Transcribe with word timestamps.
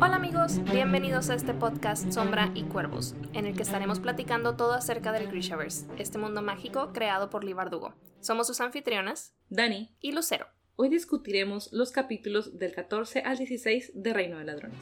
Hola 0.00 0.14
amigos, 0.14 0.62
bienvenidos 0.70 1.28
a 1.28 1.34
este 1.34 1.54
podcast 1.54 2.12
Sombra 2.12 2.52
y 2.54 2.62
Cuervos, 2.62 3.16
en 3.32 3.46
el 3.46 3.56
que 3.56 3.64
estaremos 3.64 3.98
platicando 3.98 4.54
todo 4.54 4.74
acerca 4.74 5.10
del 5.10 5.26
Grishaverse, 5.26 5.88
este 5.98 6.18
mundo 6.18 6.40
mágico 6.40 6.92
creado 6.92 7.30
por 7.30 7.42
Lee 7.42 7.52
Bardugo. 7.52 7.96
Somos 8.20 8.46
sus 8.46 8.60
anfitrionas, 8.60 9.34
Dani, 9.48 9.96
y 10.00 10.12
Lucero. 10.12 10.46
hoy 10.76 10.88
discutiremos 10.88 11.72
los 11.72 11.90
capítulos 11.90 12.56
del 12.56 12.72
14 12.72 13.22
al 13.22 13.38
16 13.38 13.90
de 13.96 14.12
Reino 14.14 14.38
de 14.38 14.44
Ladrones. 14.44 14.78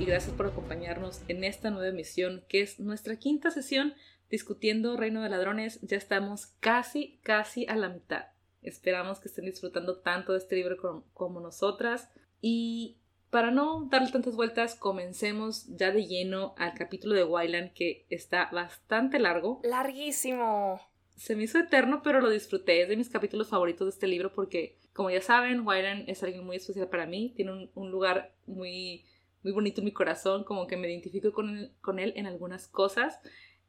Y 0.00 0.06
gracias 0.06 0.34
por 0.34 0.46
acompañarnos 0.46 1.20
en 1.28 1.44
esta 1.44 1.68
nueva 1.68 1.88
emisión 1.88 2.42
que 2.48 2.62
es 2.62 2.80
nuestra 2.80 3.16
quinta 3.16 3.50
sesión 3.50 3.92
discutiendo 4.30 4.96
Reino 4.96 5.22
de 5.22 5.28
Ladrones. 5.28 5.78
Ya 5.82 5.98
estamos 5.98 6.46
casi, 6.60 7.18
casi 7.22 7.66
a 7.66 7.76
la 7.76 7.90
mitad. 7.90 8.24
Esperamos 8.62 9.20
que 9.20 9.28
estén 9.28 9.44
disfrutando 9.44 9.98
tanto 9.98 10.32
de 10.32 10.38
este 10.38 10.56
libro 10.56 10.78
como, 10.78 11.04
como 11.12 11.40
nosotras. 11.40 12.08
Y 12.40 12.96
para 13.28 13.50
no 13.50 13.88
darle 13.90 14.10
tantas 14.10 14.36
vueltas, 14.36 14.74
comencemos 14.74 15.66
ya 15.76 15.90
de 15.90 16.06
lleno 16.06 16.54
al 16.56 16.72
capítulo 16.72 17.14
de 17.14 17.24
Wyland 17.24 17.74
que 17.74 18.06
está 18.08 18.48
bastante 18.50 19.18
largo. 19.18 19.60
Larguísimo. 19.64 20.80
Se 21.16 21.36
me 21.36 21.42
hizo 21.42 21.58
eterno, 21.58 22.00
pero 22.02 22.22
lo 22.22 22.30
disfruté. 22.30 22.80
Es 22.80 22.88
de 22.88 22.96
mis 22.96 23.10
capítulos 23.10 23.48
favoritos 23.48 23.86
de 23.86 23.90
este 23.90 24.06
libro 24.06 24.32
porque, 24.32 24.78
como 24.94 25.10
ya 25.10 25.20
saben, 25.20 25.66
Wyland 25.66 26.08
es 26.08 26.22
alguien 26.22 26.46
muy 26.46 26.56
especial 26.56 26.88
para 26.88 27.04
mí. 27.04 27.34
Tiene 27.36 27.52
un, 27.52 27.70
un 27.74 27.90
lugar 27.90 28.32
muy, 28.46 29.04
muy 29.42 29.52
bonito 29.52 29.80
en 29.80 29.86
mi 29.86 29.92
corazón, 29.92 30.44
como 30.44 30.66
que 30.66 30.76
me 30.76 30.88
identifico 30.90 31.32
con 31.32 31.56
él, 31.56 31.72
con 31.80 31.98
él 31.98 32.12
en 32.16 32.26
algunas 32.26 32.68
cosas. 32.68 33.20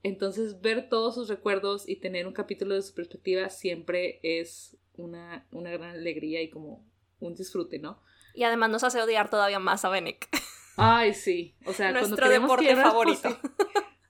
Entonces, 0.04 0.62
ver 0.62 0.90
todos 0.90 1.16
sus 1.16 1.30
recuerdos 1.30 1.88
y 1.88 1.98
tener 1.98 2.28
un 2.28 2.34
capítulo 2.34 2.76
de 2.76 2.82
su 2.82 2.94
perspectiva 2.94 3.50
siempre 3.50 4.20
es 4.24 4.78
una, 4.98 5.46
una 5.52 5.72
gran 5.72 5.92
alegría 5.92 6.42
y 6.42 6.50
como 6.50 6.84
un 7.20 7.36
disfrute, 7.36 7.80
¿no? 7.80 8.02
Y 8.34 8.44
además 8.44 8.70
nos 8.70 8.84
hace 8.84 9.02
odiar 9.02 9.30
todavía 9.30 9.60
más 9.60 9.86
a 9.86 9.90
Benek. 9.90 10.28
Ay, 10.78 11.14
sí. 11.14 11.56
O 11.66 11.74
sea, 11.74 11.92
cuando 11.92 12.10
Nuestro 12.10 12.28
creemos 12.28 12.58
que 12.58 12.64
deporte 12.64 12.74
no 12.74 12.82
es 12.82 12.88
favorito. 12.88 13.40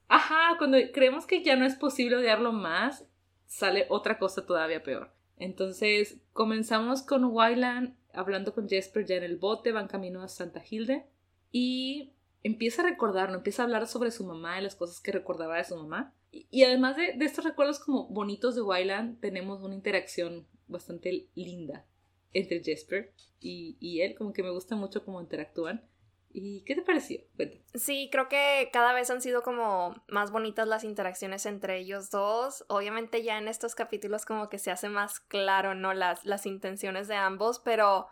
Ajá, 0.08 0.56
cuando 0.58 0.78
creemos 0.94 1.26
que 1.26 1.44
ya 1.44 1.56
no 1.56 1.66
es 1.66 1.76
posible 1.76 2.18
odiarlo 2.18 2.52
más, 2.52 3.06
sale 3.48 3.86
otra 3.90 4.18
cosa 4.18 4.46
todavía 4.46 4.84
peor. 4.84 5.12
Entonces, 5.38 6.18
comenzamos 6.34 7.02
con 7.02 7.26
Wyland 7.26 7.96
hablando 8.14 8.54
con 8.54 8.70
Jesper 8.70 9.06
ya 9.06 9.16
en 9.16 9.24
el 9.24 9.38
bote, 9.38 9.72
van 9.72 9.88
camino 9.88 10.22
a 10.22 10.28
Santa 10.28 10.64
Hilde 10.70 11.08
y 11.52 12.14
empieza 12.44 12.82
a 12.82 12.86
recordar, 12.86 13.30
¿no? 13.30 13.38
Empieza 13.38 13.62
a 13.62 13.66
hablar 13.66 13.88
sobre 13.88 14.12
su 14.12 14.26
mamá 14.26 14.60
y 14.60 14.64
las 14.64 14.76
cosas 14.76 15.00
que 15.00 15.12
recordaba 15.12 15.58
de 15.58 15.64
su 15.64 15.76
mamá. 15.76 16.14
Y, 16.32 16.64
además 16.64 16.96
de, 16.96 17.14
estos 17.20 17.44
recuerdos 17.44 17.80
como 17.80 18.08
bonitos 18.08 18.56
de 18.56 18.62
Wyland, 18.62 19.20
tenemos 19.20 19.62
una 19.62 19.76
interacción 19.76 20.48
bastante 20.68 21.28
linda 21.36 21.86
entre 22.34 22.64
Jesper 22.64 23.14
y, 23.42 23.76
y 23.82 24.02
él, 24.02 24.16
como 24.16 24.32
que 24.32 24.44
me 24.44 24.52
gusta 24.52 24.76
mucho 24.76 25.04
cómo 25.04 25.20
interactúan. 25.20 25.86
¿Y 26.34 26.64
qué 26.64 26.76
te 26.76 26.82
pareció? 26.82 27.20
Cuéntame. 27.36 27.62
Sí, 27.76 28.10
creo 28.12 28.30
que 28.30 28.70
cada 28.72 28.94
vez 28.94 29.10
han 29.10 29.22
sido 29.22 29.44
como 29.44 30.02
más 30.08 30.32
bonitas 30.32 30.68
las 30.68 30.84
interacciones 30.84 31.46
entre 31.46 31.80
ellos 31.80 32.10
dos. 32.10 32.64
Obviamente 32.70 33.24
ya 33.24 33.38
en 33.38 33.48
estos 33.48 33.76
capítulos 33.76 34.26
como 34.26 34.50
que 34.50 34.58
se 34.58 34.72
hace 34.72 34.90
más 34.90 35.20
claro, 35.20 35.76
¿no? 35.76 35.94
Las, 35.94 36.24
las 36.26 36.46
intenciones 36.46 37.08
de 37.10 37.16
ambos, 37.16 37.60
pero, 37.60 38.08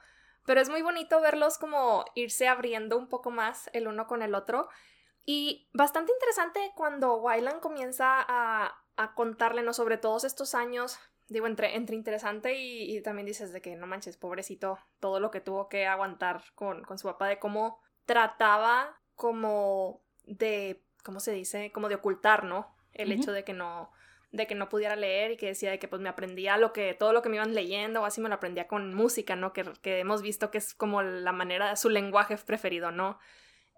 pero 0.46 0.62
es 0.62 0.70
muy 0.70 0.82
bonito 0.82 1.22
verlos 1.22 1.58
como 1.58 2.06
irse 2.16 2.48
abriendo 2.48 2.98
un 2.98 3.08
poco 3.08 3.32
más 3.32 3.70
el 3.74 3.88
uno 3.88 4.08
con 4.08 4.22
el 4.22 4.36
otro. 4.36 4.70
Y 5.26 5.70
bastante 5.74 6.12
interesante 6.12 6.72
cuando 6.76 7.18
Wyland 7.18 7.60
comienza 7.60 8.16
a, 8.28 8.84
a 8.96 9.14
contarle, 9.14 9.62
¿no? 9.62 9.74
Sobre 9.74 9.98
todos 9.98 10.24
estos 10.24 10.56
años. 10.56 11.00
Digo, 11.28 11.46
entre, 11.46 11.76
entre 11.76 11.96
interesante 11.96 12.56
y, 12.56 12.98
y 12.98 13.02
también 13.04 13.28
dices 13.28 13.54
de 13.54 13.62
que 13.62 13.76
no 13.76 13.86
manches, 13.86 14.18
pobrecito, 14.18 14.80
todo 15.00 15.20
lo 15.20 15.30
que 15.30 15.42
tuvo 15.42 15.70
que 15.70 15.86
aguantar 15.86 16.44
con, 16.56 16.84
con 16.84 16.98
su 16.98 17.08
papá, 17.08 17.28
de 17.28 17.38
cómo 17.38 17.80
trataba 18.06 19.00
como 19.14 20.02
de, 20.24 20.84
¿cómo 21.04 21.20
se 21.20 21.32
dice? 21.32 21.72
Como 21.72 21.90
de 21.90 21.96
ocultar, 21.96 22.46
¿no? 22.46 22.76
El 22.94 23.12
hecho 23.12 23.32
de 23.32 23.44
que 23.44 23.54
no, 23.54 23.92
de 24.32 24.48
que 24.48 24.56
no 24.56 24.70
pudiera 24.70 24.96
leer 24.96 25.32
y 25.32 25.38
que 25.38 25.48
decía 25.48 25.72
de 25.72 25.80
que 25.80 25.88
pues 25.88 26.02
me 26.02 26.10
aprendía 26.10 26.58
lo 26.58 26.72
que, 26.72 26.94
todo 26.94 27.14
lo 27.14 27.22
que 27.22 27.30
me 27.30 27.38
iban 27.38 27.56
leyendo 27.56 28.02
o 28.02 28.06
así 28.06 28.22
me 28.22 28.30
lo 28.30 28.36
aprendía 28.36 28.68
con 28.68 28.94
música, 28.94 29.36
¿no? 29.36 29.54
Que, 29.54 29.64
que 29.82 30.00
hemos 30.00 30.22
visto 30.22 30.52
que 30.52 30.60
es 30.60 30.74
como 30.74 31.02
la 31.02 31.32
manera, 31.32 31.76
su 31.76 31.90
lenguaje 31.90 32.38
preferido, 32.38 32.92
¿no? 32.92 33.20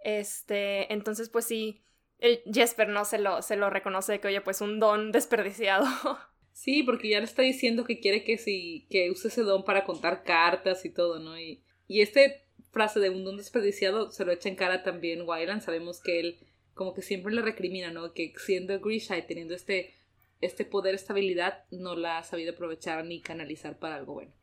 Este, 0.03 0.91
entonces 0.91 1.29
pues 1.29 1.45
sí, 1.45 1.83
el 2.19 2.41
Jesper, 2.51 2.87
¿no? 2.89 3.05
Se 3.05 3.17
lo, 3.17 3.41
se 3.41 3.55
lo 3.55 3.69
reconoce 3.69 4.13
de 4.13 4.19
que, 4.19 4.27
oye, 4.27 4.41
pues 4.41 4.61
un 4.61 4.79
don 4.79 5.11
desperdiciado. 5.11 5.85
Sí, 6.53 6.83
porque 6.83 7.09
ya 7.09 7.19
le 7.19 7.25
está 7.25 7.41
diciendo 7.41 7.85
que 7.85 8.01
quiere 8.01 8.25
que 8.25 8.37
sí, 8.37 8.85
que 8.89 9.09
use 9.09 9.29
ese 9.29 9.41
don 9.41 9.63
para 9.63 9.85
contar 9.85 10.23
cartas 10.23 10.83
y 10.83 10.89
todo, 10.89 11.17
¿no? 11.17 11.39
Y, 11.39 11.63
y 11.87 12.01
este 12.01 12.43
frase 12.71 12.99
de 12.99 13.09
un 13.09 13.23
don 13.23 13.37
desperdiciado 13.37 14.11
se 14.11 14.25
lo 14.25 14.31
echa 14.31 14.49
en 14.49 14.55
cara 14.55 14.83
también 14.83 15.23
Wyland. 15.25 15.61
Sabemos 15.61 16.01
que 16.01 16.19
él 16.19 16.39
como 16.73 16.93
que 16.93 17.01
siempre 17.01 17.33
le 17.33 17.41
recrimina, 17.41 17.91
¿no? 17.91 18.13
Que 18.13 18.33
siendo 18.37 18.79
Grisha 18.79 19.17
y 19.17 19.25
teniendo 19.25 19.55
este, 19.55 19.95
este 20.41 20.65
poder, 20.65 20.95
esta 20.95 21.13
habilidad, 21.13 21.63
no 21.71 21.95
la 21.95 22.17
ha 22.17 22.23
sabido 22.23 22.53
aprovechar 22.53 23.05
ni 23.05 23.21
canalizar 23.21 23.77
para 23.79 23.95
algo 23.95 24.13
bueno. 24.13 24.33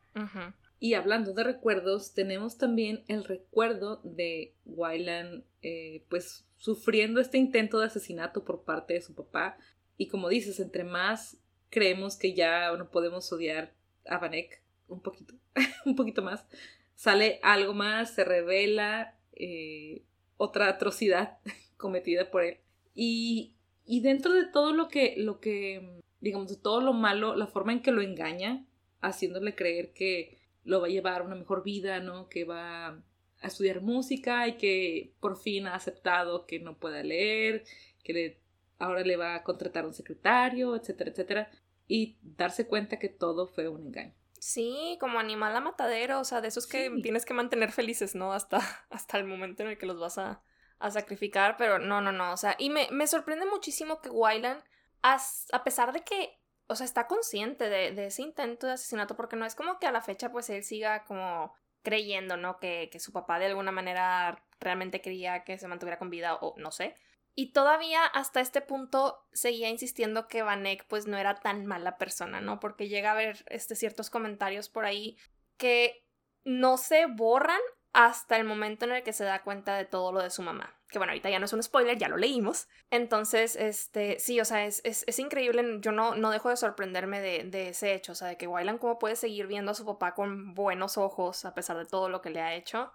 Y 0.80 0.94
hablando 0.94 1.32
de 1.32 1.44
recuerdos, 1.44 2.14
tenemos 2.14 2.56
también 2.56 3.04
el 3.08 3.24
recuerdo 3.24 4.00
de 4.02 4.54
Wyland, 4.64 5.44
eh, 5.62 6.04
pues 6.08 6.46
sufriendo 6.56 7.20
este 7.20 7.38
intento 7.38 7.78
de 7.78 7.86
asesinato 7.86 8.44
por 8.44 8.64
parte 8.64 8.94
de 8.94 9.00
su 9.00 9.14
papá. 9.14 9.58
Y 9.96 10.08
como 10.08 10.28
dices, 10.28 10.58
entre 10.60 10.84
más 10.84 11.38
creemos 11.70 12.16
que 12.16 12.34
ya 12.34 12.74
no 12.76 12.90
podemos 12.90 13.30
odiar 13.32 13.74
a 14.06 14.18
Vanek 14.18 14.62
un 14.88 15.00
poquito, 15.00 15.34
un 15.84 15.96
poquito 15.96 16.22
más, 16.22 16.46
sale 16.94 17.40
algo 17.42 17.74
más, 17.74 18.14
se 18.14 18.24
revela 18.24 19.16
eh, 19.34 20.02
otra 20.36 20.68
atrocidad 20.68 21.38
cometida 21.76 22.30
por 22.30 22.44
él. 22.44 22.58
Y, 22.94 23.54
y 23.88 24.00
dentro 24.00 24.32
de 24.34 24.44
todo 24.46 24.72
lo 24.72 24.88
que, 24.88 25.14
lo 25.16 25.40
que, 25.40 26.00
digamos, 26.20 26.48
de 26.48 26.56
todo 26.56 26.80
lo 26.80 26.92
malo, 26.92 27.34
la 27.34 27.46
forma 27.46 27.72
en 27.72 27.80
que 27.82 27.90
lo 27.90 28.02
engaña, 28.02 28.66
haciéndole 29.00 29.54
creer 29.54 29.92
que 29.94 30.38
lo 30.64 30.80
va 30.80 30.86
a 30.88 30.90
llevar 30.90 31.22
a 31.22 31.24
una 31.24 31.34
mejor 31.36 31.62
vida, 31.64 31.98
¿no? 32.00 32.28
Que 32.28 32.44
va 32.44 32.88
a 32.88 33.46
estudiar 33.46 33.80
música 33.80 34.46
y 34.46 34.56
que 34.58 35.14
por 35.20 35.36
fin 35.40 35.66
ha 35.66 35.74
aceptado 35.74 36.44
que 36.46 36.58
no 36.60 36.78
pueda 36.78 37.02
leer, 37.02 37.64
que 38.04 38.12
le, 38.12 38.40
ahora 38.78 39.02
le 39.02 39.16
va 39.16 39.34
a 39.36 39.42
contratar 39.42 39.86
un 39.86 39.94
secretario, 39.94 40.76
etcétera, 40.76 41.10
etcétera. 41.10 41.50
Y 41.86 42.18
darse 42.22 42.66
cuenta 42.66 42.98
que 42.98 43.08
todo 43.08 43.46
fue 43.46 43.68
un 43.68 43.86
engaño. 43.86 44.14
Sí, 44.40 44.98
como 45.00 45.18
animal 45.18 45.56
a 45.56 45.60
matadero, 45.60 46.20
o 46.20 46.24
sea, 46.24 46.40
de 46.40 46.48
esos 46.48 46.66
que 46.66 46.90
Sí. 46.94 47.02
tienes 47.02 47.24
que 47.24 47.34
mantener 47.34 47.72
felices, 47.72 48.14
¿no? 48.14 48.32
Hasta, 48.32 48.58
hasta 48.90 49.18
el 49.18 49.24
momento 49.24 49.62
en 49.62 49.70
el 49.70 49.78
que 49.78 49.86
los 49.86 49.98
vas 49.98 50.18
a, 50.18 50.42
a 50.78 50.90
sacrificar, 50.90 51.56
pero 51.56 51.78
no, 51.78 52.00
no, 52.00 52.12
no, 52.12 52.32
o 52.32 52.36
sea, 52.36 52.56
y 52.58 52.70
me, 52.70 52.88
me 52.90 53.06
sorprende 53.06 53.46
muchísimo 53.46 54.00
que 54.00 54.10
Wyland, 54.10 54.62
a 55.02 55.64
pesar 55.64 55.92
de 55.92 56.02
que, 56.02 56.38
o 56.66 56.74
sea, 56.76 56.84
está 56.84 57.06
consciente 57.06 57.68
de, 57.68 57.92
de 57.92 58.06
ese 58.06 58.22
intento 58.22 58.66
de 58.66 58.74
asesinato, 58.74 59.16
porque 59.16 59.36
no 59.36 59.46
es 59.46 59.54
como 59.54 59.78
que 59.78 59.86
a 59.86 59.92
la 59.92 60.02
fecha, 60.02 60.30
pues, 60.30 60.50
él 60.50 60.62
siga 60.64 61.04
como 61.04 61.54
creyendo, 61.82 62.36
¿no? 62.36 62.58
Que, 62.58 62.88
que 62.92 63.00
su 63.00 63.12
papá 63.12 63.38
de 63.38 63.46
alguna 63.46 63.72
manera 63.72 64.44
realmente 64.60 65.00
quería 65.00 65.44
que 65.44 65.58
se 65.58 65.68
mantuviera 65.68 65.98
con 65.98 66.10
vida, 66.10 66.34
o 66.34 66.54
no 66.58 66.70
sé. 66.70 66.94
Y 67.34 67.52
todavía 67.52 68.04
hasta 68.04 68.40
este 68.40 68.60
punto 68.60 69.24
seguía 69.32 69.68
insistiendo 69.68 70.26
que 70.26 70.42
Vanek 70.42 70.86
pues 70.88 71.06
no 71.06 71.16
era 71.18 71.36
tan 71.36 71.66
mala 71.66 71.96
persona, 71.96 72.40
¿no? 72.40 72.58
Porque 72.58 72.88
llega 72.88 73.10
a 73.10 73.12
haber 73.12 73.44
este, 73.46 73.76
ciertos 73.76 74.10
comentarios 74.10 74.68
por 74.68 74.84
ahí 74.84 75.16
que 75.56 76.04
no 76.42 76.78
se 76.78 77.06
borran 77.06 77.60
hasta 77.98 78.36
el 78.36 78.44
momento 78.44 78.84
en 78.84 78.92
el 78.92 79.02
que 79.02 79.12
se 79.12 79.24
da 79.24 79.42
cuenta 79.42 79.76
de 79.76 79.84
todo 79.84 80.12
lo 80.12 80.22
de 80.22 80.30
su 80.30 80.40
mamá. 80.40 80.72
Que 80.88 80.98
bueno, 80.98 81.10
ahorita 81.10 81.30
ya 81.30 81.40
no 81.40 81.46
es 81.46 81.52
un 81.52 81.64
spoiler, 81.64 81.98
ya 81.98 82.08
lo 82.08 82.16
leímos. 82.16 82.68
Entonces, 82.92 83.56
este, 83.56 84.20
sí, 84.20 84.38
o 84.38 84.44
sea, 84.44 84.66
es, 84.66 84.82
es, 84.84 85.18
increíble. 85.18 85.78
Yo 85.80 85.90
no, 85.90 86.14
no 86.14 86.30
dejo 86.30 86.48
de 86.48 86.56
sorprenderme 86.56 87.20
de, 87.20 87.68
ese 87.68 87.94
hecho, 87.94 88.12
o 88.12 88.14
sea, 88.14 88.28
de 88.28 88.36
que 88.36 88.46
Wyland 88.46 88.78
cómo 88.78 89.00
puede 89.00 89.16
seguir 89.16 89.48
viendo 89.48 89.72
a 89.72 89.74
su 89.74 89.84
papá 89.84 90.14
con 90.14 90.54
buenos 90.54 90.96
ojos 90.96 91.44
a 91.44 91.54
pesar 91.54 91.76
de 91.76 91.86
todo 91.86 92.08
lo 92.08 92.22
que 92.22 92.30
le 92.30 92.40
ha 92.40 92.54
hecho. 92.54 92.92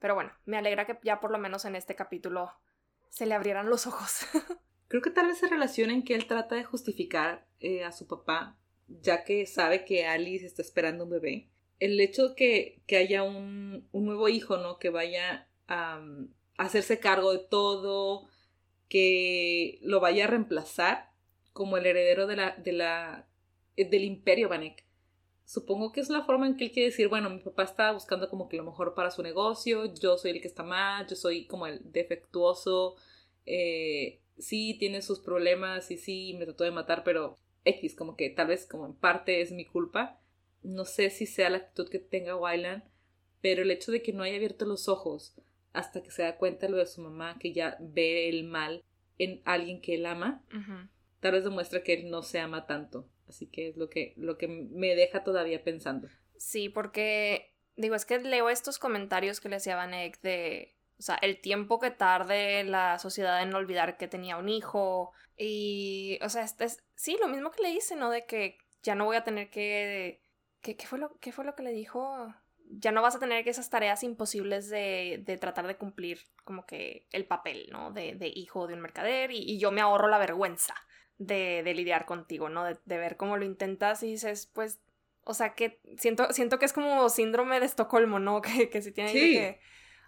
Pero 0.00 0.16
bueno, 0.16 0.32
me 0.46 0.56
alegra 0.56 0.84
que 0.84 0.98
ya 1.04 1.20
por 1.20 1.30
lo 1.30 1.38
menos 1.38 1.64
en 1.64 1.76
este 1.76 1.94
capítulo 1.94 2.52
se 3.08 3.26
le 3.26 3.34
abrieran 3.34 3.70
los 3.70 3.86
ojos. 3.86 4.26
Creo 4.88 5.00
que 5.00 5.10
tal 5.10 5.28
vez 5.28 5.38
se 5.38 5.46
relaciona 5.46 5.92
en 5.92 6.02
que 6.02 6.16
él 6.16 6.26
trata 6.26 6.56
de 6.56 6.64
justificar 6.64 7.46
eh, 7.60 7.84
a 7.84 7.92
su 7.92 8.08
papá, 8.08 8.58
ya 8.88 9.22
que 9.22 9.46
sabe 9.46 9.84
que 9.84 10.08
Alice 10.08 10.44
está 10.44 10.60
esperando 10.60 11.04
un 11.04 11.10
bebé. 11.10 11.50
El 11.80 12.00
hecho 12.00 12.34
que, 12.36 12.82
que 12.86 12.96
haya 12.98 13.22
un, 13.24 13.88
un 13.92 14.04
nuevo 14.06 14.28
hijo, 14.28 14.56
¿no? 14.58 14.78
Que 14.78 14.90
vaya 14.90 15.48
a, 15.66 15.98
um, 15.98 16.28
hacerse 16.58 17.00
cargo 17.00 17.32
de 17.32 17.38
todo, 17.40 18.28
que 18.88 19.78
lo 19.82 20.00
vaya 20.00 20.24
a 20.24 20.28
reemplazar 20.28 21.10
como 21.52 21.76
el 21.78 21.86
heredero 21.86 22.26
de 22.26 22.36
la, 22.36 22.56
de 22.56 22.72
la, 22.72 23.28
del 23.76 24.04
imperio 24.04 24.48
Vanek. 24.48 24.84
supongo 25.44 25.92
que 25.92 26.00
es 26.00 26.10
la 26.10 26.24
forma 26.24 26.46
en 26.46 26.56
que 26.56 26.64
él 26.66 26.72
quiere 26.72 26.90
decir, 26.90 27.08
bueno, 27.08 27.30
mi 27.30 27.40
papá 27.40 27.64
está 27.64 27.92
buscando 27.92 28.28
como 28.30 28.48
que 28.48 28.56
lo 28.56 28.64
mejor 28.64 28.94
para 28.94 29.10
su 29.10 29.22
negocio, 29.22 29.92
yo 29.94 30.16
soy 30.18 30.32
el 30.32 30.40
que 30.40 30.48
está 30.48 30.62
mal, 30.62 31.06
yo 31.08 31.16
soy 31.16 31.46
como 31.46 31.66
el 31.66 31.80
defectuoso, 31.92 32.96
eh, 33.46 34.20
sí 34.38 34.76
tiene 34.78 35.02
sus 35.02 35.20
problemas 35.20 35.90
y 35.90 35.96
sí 35.98 36.36
me 36.38 36.44
trató 36.46 36.64
de 36.64 36.70
matar, 36.70 37.02
pero 37.04 37.36
X, 37.64 37.94
como 37.96 38.16
que 38.16 38.30
tal 38.30 38.48
vez 38.48 38.66
como 38.66 38.86
en 38.86 38.94
parte 38.94 39.40
es 39.40 39.50
mi 39.52 39.64
culpa. 39.64 40.20
No 40.62 40.84
sé 40.84 41.10
si 41.10 41.26
sea 41.26 41.50
la 41.50 41.58
actitud 41.58 41.88
que 41.88 41.98
tenga 41.98 42.36
Wyland, 42.36 42.84
pero 43.40 43.62
el 43.62 43.70
hecho 43.70 43.92
de 43.92 44.02
que 44.02 44.12
no 44.12 44.22
haya 44.22 44.36
abierto 44.36 44.64
los 44.64 44.88
ojos 44.88 45.34
hasta 45.72 46.02
que 46.02 46.10
se 46.10 46.22
da 46.22 46.36
cuenta 46.36 46.68
lo 46.68 46.76
de 46.76 46.86
su 46.86 47.00
mamá, 47.00 47.38
que 47.38 47.52
ya 47.52 47.76
ve 47.80 48.28
el 48.28 48.44
mal 48.44 48.84
en 49.18 49.40
alguien 49.44 49.80
que 49.80 49.94
él 49.94 50.06
ama, 50.06 50.44
tal 51.20 51.32
vez 51.32 51.44
demuestra 51.44 51.82
que 51.82 51.94
él 51.94 52.10
no 52.10 52.22
se 52.22 52.40
ama 52.40 52.66
tanto. 52.66 53.08
Así 53.28 53.46
que 53.46 53.68
es 53.68 53.76
lo 53.76 53.88
que, 53.88 54.14
lo 54.16 54.36
que 54.36 54.48
me 54.48 54.96
deja 54.96 55.22
todavía 55.22 55.62
pensando. 55.62 56.08
Sí, 56.36 56.68
porque 56.68 57.54
digo, 57.76 57.94
es 57.94 58.04
que 58.04 58.18
leo 58.18 58.50
estos 58.50 58.78
comentarios 58.78 59.40
que 59.40 59.48
le 59.48 59.56
hacía 59.56 59.76
Vanek 59.76 60.20
de, 60.20 60.76
o 60.98 61.02
sea, 61.02 61.16
el 61.16 61.40
tiempo 61.40 61.78
que 61.78 61.90
tarde 61.90 62.64
la 62.64 62.98
sociedad 62.98 63.42
en 63.42 63.54
olvidar 63.54 63.96
que 63.96 64.08
tenía 64.08 64.36
un 64.36 64.48
hijo 64.48 65.12
y, 65.36 66.18
o 66.22 66.28
sea, 66.28 66.42
este 66.42 66.64
es, 66.64 66.82
sí, 66.94 67.16
lo 67.20 67.28
mismo 67.28 67.50
que 67.50 67.62
le 67.62 67.70
dice, 67.70 67.96
¿no? 67.96 68.10
De 68.10 68.26
que 68.26 68.58
ya 68.82 68.94
no 68.94 69.06
voy 69.06 69.16
a 69.16 69.24
tener 69.24 69.50
que, 69.50 70.19
¿qué, 70.60 70.76
fue, 70.86 70.98
lo, 70.98 71.18
qué 71.20 71.32
fue 71.32 71.44
lo 71.44 71.54
que 71.54 71.62
le 71.62 71.72
dijo? 71.72 72.34
Ya 72.68 72.92
no 72.92 73.02
vas 73.02 73.16
a 73.16 73.18
tener 73.18 73.42
que 73.44 73.50
esas 73.50 73.70
tareas 73.70 74.02
imposibles 74.02 74.68
de, 74.68 75.22
de 75.24 75.36
tratar 75.38 75.66
de 75.66 75.76
cumplir 75.76 76.20
como 76.44 76.66
que 76.66 77.06
el 77.12 77.26
papel, 77.26 77.68
¿no? 77.70 77.90
De, 77.90 78.14
de 78.14 78.28
hijo 78.28 78.66
de 78.66 78.74
un 78.74 78.80
mercader 78.80 79.32
y, 79.32 79.38
y 79.38 79.58
yo 79.58 79.72
me 79.72 79.80
ahorro 79.80 80.08
la 80.08 80.18
vergüenza 80.18 80.74
de, 81.18 81.62
de 81.64 81.74
lidiar 81.74 82.06
contigo, 82.06 82.48
¿no? 82.48 82.64
De, 82.64 82.78
de, 82.84 82.98
ver 82.98 83.16
cómo 83.16 83.36
lo 83.36 83.44
intentas 83.44 84.02
y 84.02 84.12
dices, 84.12 84.50
pues, 84.52 84.80
o 85.24 85.34
sea, 85.34 85.54
que 85.54 85.80
siento, 85.98 86.32
siento 86.32 86.58
que 86.58 86.64
es 86.64 86.72
como 86.72 87.08
síndrome 87.08 87.60
de 87.60 87.66
Estocolmo, 87.66 88.18
¿no? 88.18 88.40
Que, 88.42 88.70
que 88.70 88.82
se 88.82 88.92
tiene 88.92 89.12
que 89.12 89.60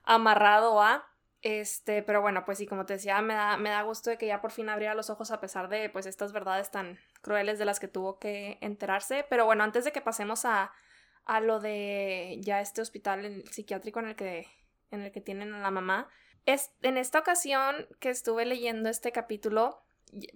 amarrado 0.05 0.81
a... 0.81 1.09
Este, 1.43 2.05
pero 2.05 2.23
bueno, 2.23 2.45
pues 2.45 2.59
sí, 2.59 2.67
como 2.67 2.87
te 2.87 2.95
decía, 2.95 3.21
me 3.21 3.35
da, 3.35 3.57
me 3.57 3.71
da 3.71 3.83
gusto 3.83 4.11
de 4.11 4.17
que 4.17 4.29
ya 4.29 4.41
por 4.41 4.53
fin 4.53 4.69
abriera 4.69 4.95
los 4.95 5.11
ojos 5.11 5.33
a 5.33 5.41
pesar 5.41 5.69
de 5.69 5.91
pues 5.91 6.07
estas 6.07 6.33
verdades 6.33 6.71
tan 6.71 7.01
crueles 7.21 7.59
de 7.59 7.65
las 7.65 7.81
que 7.81 7.89
tuvo 7.89 8.19
que 8.21 8.59
enterarse. 8.61 9.27
Pero 9.29 9.45
bueno, 9.45 9.65
antes 9.65 9.85
de 9.85 9.91
que 9.91 10.01
pasemos 10.01 10.45
a, 10.45 10.73
a 11.25 11.41
lo 11.41 11.59
de 11.59 12.39
ya 12.41 12.61
este 12.61 12.81
hospital 12.81 13.45
psiquiátrico 13.51 13.99
en 13.99 14.07
el 14.07 14.17
que, 14.17 14.47
en 14.93 15.03
el 15.03 15.11
que 15.11 15.21
tienen 15.21 15.53
a 15.53 15.59
la 15.59 15.73
mamá, 15.73 16.09
es 16.47 16.71
en 16.83 16.97
esta 16.97 17.19
ocasión 17.19 17.89
que 17.99 18.11
estuve 18.11 18.45
leyendo 18.47 18.89
este 18.89 19.11
capítulo, 19.11 19.83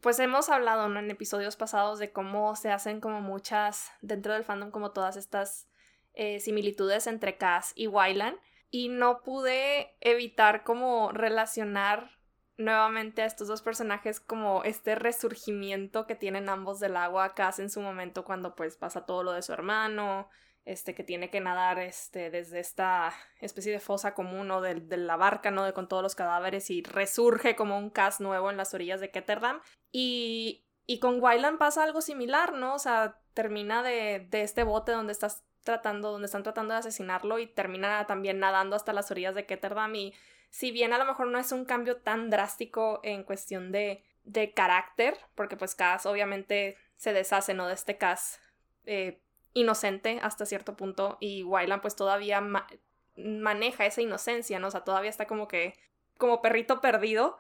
pues 0.00 0.19
hemos 0.19 0.49
hablado 0.49 0.87
en 0.87 1.11
episodios 1.11 1.56
pasados 1.56 2.00
de 2.00 2.11
cómo 2.11 2.56
se 2.56 2.70
hacen 2.70 3.00
como 3.00 3.20
muchas, 3.20 3.91
dentro 4.00 4.32
del 4.32 4.44
fandom, 4.44 4.70
como 4.73 4.91
todas 4.91 5.17
estas 5.17 5.69
eh, 6.14 6.41
similitudes 6.41 7.06
entre 7.06 7.37
Cass 7.37 7.73
y 7.75 7.87
Wyland. 7.87 8.38
Y 8.71 8.89
no 8.89 9.23
pude 9.23 9.97
evitar 10.01 10.65
como 10.65 11.13
relacionar 11.13 12.11
nuevamente 12.59 13.23
a 13.23 13.27
estos 13.27 13.49
dos 13.49 13.63
personajes 13.63 14.21
como 14.21 14.65
este 14.65 14.95
resurgimiento 14.95 16.07
que 16.07 16.15
tienen 16.15 16.49
ambos 16.49 16.81
del 16.81 16.97
agua. 16.97 17.35
Cass 17.35 17.59
en 17.59 17.71
su 17.71 17.81
momento 17.81 18.25
cuando 18.25 18.55
pues 18.55 18.77
pasa 18.77 19.07
todo 19.07 19.23
lo 19.23 19.33
de 19.33 19.43
su 19.43 19.53
hermano, 19.53 20.29
este, 20.65 20.95
que 20.95 21.05
tiene 21.05 21.31
que 21.31 21.41
nadar 21.41 21.79
este, 21.79 22.31
desde 22.31 22.59
esta 22.59 23.13
especie 23.41 23.73
de 23.73 23.79
fosa 23.79 24.15
común 24.15 24.51
o 24.51 24.61
de, 24.61 24.75
de, 24.77 24.97
la 24.97 25.17
barca, 25.17 25.51
¿no? 25.51 25.65
De, 25.65 25.73
con 25.73 25.87
todos 25.89 26.03
los 26.03 26.15
cadáveres 26.15 26.71
y 26.71 26.83
resurge 26.83 27.55
como 27.55 27.79
un 27.79 27.91
cast 27.91 28.21
nuevo 28.21 28.51
en 28.51 28.57
las 28.57 28.75
orillas 28.75 29.01
de 29.01 29.11
Ketterdam. 29.11 29.61
Y, 29.93 30.67
y 30.87 30.99
con 30.99 31.23
Wyland 31.23 31.59
pasa 31.59 31.85
algo 31.85 32.01
similar, 32.01 32.53
¿no? 32.53 32.75
O 32.75 32.79
sea, 32.79 33.21
termina 33.35 33.83
de, 33.83 34.27
de 34.31 34.43
este 34.43 34.65
bote 34.65 34.93
donde 34.93 35.12
estás 35.12 35.45
tratando, 35.67 36.13
donde 36.13 36.27
están 36.27 36.43
tratando 36.43 36.73
de 36.73 36.81
asesinarlo 36.81 37.39
y 37.39 37.47
termina 37.47 38.07
también 38.07 38.39
nadando 38.39 38.75
hasta 38.75 38.95
las 38.95 39.11
orillas 39.11 39.35
de 39.35 39.45
Ketterdam 39.45 39.95
y 39.95 40.15
si 40.49 40.71
bien 40.71 40.95
a 40.95 40.99
lo 40.99 41.05
mejor 41.05 41.27
no 41.27 41.39
es 41.39 41.53
un 41.53 41.67
cambio 41.67 41.99
tan 41.99 42.31
drástico 42.31 43.01
en 43.03 43.25
cuestión 43.25 43.73
de, 43.73 44.03
de 44.25 44.55
carácter, 44.55 45.19
porque 45.35 45.57
pues 45.59 45.75
Cass 45.75 46.07
obviamente 46.07 46.79
se 46.97 47.13
deshace, 47.13 47.53
¿no? 47.53 47.67
De 47.67 47.75
este 47.75 47.99
Cass 47.99 48.41
eh, 48.87 49.21
inocente 49.53 50.19
hasta 50.23 50.47
cierto 50.47 50.75
punto 50.75 51.19
y 51.21 51.43
Wyland 51.43 51.83
pues 51.83 51.95
todavía 51.95 52.43
maneja 53.17 53.85
esa 53.85 54.01
inocencia, 54.01 54.59
¿no? 54.59 54.69
O 54.69 54.71
sea, 54.71 54.85
todavía 54.85 55.11
está 55.11 55.27
como 55.27 55.47
que 55.47 55.75
como 56.17 56.41
perrito 56.41 56.81
perdido, 56.81 57.39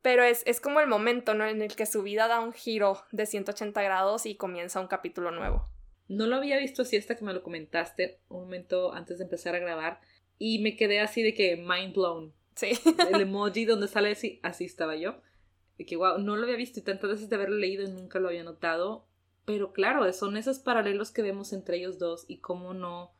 pero 0.00 0.22
es, 0.22 0.42
es 0.46 0.60
como 0.60 0.80
el 0.80 0.86
momento, 0.86 1.34
¿no? 1.34 1.44
En 1.44 1.60
el 1.60 1.76
que 1.76 1.86
su 1.86 2.02
vida 2.02 2.28
da 2.28 2.40
un 2.40 2.52
giro 2.52 3.04
de 3.12 3.26
180 3.26 3.82
grados 3.82 4.24
y 4.24 4.36
comienza 4.36 4.80
un 4.80 4.86
capítulo 4.86 5.30
nuevo. 5.30 5.73
No 6.08 6.26
lo 6.26 6.36
había 6.36 6.58
visto 6.58 6.82
así 6.82 6.96
hasta 6.96 7.16
que 7.16 7.24
me 7.24 7.32
lo 7.32 7.42
comentaste 7.42 8.20
un 8.28 8.42
momento 8.42 8.92
antes 8.92 9.18
de 9.18 9.24
empezar 9.24 9.54
a 9.54 9.60
grabar 9.60 10.00
y 10.38 10.58
me 10.58 10.76
quedé 10.76 11.00
así 11.00 11.22
de 11.22 11.34
que 11.34 11.56
mind 11.56 11.94
blown. 11.94 12.32
Sí. 12.54 12.72
El 13.12 13.20
emoji 13.20 13.64
donde 13.64 13.88
sale 13.88 14.12
así, 14.12 14.38
así 14.42 14.64
estaba 14.64 14.96
yo. 14.96 15.20
De 15.78 15.86
que 15.86 15.96
wow, 15.96 16.18
no 16.18 16.36
lo 16.36 16.44
había 16.44 16.56
visto 16.56 16.78
y 16.78 16.82
tantas 16.82 17.10
veces 17.10 17.28
de 17.28 17.36
haberlo 17.36 17.56
leído 17.56 17.84
y 17.84 17.90
nunca 17.90 18.20
lo 18.20 18.28
había 18.28 18.44
notado 18.44 19.06
pero 19.44 19.72
claro, 19.72 20.10
son 20.12 20.36
esos 20.36 20.58
paralelos 20.58 21.10
que 21.10 21.22
vemos 21.22 21.52
entre 21.52 21.76
ellos 21.76 21.98
dos 21.98 22.24
y 22.28 22.38
cómo 22.38 22.72
no 22.72 23.12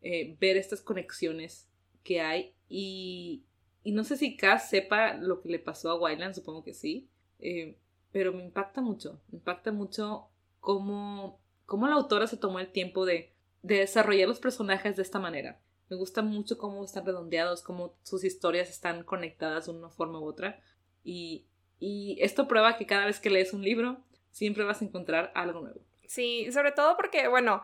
eh, 0.00 0.36
ver 0.40 0.56
estas 0.56 0.80
conexiones 0.80 1.68
que 2.02 2.20
hay. 2.20 2.54
Y, 2.68 3.44
y, 3.84 3.92
no 3.92 4.02
sé 4.02 4.16
si 4.16 4.36
Cass 4.36 4.70
sepa 4.70 5.14
lo 5.14 5.40
que 5.40 5.50
le 5.50 5.58
pasó 5.58 5.90
a 5.90 6.00
Wyland, 6.00 6.34
supongo 6.34 6.64
que 6.64 6.74
sí. 6.74 7.08
Eh, 7.38 7.78
pero 8.10 8.32
me 8.32 8.44
impacta 8.44 8.80
mucho, 8.80 9.20
me 9.30 9.38
impacta 9.38 9.72
mucho 9.72 10.28
cómo, 10.60 11.40
cómo 11.66 11.86
la 11.86 11.94
autora 11.94 12.26
se 12.26 12.36
tomó 12.36 12.58
el 12.58 12.72
tiempo 12.72 13.04
de, 13.04 13.34
de 13.62 13.78
desarrollar 13.78 14.28
los 14.28 14.40
personajes 14.40 14.96
de 14.96 15.02
esta 15.02 15.18
manera. 15.18 15.60
Me 15.88 15.96
gusta 15.96 16.22
mucho 16.22 16.56
cómo 16.58 16.84
están 16.84 17.04
redondeados, 17.04 17.62
cómo 17.62 17.96
sus 18.02 18.24
historias 18.24 18.70
están 18.70 19.04
conectadas 19.04 19.66
de 19.66 19.72
una 19.72 19.90
forma 19.90 20.20
u 20.20 20.24
otra. 20.24 20.60
Y, 21.04 21.46
y 21.78 22.16
esto 22.20 22.48
prueba 22.48 22.76
que 22.76 22.86
cada 22.86 23.06
vez 23.06 23.20
que 23.20 23.30
lees 23.30 23.52
un 23.52 23.62
libro, 23.62 24.02
siempre 24.30 24.64
vas 24.64 24.80
a 24.80 24.84
encontrar 24.84 25.32
algo 25.34 25.60
nuevo. 25.60 25.80
Sí, 26.06 26.50
sobre 26.52 26.72
todo 26.72 26.96
porque, 26.96 27.28
bueno, 27.28 27.62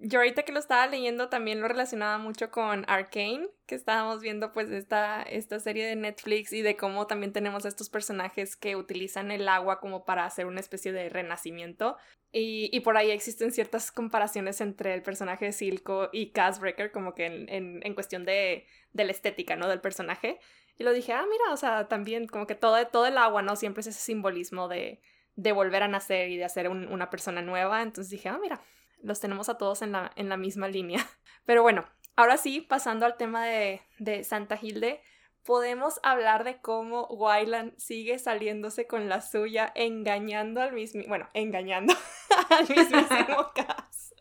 yo 0.00 0.20
ahorita 0.20 0.44
que 0.44 0.52
lo 0.52 0.60
estaba 0.60 0.86
leyendo 0.86 1.28
también 1.28 1.60
lo 1.60 1.66
relacionaba 1.66 2.18
mucho 2.18 2.52
con 2.52 2.84
Arcane, 2.88 3.48
que 3.66 3.74
estábamos 3.74 4.20
viendo 4.20 4.52
pues 4.52 4.70
esta, 4.70 5.22
esta 5.22 5.58
serie 5.58 5.86
de 5.86 5.96
Netflix 5.96 6.52
y 6.52 6.62
de 6.62 6.76
cómo 6.76 7.08
también 7.08 7.32
tenemos 7.32 7.64
estos 7.64 7.90
personajes 7.90 8.54
que 8.54 8.76
utilizan 8.76 9.32
el 9.32 9.48
agua 9.48 9.80
como 9.80 10.04
para 10.04 10.24
hacer 10.24 10.46
una 10.46 10.60
especie 10.60 10.92
de 10.92 11.08
renacimiento. 11.08 11.96
Y, 12.30 12.70
y 12.72 12.80
por 12.80 12.96
ahí 12.96 13.10
existen 13.10 13.50
ciertas 13.50 13.90
comparaciones 13.90 14.60
entre 14.60 14.94
el 14.94 15.02
personaje 15.02 15.46
de 15.46 15.52
Silco 15.52 16.10
y 16.12 16.30
Casbreaker, 16.30 16.92
como 16.92 17.14
que 17.14 17.26
en, 17.26 17.48
en, 17.48 17.80
en 17.82 17.94
cuestión 17.94 18.24
de, 18.24 18.66
de, 18.92 19.04
la 19.04 19.10
estética, 19.10 19.56
¿no? 19.56 19.66
Del 19.66 19.80
personaje. 19.80 20.38
Y 20.76 20.84
lo 20.84 20.92
dije, 20.92 21.12
ah, 21.12 21.24
mira, 21.28 21.52
o 21.52 21.56
sea, 21.56 21.88
también 21.88 22.28
como 22.28 22.46
que 22.46 22.54
todo, 22.54 22.86
todo 22.86 23.06
el 23.06 23.18
agua, 23.18 23.42
¿no? 23.42 23.56
Siempre 23.56 23.80
es 23.80 23.88
ese 23.88 24.00
simbolismo 24.00 24.68
de, 24.68 25.00
de 25.34 25.52
volver 25.52 25.82
a 25.82 25.88
nacer 25.88 26.28
y 26.28 26.36
de 26.36 26.44
hacer 26.44 26.68
una 26.68 27.10
persona 27.10 27.42
nueva. 27.42 27.82
Entonces 27.82 28.10
dije, 28.10 28.28
ah, 28.28 28.38
mira, 28.40 28.60
los 29.02 29.20
tenemos 29.20 29.48
a 29.48 29.58
todos 29.58 29.82
en 29.82 29.92
la, 29.92 30.12
en 30.16 30.28
la 30.28 30.36
misma 30.36 30.68
línea. 30.68 31.04
Pero 31.46 31.62
bueno, 31.62 31.84
ahora 32.16 32.36
sí, 32.36 32.60
pasando 32.60 33.06
al 33.06 33.16
tema 33.16 33.44
de, 33.44 33.82
de 33.98 34.24
Santa 34.24 34.58
Hilde, 34.60 35.00
podemos 35.48 35.98
hablar 36.02 36.44
de 36.44 36.60
cómo 36.60 37.06
Wyland 37.06 37.74
sigue 37.78 38.18
saliéndose 38.18 38.86
con 38.86 39.08
la 39.08 39.22
suya, 39.22 39.72
engañando 39.74 40.60
al 40.60 40.74
mismo, 40.74 41.02
bueno, 41.08 41.26
engañando 41.32 41.94
al 42.50 42.68
mismísimo 42.68 43.50
Cass. 43.54 44.14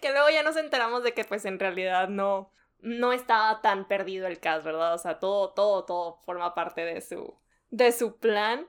Que 0.00 0.12
luego 0.12 0.30
ya 0.30 0.42
nos 0.42 0.56
enteramos 0.56 1.02
de 1.02 1.12
que 1.12 1.24
pues 1.24 1.44
en 1.44 1.58
realidad 1.58 2.08
no, 2.08 2.52
no 2.80 3.12
estaba 3.12 3.60
tan 3.60 3.86
perdido 3.86 4.26
el 4.26 4.40
Cass, 4.40 4.64
¿verdad? 4.64 4.94
O 4.94 4.98
sea, 4.98 5.18
todo, 5.18 5.52
todo, 5.52 5.84
todo 5.84 6.20
forma 6.24 6.54
parte 6.54 6.84
de 6.86 7.02
su, 7.02 7.38
de 7.70 7.92
su 7.92 8.18
plan. 8.18 8.66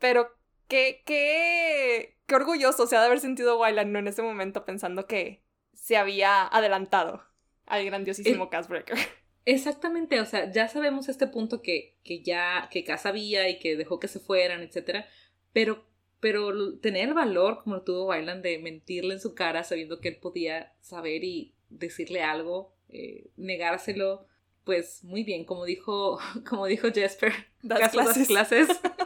Pero 0.00 0.30
qué, 0.68 1.02
qué, 1.04 2.16
qué 2.26 2.34
orgulloso 2.34 2.86
se 2.86 2.96
ha 2.96 3.00
de 3.00 3.06
haber 3.06 3.20
sentido 3.20 3.58
Wyland 3.58 3.92
¿no? 3.92 3.98
en 3.98 4.08
ese 4.08 4.22
momento 4.22 4.64
pensando 4.64 5.06
que 5.06 5.42
se 5.72 5.96
había 5.96 6.46
adelantado 6.46 7.22
al 7.66 7.84
grandiosísimo 7.84 8.50
Casbreaker. 8.50 8.96
Exactamente, 9.46 10.20
o 10.20 10.24
sea, 10.24 10.50
ya 10.50 10.68
sabemos 10.68 11.08
este 11.08 11.26
punto 11.26 11.60
que, 11.60 11.98
que 12.02 12.22
ya, 12.22 12.68
que 12.70 12.82
Cass 12.82 13.02
sabía 13.02 13.48
y 13.50 13.58
que 13.58 13.76
dejó 13.76 14.00
que 14.00 14.08
se 14.08 14.18
fueran, 14.18 14.62
etcétera, 14.62 15.06
pero, 15.52 15.84
pero 16.20 16.78
tener 16.78 17.08
el 17.08 17.14
valor 17.14 17.62
como 17.62 17.76
lo 17.76 17.82
tuvo 17.82 18.06
Wyland 18.06 18.42
de 18.42 18.58
mentirle 18.58 19.14
en 19.14 19.20
su 19.20 19.34
cara 19.34 19.62
sabiendo 19.62 20.00
que 20.00 20.08
él 20.08 20.16
podía 20.16 20.72
saber 20.80 21.24
y 21.24 21.54
decirle 21.68 22.22
algo, 22.22 22.74
eh, 22.88 23.28
negárselo, 23.36 24.26
pues 24.64 25.04
muy 25.04 25.24
bien, 25.24 25.44
como 25.44 25.66
dijo, 25.66 26.18
como 26.48 26.66
dijo 26.66 26.88
Jesper, 26.90 27.32
das 27.62 27.92
clases. 27.92 28.26
clases. 28.26 28.68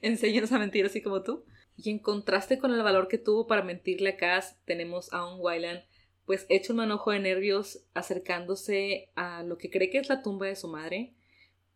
enséñanos 0.02 0.52
a 0.52 0.58
mentir 0.58 0.86
así 0.86 1.02
como 1.02 1.22
tú. 1.22 1.44
Y 1.76 1.90
en 1.90 1.98
contraste 1.98 2.58
con 2.58 2.74
el 2.74 2.82
valor 2.82 3.08
que 3.08 3.18
tuvo 3.18 3.46
para 3.46 3.62
mentirle 3.62 4.10
a 4.10 4.16
Cass, 4.16 4.58
tenemos 4.64 5.12
a 5.12 5.26
un 5.26 5.40
Wyland 5.40 5.82
pues 6.30 6.46
hecho 6.48 6.74
un 6.74 6.76
manojo 6.76 7.10
de 7.10 7.18
nervios 7.18 7.84
acercándose 7.92 9.10
a 9.16 9.42
lo 9.42 9.58
que 9.58 9.68
cree 9.68 9.90
que 9.90 9.98
es 9.98 10.08
la 10.08 10.22
tumba 10.22 10.46
de 10.46 10.54
su 10.54 10.68
madre, 10.68 11.12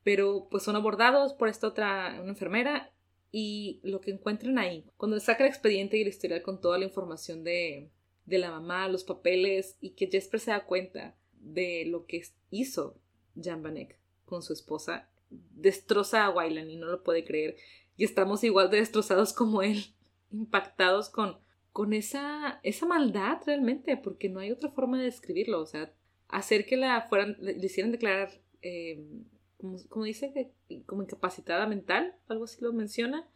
pero 0.05 0.47
pues 0.49 0.63
son 0.63 0.77
abordados 0.77 1.33
por 1.33 1.49
esta 1.49 1.67
otra, 1.67 2.21
una 2.21 2.31
enfermera, 2.31 2.93
y 3.33 3.81
lo 3.83 4.01
que 4.01 4.13
encuentran 4.13 4.59
ahí, 4.59 4.85
cuando 4.97 5.19
saca 5.19 5.43
el 5.43 5.51
expediente 5.51 5.97
y 5.97 6.03
el 6.03 6.07
historial 6.07 6.43
con 6.43 6.61
toda 6.61 6.79
la 6.79 6.85
información 6.85 7.43
de, 7.43 7.91
de 8.27 8.39
la 8.39 8.53
mamá, 8.53 8.87
los 8.87 9.03
papeles, 9.03 9.77
y 9.81 9.97
que 9.97 10.07
Jesper 10.07 10.39
se 10.39 10.53
da 10.53 10.67
cuenta 10.67 11.17
de 11.33 11.85
lo 11.87 12.07
que 12.07 12.23
hizo 12.51 12.97
Jan 13.35 13.61
Vanek 13.61 13.99
con 14.25 14.45
su 14.45 14.53
esposa, 14.53 15.11
destroza 15.31 16.27
a 16.27 16.31
Wylan 16.31 16.71
y 16.71 16.77
no 16.77 16.87
lo 16.87 17.03
puede 17.03 17.25
creer. 17.25 17.57
Y 17.97 18.05
estamos 18.05 18.45
igual 18.45 18.71
de 18.71 18.79
destrozados 18.79 19.33
como 19.33 19.63
él, 19.63 19.87
impactados 20.33 21.09
con, 21.09 21.39
con 21.73 21.93
esa, 21.93 22.61
esa 22.63 22.87
maldad 22.87 23.39
realmente, 23.47 23.97
porque 23.97 24.29
no 24.29 24.41
hay 24.41 24.51
otra 24.51 24.71
forma 24.71 24.99
de 24.99 25.05
describirlo. 25.05 25.61
O 25.61 25.67
sea, 25.67 25.93
hacer 26.29 26.67
que 26.67 26.77
la 26.77 27.03
fueran, 27.03 27.37
le 27.41 27.65
hicieran 27.65 27.93
declarar, 27.93 28.31
eh, 28.63 29.05
como, 29.89 30.05
dice, 30.05 30.53
como 30.87 31.03
incapacitada 31.03 31.67
mental, 31.67 32.15
algo 32.29 32.45
así 32.45 32.59
lo 32.61 32.73
menciona, 32.73 33.29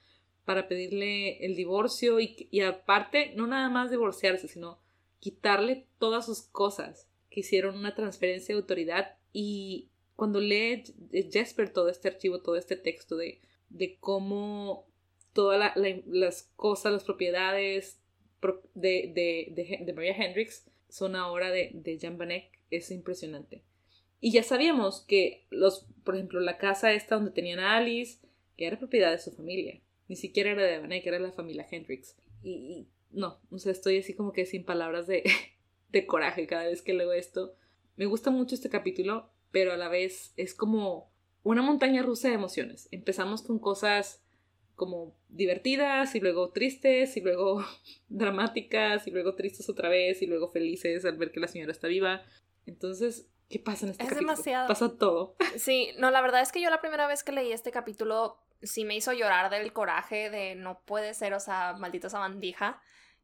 para 0.44 0.66
pedirle 0.66 1.44
el 1.44 1.56
divorcio 1.56 2.20
y, 2.20 2.48
y 2.50 2.60
aparte, 2.60 3.34
no 3.36 3.46
nada 3.46 3.68
más 3.68 3.90
divorciarse, 3.90 4.48
sino 4.48 4.78
quitarle 5.20 5.86
todas 5.98 6.26
sus 6.26 6.42
cosas 6.42 7.08
que 7.30 7.40
hicieron 7.40 7.76
una 7.76 7.94
transferencia 7.94 8.54
de 8.54 8.60
autoridad 8.60 9.16
y 9.32 9.88
cuando 10.16 10.40
lee 10.40 10.82
Jesper 11.30 11.72
todo 11.72 11.88
este 11.88 12.08
archivo, 12.08 12.40
todo 12.40 12.56
este 12.56 12.76
texto 12.76 13.16
de, 13.16 13.40
de 13.70 13.96
cómo 13.98 14.86
todas 15.32 15.72
las 15.76 16.42
cosas, 16.56 16.92
las 16.92 17.04
propiedades 17.04 18.00
de, 18.74 19.12
de, 19.14 19.84
de, 19.84 19.92
Maria 19.92 20.16
Hendricks 20.16 20.68
son 20.88 21.16
ahora 21.16 21.50
de, 21.50 21.70
de 21.74 21.98
Jan 21.98 22.18
Vanek, 22.18 22.50
es 22.70 22.90
impresionante. 22.90 23.62
Y 24.20 24.32
ya 24.32 24.42
sabíamos 24.42 25.04
que 25.06 25.46
los, 25.50 25.86
por 26.04 26.16
ejemplo, 26.16 26.40
la 26.40 26.58
casa 26.58 26.92
esta 26.92 27.16
donde 27.16 27.30
tenían 27.30 27.60
a 27.60 27.76
Alice, 27.76 28.18
que 28.56 28.66
era 28.66 28.78
propiedad 28.78 29.12
de 29.12 29.18
su 29.18 29.30
familia. 29.30 29.80
Ni 30.08 30.16
siquiera 30.16 30.50
era 30.50 30.64
de 30.64 30.78
Vanek, 30.78 31.06
era 31.06 31.18
la 31.18 31.32
familia 31.32 31.66
Hendricks. 31.70 32.16
Y, 32.42 32.88
no, 33.10 33.40
o 33.50 33.58
sea, 33.58 33.72
estoy 33.72 33.98
así 33.98 34.14
como 34.14 34.32
que 34.32 34.46
sin 34.46 34.64
palabras 34.64 35.06
de, 35.06 35.22
de 35.90 36.06
coraje 36.06 36.46
cada 36.46 36.64
vez 36.64 36.82
que 36.82 36.94
leo 36.94 37.12
esto. 37.12 37.54
Me 37.96 38.06
gusta 38.06 38.30
mucho 38.30 38.54
este 38.54 38.70
capítulo, 38.70 39.30
pero 39.50 39.72
a 39.72 39.76
la 39.76 39.88
vez 39.88 40.32
es 40.36 40.54
como 40.54 41.12
una 41.42 41.62
montaña 41.62 42.02
rusa 42.02 42.28
de 42.28 42.34
emociones. 42.34 42.88
Empezamos 42.90 43.42
con 43.42 43.58
cosas 43.58 44.22
como 44.74 45.16
divertidas 45.28 46.14
y 46.14 46.20
luego 46.20 46.50
tristes 46.50 47.16
y 47.16 47.20
luego 47.20 47.64
dramáticas 48.08 49.06
y 49.06 49.10
luego 49.10 49.34
tristes 49.34 49.68
otra 49.68 49.88
vez 49.88 50.22
y 50.22 50.26
luego 50.26 50.48
felices 50.48 51.04
al 51.04 51.16
ver 51.16 51.32
que 51.32 51.40
la 51.40 51.48
señora 51.48 51.72
está 51.72 51.88
viva. 51.88 52.22
Entonces, 52.66 53.28
¿qué 53.48 53.58
pasa 53.58 53.86
en 53.86 53.92
este 53.92 54.04
es 54.04 54.08
capítulo? 54.10 54.32
Demasiado. 54.32 54.68
Pasa 54.68 54.96
todo. 54.96 55.36
Sí, 55.58 55.90
no, 55.98 56.10
la 56.10 56.20
verdad 56.20 56.42
es 56.42 56.52
que 56.52 56.60
yo 56.60 56.70
la 56.70 56.80
primera 56.80 57.08
vez 57.08 57.24
que 57.24 57.32
leí 57.32 57.52
este 57.52 57.72
capítulo 57.72 58.38
sí 58.62 58.84
me 58.84 58.96
hizo 58.96 59.12
llorar 59.12 59.50
del 59.50 59.72
coraje 59.72 60.30
de 60.30 60.54
no 60.54 60.80
puede 60.84 61.14
ser, 61.14 61.34
o 61.34 61.40
sea, 61.40 61.74
maldita 61.78 62.08
sabandija 62.08 62.80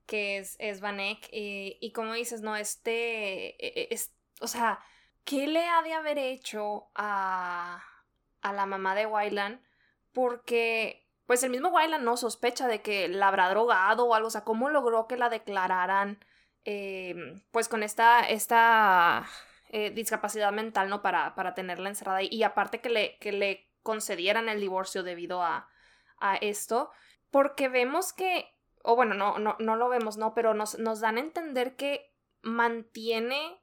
que 0.06 0.38
es, 0.38 0.56
es 0.58 0.80
Vanek. 0.80 1.28
Y, 1.32 1.78
y, 1.80 1.92
como 1.92 2.14
dices, 2.14 2.42
no, 2.42 2.56
este, 2.56 3.56
e, 3.64 3.82
e, 3.82 3.88
es, 3.90 4.14
o 4.40 4.46
sea, 4.46 4.80
¿qué 5.24 5.46
le 5.46 5.66
ha 5.66 5.82
de 5.82 5.92
haber 5.92 6.18
hecho 6.18 6.88
a, 6.94 7.82
a 8.44 8.52
la 8.52 8.66
mamá 8.66 8.94
de 8.94 9.06
Wyland? 9.06 9.60
Porque, 10.12 11.08
pues 11.26 11.42
el 11.42 11.50
mismo 11.50 11.70
Wyland 11.70 12.04
no 12.04 12.16
sospecha 12.16 12.68
de 12.68 12.80
que 12.82 13.08
la 13.08 13.26
habrá 13.28 13.50
drogado 13.50 14.06
o 14.06 14.14
algo, 14.14 14.28
o 14.28 14.30
sea, 14.30 14.44
¿cómo 14.44 14.68
logró 14.68 15.08
que 15.08 15.16
la 15.16 15.28
declararan, 15.28 16.24
em, 16.64 17.42
pues 17.50 17.68
con 17.68 17.82
esta, 17.82 18.20
esta 18.20 19.26
eh, 19.70 19.90
discapacidad 19.90 20.52
mental, 20.52 20.88
¿no? 20.88 21.02
Para, 21.02 21.34
para 21.34 21.54
tenerla 21.54 21.88
encerrada 21.88 22.22
y, 22.22 22.28
y 22.28 22.44
aparte 22.44 22.80
que 22.80 22.90
le, 22.90 23.18
que 23.18 23.32
le 23.32 23.68
concedieran 23.82 24.48
el 24.48 24.60
divorcio 24.60 25.02
debido 25.02 25.42
a, 25.42 25.68
a 26.20 26.36
esto, 26.36 26.90
porque 27.30 27.68
vemos 27.68 28.12
que 28.12 28.54
o 28.86 28.96
bueno, 28.96 29.14
no, 29.14 29.38
no, 29.38 29.56
no 29.58 29.76
lo 29.76 29.88
vemos, 29.88 30.18
¿no? 30.18 30.34
Pero 30.34 30.52
nos, 30.52 30.78
nos 30.78 31.00
dan 31.00 31.16
a 31.16 31.20
entender 31.20 31.74
que 31.74 32.14
mantiene 32.42 33.58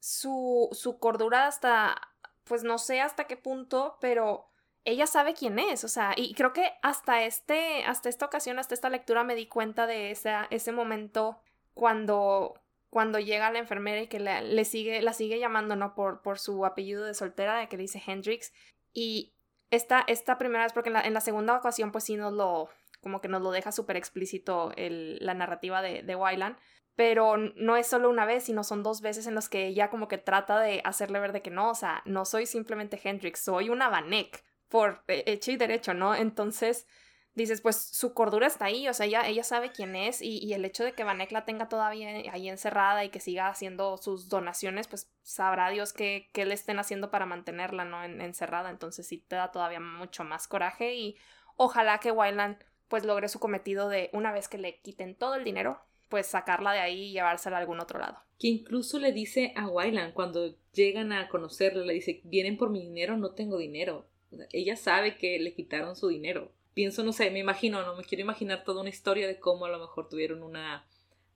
su, 0.00 0.68
su 0.72 0.98
cordura 0.98 1.46
hasta, 1.46 1.96
pues 2.44 2.62
no 2.64 2.78
sé 2.78 3.00
hasta 3.00 3.24
qué 3.24 3.36
punto, 3.36 3.96
pero 4.00 4.48
ella 4.84 5.06
sabe 5.06 5.34
quién 5.34 5.58
es, 5.58 5.82
o 5.84 5.88
sea, 5.88 6.12
y 6.16 6.34
creo 6.34 6.52
que 6.52 6.72
hasta 6.82 7.24
este, 7.24 7.84
hasta 7.84 8.08
esta 8.08 8.26
ocasión, 8.26 8.58
hasta 8.58 8.74
esta 8.74 8.90
lectura 8.90 9.24
me 9.24 9.34
di 9.34 9.46
cuenta 9.46 9.86
de 9.86 10.10
ese, 10.10 10.32
ese 10.50 10.72
momento 10.72 11.40
cuando, 11.72 12.60
cuando 12.90 13.18
llega 13.18 13.50
la 13.50 13.58
enfermera 13.58 14.02
y 14.02 14.08
que 14.08 14.20
le, 14.20 14.64
sigue, 14.64 15.00
la 15.00 15.14
sigue 15.14 15.38
llamando, 15.38 15.74
¿no? 15.74 15.94
Por, 15.94 16.20
por 16.20 16.38
su 16.38 16.66
apellido 16.66 17.04
de 17.04 17.14
soltera, 17.14 17.58
de 17.58 17.68
que 17.68 17.78
dice 17.78 18.02
Hendrix, 18.06 18.52
y 18.92 19.34
esta, 19.70 20.04
esta 20.06 20.38
primera 20.38 20.64
vez, 20.64 20.72
porque 20.72 20.90
en 20.90 21.14
la, 21.14 21.20
segunda 21.20 21.56
ocasión, 21.56 21.90
pues 21.90 22.04
sí 22.04 22.16
nos 22.16 22.32
lo, 22.32 22.68
como 23.00 23.20
que 23.20 23.28
nos 23.28 23.42
lo 23.42 23.50
deja 23.50 23.72
súper 23.72 23.96
explícito 23.96 24.72
la 24.76 25.34
narrativa 25.34 25.82
de, 25.82 26.02
de 26.02 26.14
Wyland. 26.14 26.56
Pero 26.96 27.36
no 27.36 27.76
es 27.76 27.88
solo 27.88 28.08
una 28.08 28.24
vez, 28.24 28.44
sino 28.44 28.62
son 28.62 28.82
dos 28.82 29.00
veces 29.00 29.26
en 29.26 29.34
las 29.34 29.48
que 29.48 29.66
ella 29.66 29.90
como 29.90 30.06
que 30.06 30.18
trata 30.18 30.60
de 30.60 30.80
hacerle 30.84 31.18
ver 31.18 31.32
de 31.32 31.42
que 31.42 31.50
no, 31.50 31.70
o 31.70 31.74
sea, 31.74 32.02
no 32.04 32.24
soy 32.24 32.46
simplemente 32.46 33.00
Hendrix, 33.02 33.40
soy 33.40 33.68
una 33.68 33.88
Vanek, 33.88 34.44
por 34.68 35.02
hecho 35.08 35.50
y 35.52 35.56
derecho, 35.56 35.94
¿no? 35.94 36.14
Entonces 36.14 36.86
dices, 37.34 37.60
pues 37.60 37.76
su 37.76 38.14
cordura 38.14 38.46
está 38.46 38.66
ahí, 38.66 38.88
o 38.88 38.94
sea, 38.94 39.06
ella, 39.06 39.26
ella 39.26 39.42
sabe 39.42 39.72
quién 39.72 39.96
es 39.96 40.22
y, 40.22 40.52
el 40.52 40.64
hecho 40.64 40.84
de 40.84 40.92
que 40.92 41.04
Vanek 41.04 41.32
la 41.32 41.44
tenga 41.44 41.68
todavía 41.68 42.08
ahí 42.32 42.48
encerrada 42.48 43.04
y 43.04 43.10
que 43.10 43.20
siga 43.20 43.48
haciendo 43.48 43.96
sus 43.98 44.28
donaciones, 44.28 44.88
pues 44.88 45.10
sabrá 45.22 45.70
Dios 45.70 45.92
qué, 45.92 46.30
le 46.34 46.54
estén 46.54 46.78
haciendo 46.78 47.10
para 47.10 47.26
mantenerla, 47.26 47.84
¿no? 47.84 48.02
encerrada, 48.04 48.70
entonces 48.70 49.06
sí 49.06 49.18
te 49.18 49.36
da 49.36 49.50
todavía 49.50 49.80
mucho 49.80 50.24
más 50.24 50.46
coraje 50.46 50.94
y 50.94 51.16
ojalá 51.56 51.98
que 51.98 52.12
Wyland 52.12 52.56
pues 52.88 53.04
logre 53.04 53.28
su 53.28 53.40
cometido 53.40 53.88
de 53.88 54.10
una 54.12 54.30
vez 54.32 54.48
que 54.48 54.58
le 54.58 54.80
quiten 54.80 55.16
todo 55.16 55.34
el 55.34 55.44
dinero, 55.44 55.80
pues 56.14 56.28
sacarla 56.28 56.72
de 56.72 56.78
ahí 56.78 57.06
y 57.06 57.12
llevársela 57.12 57.56
a 57.56 57.60
algún 57.60 57.80
otro 57.80 57.98
lado. 57.98 58.16
Que 58.38 58.46
incluso 58.46 59.00
le 59.00 59.10
dice 59.10 59.52
a 59.56 59.66
Wyland 59.66 60.14
cuando 60.14 60.54
llegan 60.72 61.10
a 61.10 61.28
conocerla, 61.28 61.84
le 61.84 61.94
dice, 61.94 62.20
vienen 62.22 62.56
por 62.56 62.70
mi 62.70 62.80
dinero, 62.80 63.16
no 63.16 63.32
tengo 63.32 63.58
dinero. 63.58 64.06
ella 64.52 64.76
sabe 64.76 65.16
que 65.16 65.40
le 65.40 65.54
quitaron 65.54 65.96
su 65.96 66.06
dinero. 66.06 66.52
Pienso, 66.72 67.02
no 67.02 67.12
sé, 67.12 67.32
me 67.32 67.40
imagino, 67.40 67.82
no 67.82 67.96
me 67.96 68.04
quiero 68.04 68.22
imaginar 68.22 68.62
toda 68.62 68.82
una 68.82 68.90
historia 68.90 69.26
de 69.26 69.40
cómo 69.40 69.64
a 69.64 69.70
lo 69.70 69.80
mejor 69.80 70.08
tuvieron 70.08 70.44
una 70.44 70.86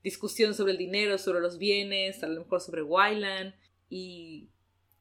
discusión 0.01 0.53
sobre 0.53 0.71
el 0.71 0.77
dinero, 0.77 1.17
sobre 1.17 1.41
los 1.41 1.57
bienes, 1.57 2.23
a 2.23 2.29
lo 2.29 2.39
mejor 2.39 2.61
sobre 2.61 2.81
Wyland 2.81 3.53
y 3.89 4.47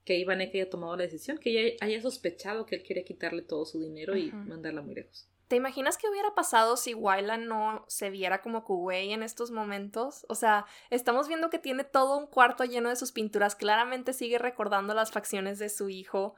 que 0.05 0.19
Ivane 0.19 0.51
haya 0.53 0.69
tomado 0.69 0.97
la 0.97 1.05
decisión, 1.05 1.39
que 1.39 1.51
ella 1.51 1.77
haya 1.83 2.03
sospechado 2.03 2.67
que 2.67 2.75
él 2.75 2.83
quería 2.83 3.05
quitarle 3.05 3.43
todo 3.43 3.65
su 3.65 3.81
dinero 3.81 4.17
y 4.17 4.33
mandarla 4.33 4.83
muy 4.83 4.97
lejos. 4.97 5.29
¿Te 5.49 5.57
imaginas 5.57 5.97
qué 5.97 6.09
hubiera 6.11 6.35
pasado 6.35 6.77
si 6.77 6.93
Wyland 6.93 7.47
no 7.47 7.87
se 7.89 8.11
viera 8.11 8.43
como 8.43 8.65
Kuwei 8.65 9.15
en 9.15 9.23
estos 9.23 9.51
momentos? 9.51 10.27
O 10.29 10.35
sea, 10.35 10.67
estamos 10.91 11.27
viendo 11.27 11.49
que 11.49 11.59
tiene 11.59 11.85
todo 11.85 12.19
un 12.19 12.27
cuarto 12.27 12.65
lleno 12.65 12.91
de 12.91 12.97
sus 12.97 13.13
pinturas, 13.13 13.57
claramente 13.57 14.13
sigue 14.13 14.37
recordando 14.39 14.93
las 14.93 15.11
facciones 15.11 15.59
de 15.59 15.71
su 15.71 15.89
hijo. 15.89 16.35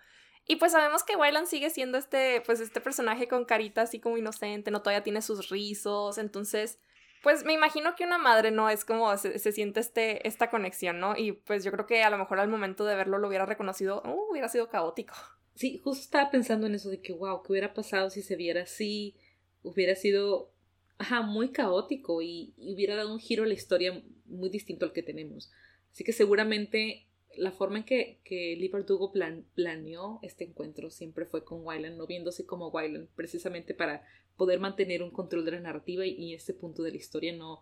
Y 0.46 0.56
pues 0.56 0.72
sabemos 0.72 1.02
que 1.02 1.16
Wyland 1.16 1.48
sigue 1.48 1.70
siendo 1.70 1.98
este, 1.98 2.40
pues 2.46 2.60
este 2.60 2.80
personaje 2.80 3.26
con 3.26 3.44
carita 3.44 3.82
así 3.82 3.98
como 3.98 4.16
inocente, 4.16 4.70
no 4.70 4.80
todavía 4.80 5.02
tiene 5.02 5.22
sus 5.22 5.48
rizos, 5.48 6.16
entonces, 6.16 6.78
pues 7.24 7.44
me 7.44 7.52
imagino 7.52 7.96
que 7.96 8.04
una 8.04 8.18
madre 8.18 8.52
no 8.52 8.70
es 8.70 8.84
como 8.84 9.16
se, 9.16 9.38
siente 9.52 9.80
este, 9.80 10.26
esta 10.26 10.50
conexión, 10.50 11.00
¿no? 11.00 11.16
Y 11.16 11.32
pues 11.32 11.64
yo 11.64 11.72
creo 11.72 11.86
que 11.86 12.04
a 12.04 12.10
lo 12.10 12.18
mejor 12.18 12.38
al 12.38 12.48
momento 12.48 12.84
de 12.84 12.94
verlo 12.94 13.18
lo 13.18 13.26
hubiera 13.26 13.44
reconocido, 13.44 14.02
uh, 14.04 14.30
hubiera 14.30 14.48
sido 14.48 14.68
caótico. 14.68 15.14
Sí, 15.60 15.76
justo 15.76 16.02
estaba 16.02 16.30
pensando 16.30 16.66
en 16.66 16.74
eso 16.74 16.88
de 16.88 17.02
que, 17.02 17.12
wow, 17.12 17.42
¿qué 17.42 17.52
hubiera 17.52 17.74
pasado 17.74 18.08
si 18.08 18.22
se 18.22 18.34
viera 18.34 18.62
así? 18.62 19.14
Hubiera 19.62 19.94
sido, 19.94 20.54
ajá, 20.96 21.20
muy 21.20 21.50
caótico 21.50 22.22
y, 22.22 22.54
hubiera 22.56 22.96
dado 22.96 23.12
un 23.12 23.20
giro 23.20 23.44
a 23.44 23.46
la 23.46 23.52
historia 23.52 24.02
muy 24.24 24.48
distinto 24.48 24.86
al 24.86 24.94
que 24.94 25.02
tenemos. 25.02 25.52
Así 25.92 26.02
que 26.02 26.14
seguramente 26.14 27.04
la 27.36 27.52
forma 27.52 27.76
en 27.76 27.84
que, 27.84 28.20
que 28.24 28.56
Lee 28.56 28.68
Bardugo 28.68 29.12
planeó 29.12 30.18
este 30.22 30.44
encuentro 30.44 30.88
siempre 30.88 31.26
fue 31.26 31.44
con 31.44 31.60
Wyland, 31.62 31.98
no 31.98 32.06
viéndose 32.06 32.46
como 32.46 32.70
Wyland, 32.70 33.08
precisamente 33.14 33.74
para 33.74 34.02
poder 34.38 34.60
mantener 34.60 35.02
un 35.02 35.10
control 35.10 35.44
de 35.44 35.50
la 35.50 35.60
narrativa 35.60 36.06
y, 36.06 36.32
este 36.32 36.54
punto 36.54 36.82
de 36.82 36.92
la 36.92 36.96
historia 36.96 37.34
no, 37.34 37.60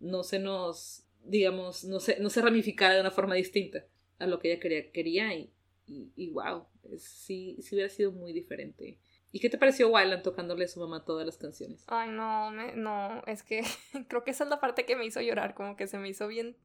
no 0.00 0.22
se 0.22 0.38
nos, 0.38 1.06
digamos, 1.24 1.84
no 1.84 1.98
se, 1.98 2.20
no 2.20 2.28
se 2.28 2.42
ramificara 2.42 2.96
de 2.96 3.00
una 3.00 3.10
forma 3.10 3.36
distinta 3.36 3.86
a 4.18 4.26
lo 4.26 4.38
que 4.38 4.52
ella 4.52 4.60
quería, 4.60 4.92
quería 4.92 5.34
y, 5.34 5.50
y, 5.88 6.30
wow, 6.30 6.66
sí, 6.98 7.56
sí 7.60 7.74
hubiera 7.74 7.88
sido 7.88 8.12
muy 8.12 8.32
diferente. 8.32 8.98
¿Y 9.32 9.40
qué 9.40 9.50
te 9.50 9.58
pareció 9.58 9.88
Wyland 9.88 10.22
tocándole 10.22 10.64
a 10.64 10.68
su 10.68 10.80
mamá 10.80 11.04
todas 11.04 11.26
las 11.26 11.36
canciones? 11.36 11.84
Ay, 11.86 12.10
no, 12.10 12.50
no, 12.50 13.22
es 13.26 13.42
que 13.42 13.62
creo 14.08 14.24
que 14.24 14.30
esa 14.30 14.44
es 14.44 14.50
la 14.50 14.60
parte 14.60 14.86
que 14.86 14.96
me 14.96 15.04
hizo 15.04 15.20
llorar, 15.20 15.54
como 15.54 15.76
que 15.76 15.86
se 15.86 15.98
me 15.98 16.08
hizo 16.08 16.28
bien 16.28 16.56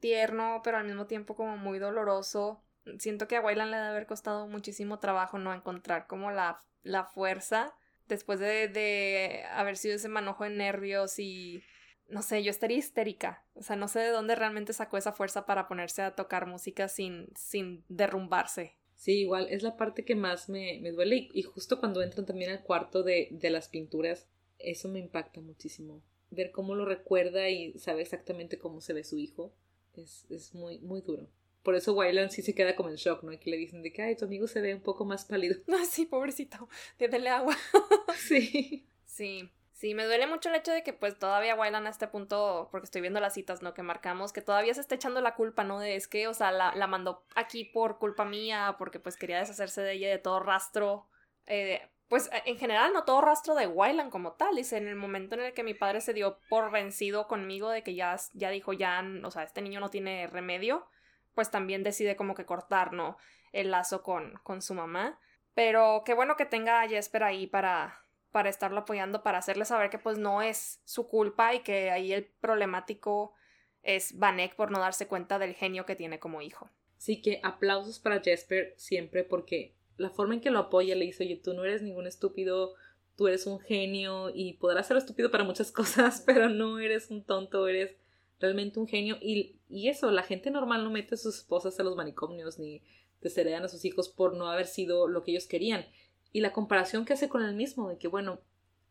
tierno, 0.00 0.60
pero 0.64 0.78
al 0.78 0.86
mismo 0.86 1.06
tiempo 1.06 1.36
como 1.36 1.56
muy 1.56 1.78
doloroso. 1.78 2.62
Siento 2.98 3.28
que 3.28 3.36
a 3.36 3.40
Wyland 3.40 3.70
le 3.70 3.76
debe 3.76 3.88
haber 3.88 4.06
costado 4.06 4.46
muchísimo 4.48 4.98
trabajo 4.98 5.38
no 5.38 5.52
encontrar 5.52 6.06
como 6.06 6.30
la, 6.30 6.62
la 6.82 7.04
fuerza 7.04 7.74
después 8.08 8.40
de, 8.40 8.68
de 8.68 9.44
haber 9.52 9.76
sido 9.76 9.96
ese 9.96 10.08
manojo 10.08 10.44
de 10.44 10.50
nervios 10.50 11.18
y 11.18 11.62
no 12.10 12.22
sé, 12.22 12.42
yo 12.42 12.50
estaría 12.50 12.78
histérica. 12.78 13.44
O 13.54 13.62
sea, 13.62 13.76
no 13.76 13.88
sé 13.88 14.00
de 14.00 14.10
dónde 14.10 14.34
realmente 14.34 14.72
sacó 14.72 14.96
esa 14.98 15.12
fuerza 15.12 15.46
para 15.46 15.68
ponerse 15.68 16.02
a 16.02 16.14
tocar 16.14 16.46
música 16.46 16.88
sin, 16.88 17.28
sin 17.36 17.84
derrumbarse. 17.88 18.76
Sí, 18.94 19.20
igual, 19.20 19.46
es 19.48 19.62
la 19.62 19.76
parte 19.76 20.04
que 20.04 20.14
más 20.14 20.48
me, 20.48 20.78
me 20.82 20.92
duele 20.92 21.28
y, 21.32 21.42
justo 21.42 21.80
cuando 21.80 22.02
entran 22.02 22.26
también 22.26 22.50
al 22.50 22.62
cuarto 22.62 23.02
de, 23.02 23.28
de 23.30 23.48
las 23.48 23.68
pinturas, 23.68 24.28
eso 24.58 24.88
me 24.88 24.98
impacta 24.98 25.40
muchísimo. 25.40 26.02
ver 26.30 26.50
cómo 26.50 26.74
lo 26.74 26.84
recuerda 26.84 27.48
y 27.48 27.72
sabe 27.78 28.02
exactamente 28.02 28.58
cómo 28.58 28.80
se 28.82 28.92
ve 28.92 29.04
su 29.04 29.18
hijo, 29.18 29.54
es, 29.96 30.26
es 30.30 30.54
muy, 30.54 30.78
muy 30.80 31.00
duro. 31.00 31.28
Por 31.62 31.74
eso 31.74 31.94
Wyland 31.94 32.30
sí 32.30 32.42
se 32.42 32.54
queda 32.54 32.76
como 32.76 32.88
en 32.90 32.96
shock, 32.96 33.22
¿no? 33.22 33.32
Y 33.32 33.38
que 33.38 33.50
le 33.50 33.56
dicen 33.56 33.82
de 33.82 33.92
que, 33.92 34.02
ay, 34.02 34.16
tu 34.16 34.24
amigo 34.24 34.46
se 34.46 34.60
ve 34.60 34.74
un 34.74 34.82
poco 34.82 35.04
más 35.04 35.24
pálido. 35.24 35.56
Ah, 35.68 35.84
sí, 35.90 36.06
pobrecito. 36.06 36.68
Dale 36.98 37.28
agua. 37.28 37.56
sí. 38.18 38.86
Sí. 39.04 39.50
Sí, 39.80 39.94
me 39.94 40.04
duele 40.04 40.26
mucho 40.26 40.50
el 40.50 40.56
hecho 40.56 40.72
de 40.72 40.82
que 40.82 40.92
pues 40.92 41.18
todavía 41.18 41.54
Wyland 41.54 41.86
a 41.86 41.90
este 41.90 42.06
punto, 42.06 42.68
porque 42.70 42.84
estoy 42.84 43.00
viendo 43.00 43.18
las 43.18 43.32
citas, 43.32 43.62
¿no? 43.62 43.72
Que 43.72 43.82
marcamos, 43.82 44.30
que 44.30 44.42
todavía 44.42 44.74
se 44.74 44.82
está 44.82 44.94
echando 44.96 45.22
la 45.22 45.34
culpa, 45.36 45.64
¿no? 45.64 45.78
De 45.80 45.96
es 45.96 46.06
que, 46.06 46.28
o 46.28 46.34
sea, 46.34 46.52
la, 46.52 46.74
la 46.74 46.86
mandó 46.86 47.24
aquí 47.34 47.64
por 47.64 47.98
culpa 47.98 48.26
mía, 48.26 48.74
porque 48.76 49.00
pues 49.00 49.16
quería 49.16 49.38
deshacerse 49.38 49.80
de 49.80 49.92
ella 49.94 50.10
de 50.10 50.18
todo 50.18 50.38
rastro. 50.40 51.08
Eh, 51.46 51.80
pues 52.08 52.28
en 52.44 52.58
general 52.58 52.92
no 52.92 53.04
todo 53.04 53.22
rastro 53.22 53.54
de 53.54 53.68
Wyland 53.68 54.10
como 54.10 54.32
tal. 54.32 54.56
Dice, 54.56 54.76
en 54.76 54.86
el 54.86 54.96
momento 54.96 55.36
en 55.36 55.40
el 55.40 55.54
que 55.54 55.62
mi 55.62 55.72
padre 55.72 56.02
se 56.02 56.12
dio 56.12 56.40
por 56.50 56.70
vencido 56.70 57.26
conmigo 57.26 57.70
de 57.70 57.82
que 57.82 57.94
ya, 57.94 58.16
ya 58.34 58.50
dijo, 58.50 58.74
ya, 58.74 59.02
o 59.24 59.30
sea, 59.30 59.44
este 59.44 59.62
niño 59.62 59.80
no 59.80 59.88
tiene 59.88 60.26
remedio, 60.26 60.86
pues 61.34 61.50
también 61.50 61.82
decide 61.82 62.16
como 62.16 62.34
que 62.34 62.44
cortar, 62.44 62.92
¿no? 62.92 63.16
El 63.52 63.70
lazo 63.70 64.02
con, 64.02 64.38
con 64.42 64.60
su 64.60 64.74
mamá. 64.74 65.18
Pero 65.54 66.02
qué 66.04 66.12
bueno 66.12 66.36
que 66.36 66.44
tenga 66.44 66.82
a 66.82 66.88
Jesper 66.88 67.22
ahí 67.22 67.46
para, 67.46 68.04
para 68.30 68.48
estarlo 68.48 68.80
apoyando, 68.80 69.22
para 69.22 69.38
hacerle 69.38 69.64
saber 69.64 69.90
que 69.90 69.98
pues 69.98 70.18
no 70.18 70.42
es 70.42 70.80
su 70.84 71.06
culpa 71.08 71.54
y 71.54 71.60
que 71.60 71.90
ahí 71.90 72.12
el 72.12 72.24
problemático 72.24 73.34
es 73.82 74.18
Vanek 74.18 74.56
por 74.56 74.70
no 74.70 74.78
darse 74.78 75.06
cuenta 75.06 75.38
del 75.38 75.54
genio 75.54 75.86
que 75.86 75.96
tiene 75.96 76.18
como 76.18 76.42
hijo. 76.42 76.70
Sí 76.96 77.22
que 77.22 77.40
aplausos 77.42 77.98
para 77.98 78.20
Jesper 78.20 78.74
siempre 78.76 79.24
porque 79.24 79.74
la 79.96 80.10
forma 80.10 80.34
en 80.34 80.40
que 80.40 80.50
lo 80.50 80.58
apoya 80.58 80.94
le 80.94 81.06
dice, 81.06 81.24
oye, 81.24 81.36
tú 81.36 81.54
no 81.54 81.64
eres 81.64 81.82
ningún 81.82 82.06
estúpido, 82.06 82.74
tú 83.16 83.28
eres 83.28 83.46
un 83.46 83.60
genio 83.60 84.30
y 84.34 84.54
podrás 84.54 84.86
ser 84.86 84.96
estúpido 84.96 85.30
para 85.30 85.44
muchas 85.44 85.72
cosas, 85.72 86.22
pero 86.24 86.48
no 86.48 86.78
eres 86.78 87.10
un 87.10 87.24
tonto, 87.24 87.68
eres 87.68 87.96
realmente 88.38 88.80
un 88.80 88.86
genio. 88.86 89.18
Y, 89.20 89.60
y 89.68 89.88
eso, 89.88 90.10
la 90.10 90.22
gente 90.22 90.50
normal 90.50 90.84
no 90.84 90.90
mete 90.90 91.14
a 91.14 91.18
sus 91.18 91.36
esposas 91.36 91.78
a 91.78 91.82
los 91.82 91.96
manicomios 91.96 92.58
ni 92.58 92.82
desheredan 93.20 93.64
a 93.64 93.68
sus 93.68 93.84
hijos 93.84 94.08
por 94.08 94.34
no 94.34 94.48
haber 94.48 94.66
sido 94.66 95.06
lo 95.06 95.22
que 95.22 95.32
ellos 95.32 95.46
querían. 95.46 95.84
Y 96.32 96.40
la 96.40 96.52
comparación 96.52 97.04
que 97.04 97.14
hace 97.14 97.28
con 97.28 97.42
él 97.42 97.54
mismo, 97.54 97.88
de 97.88 97.98
que, 97.98 98.08
bueno, 98.08 98.40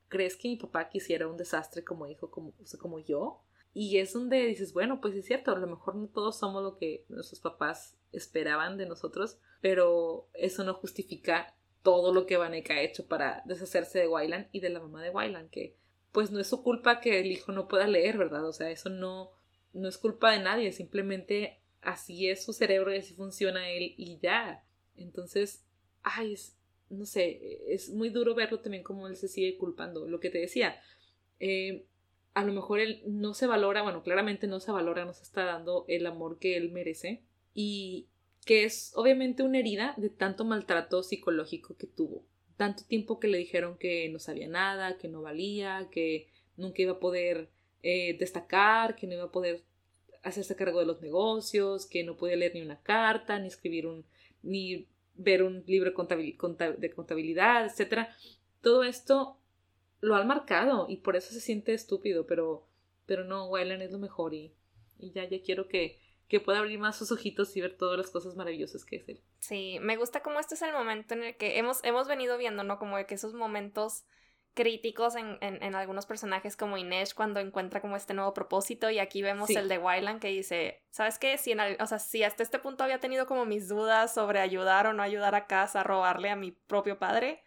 ¿crees 0.07 0.35
que 0.35 0.49
mi 0.49 0.57
papá 0.57 0.89
quisiera 0.89 1.27
un 1.27 1.37
desastre 1.37 1.83
como 1.83 2.07
hijo, 2.07 2.29
como, 2.29 2.53
como 2.79 2.99
yo? 2.99 3.41
Y 3.73 3.97
es 3.97 4.13
donde 4.13 4.45
dices, 4.45 4.73
bueno, 4.73 4.99
pues 4.99 5.15
es 5.15 5.25
cierto, 5.25 5.51
a 5.51 5.57
lo 5.57 5.67
mejor 5.67 5.95
no 5.95 6.07
todos 6.07 6.37
somos 6.39 6.63
lo 6.63 6.77
que 6.77 7.05
nuestros 7.07 7.39
papás 7.39 7.95
esperaban 8.11 8.77
de 8.77 8.87
nosotros, 8.87 9.37
pero 9.61 10.27
eso 10.33 10.63
no 10.63 10.73
justifica 10.73 11.55
todo 11.83 12.13
lo 12.13 12.25
que 12.25 12.37
Vanek 12.37 12.71
ha 12.71 12.81
hecho 12.81 13.07
para 13.07 13.43
deshacerse 13.45 13.99
de 13.99 14.07
Wyland 14.07 14.47
y 14.51 14.59
de 14.59 14.69
la 14.69 14.79
mamá 14.79 15.03
de 15.03 15.11
Wyland, 15.11 15.49
que 15.49 15.77
pues 16.11 16.31
no 16.31 16.39
es 16.39 16.47
su 16.47 16.63
culpa 16.63 16.99
que 16.99 17.19
el 17.19 17.27
hijo 17.27 17.51
no 17.51 17.67
pueda 17.67 17.87
leer, 17.87 18.17
¿verdad? 18.17 18.45
O 18.47 18.53
sea, 18.53 18.71
eso 18.71 18.89
no, 18.89 19.31
no 19.73 19.87
es 19.87 19.97
culpa 19.97 20.31
de 20.31 20.39
nadie, 20.39 20.71
simplemente 20.71 21.61
así 21.81 22.27
es 22.29 22.43
su 22.43 22.53
cerebro 22.53 22.93
y 22.93 22.97
así 22.97 23.13
funciona 23.13 23.69
él 23.69 23.93
y 23.97 24.19
ya. 24.19 24.65
Entonces, 24.97 25.65
ay, 26.01 26.33
es, 26.33 26.57
no 26.89 27.05
sé, 27.05 27.59
es 27.67 27.89
muy 27.89 28.09
duro 28.09 28.35
verlo 28.35 28.59
también 28.59 28.83
como 28.83 29.07
él 29.07 29.15
se 29.15 29.27
sigue 29.27 29.57
culpando. 29.57 30.07
Lo 30.07 30.19
que 30.19 30.29
te 30.29 30.39
decía, 30.39 30.79
eh, 31.39 31.85
a 32.33 32.43
lo 32.43 32.53
mejor 32.53 32.79
él 32.79 33.01
no 33.05 33.33
se 33.33 33.47
valora, 33.47 33.81
bueno, 33.81 34.03
claramente 34.03 34.47
no 34.47 34.59
se 34.59 34.71
valora, 34.71 35.05
no 35.05 35.13
se 35.13 35.23
está 35.23 35.43
dando 35.43 35.85
el 35.87 36.05
amor 36.05 36.39
que 36.39 36.57
él 36.57 36.71
merece 36.71 37.23
y 37.53 38.07
que 38.45 38.63
es 38.63 38.93
obviamente 38.95 39.43
una 39.43 39.59
herida 39.59 39.93
de 39.97 40.09
tanto 40.09 40.45
maltrato 40.45 41.03
psicológico 41.03 41.75
que 41.75 41.87
tuvo. 41.87 42.25
Tanto 42.57 42.83
tiempo 42.83 43.19
que 43.19 43.27
le 43.27 43.37
dijeron 43.37 43.77
que 43.77 44.09
no 44.09 44.19
sabía 44.19 44.47
nada, 44.47 44.97
que 44.97 45.07
no 45.07 45.21
valía, 45.21 45.87
que 45.91 46.27
nunca 46.57 46.81
iba 46.81 46.93
a 46.93 46.99
poder 46.99 47.49
eh, 47.83 48.17
destacar, 48.17 48.95
que 48.95 49.07
no 49.07 49.13
iba 49.13 49.25
a 49.25 49.31
poder 49.31 49.63
hacerse 50.23 50.55
cargo 50.55 50.79
de 50.79 50.85
los 50.85 51.01
negocios, 51.01 51.85
que 51.85 52.03
no 52.03 52.17
podía 52.17 52.35
leer 52.35 52.53
ni 52.55 52.61
una 52.61 52.81
carta, 52.81 53.39
ni 53.39 53.47
escribir 53.47 53.87
un, 53.87 54.05
ni 54.43 54.87
ver 55.19 55.43
un 55.43 55.63
libro 55.67 55.91
de 55.91 56.93
contabilidad, 56.95 57.65
etc. 57.65 58.07
Todo 58.61 58.83
esto 58.83 59.37
lo 60.01 60.15
han 60.15 60.27
marcado 60.27 60.87
y 60.89 60.97
por 60.97 61.15
eso 61.15 61.31
se 61.31 61.41
siente 61.41 61.73
estúpido, 61.73 62.25
pero, 62.25 62.65
pero 63.05 63.23
no, 63.25 63.47
Wyland 63.47 63.81
es 63.81 63.91
lo 63.91 63.99
mejor 63.99 64.33
y, 64.33 64.53
y 64.97 65.11
ya, 65.11 65.25
ya 65.25 65.41
quiero 65.43 65.67
que, 65.67 65.99
que 66.27 66.39
pueda 66.39 66.59
abrir 66.59 66.79
más 66.79 66.97
sus 66.97 67.11
ojitos 67.11 67.55
y 67.57 67.61
ver 67.61 67.75
todas 67.75 67.97
las 67.97 68.09
cosas 68.09 68.35
maravillosas 68.35 68.85
que 68.85 68.95
es 68.97 69.09
él. 69.09 69.21
Sí, 69.39 69.77
me 69.81 69.97
gusta 69.97 70.21
como 70.21 70.39
este 70.39 70.55
es 70.55 70.61
el 70.61 70.73
momento 70.73 71.13
en 71.13 71.23
el 71.23 71.35
que 71.35 71.57
hemos, 71.57 71.83
hemos 71.83 72.07
venido 72.07 72.37
viendo, 72.37 72.63
¿no? 72.63 72.79
Como 72.79 72.95
que 73.05 73.15
esos 73.15 73.33
momentos 73.33 74.05
críticos 74.53 75.15
en, 75.15 75.37
en, 75.41 75.75
algunos 75.75 76.05
personajes 76.05 76.57
como 76.57 76.77
Inés 76.77 77.13
cuando 77.13 77.39
encuentra 77.39 77.81
como 77.81 77.95
este 77.95 78.13
nuevo 78.13 78.33
propósito 78.33 78.89
y 78.89 78.99
aquí 78.99 79.21
vemos 79.21 79.49
el 79.49 79.69
de 79.69 79.77
Wyland 79.77 80.19
que 80.19 80.29
dice, 80.29 80.83
¿sabes 80.89 81.17
qué? 81.17 81.37
Si, 81.37 81.53
o 81.53 81.87
sea, 81.87 81.99
si 81.99 82.23
hasta 82.23 82.43
este 82.43 82.59
punto 82.59 82.83
había 82.83 82.99
tenido 82.99 83.25
como 83.25 83.45
mis 83.45 83.67
dudas 83.67 84.13
sobre 84.13 84.39
ayudar 84.39 84.87
o 84.87 84.93
no 84.93 85.03
ayudar 85.03 85.35
a 85.35 85.47
casa 85.47 85.81
a 85.81 85.83
robarle 85.83 86.29
a 86.29 86.35
mi 86.35 86.51
propio 86.51 86.99
padre, 86.99 87.41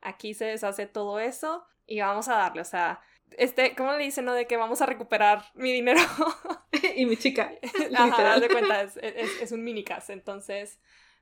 aquí 0.00 0.34
se 0.34 0.46
deshace 0.46 0.86
todo 0.86 1.20
eso 1.20 1.64
y 1.86 2.00
vamos 2.00 2.28
a 2.28 2.36
darle, 2.36 2.62
o 2.62 2.64
sea, 2.64 3.00
este, 3.32 3.74
¿cómo 3.74 3.92
le 3.92 4.04
dicen, 4.04 4.24
no? 4.24 4.34
De 4.34 4.46
que 4.46 4.56
vamos 4.56 4.80
a 4.80 4.86
recuperar 4.86 5.44
mi 5.54 5.72
dinero. 5.72 6.00
y 6.96 7.06
mi 7.06 7.16
chica. 7.16 7.52
Ajá, 7.96 8.38
de 8.40 8.48
cuenta, 8.48 8.82
es, 8.82 8.96
es, 8.96 9.42
es 9.42 9.52
un. 9.52 9.66
Entonces, 10.08 10.80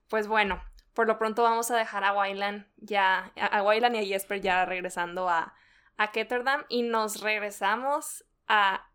pues 0.09 0.27
bueno, 0.27 0.63
por 0.95 1.09
lo 1.09 1.19
pronto 1.19 1.43
vamos 1.43 1.71
a 1.71 1.77
dejar 1.77 2.05
a 2.05 2.13
Wyland 2.13 2.67
ya, 2.77 3.33
a 3.37 3.63
Wyland 3.63 3.97
y 3.97 3.99
a 3.99 4.07
Jesper 4.07 4.41
ya 4.41 4.65
regresando 4.65 5.29
a, 5.29 5.55
a 5.97 6.13
Ketterdam 6.13 6.65
y 6.69 6.83
nos 6.83 7.21
regresamos 7.21 8.25
a, 8.47 8.91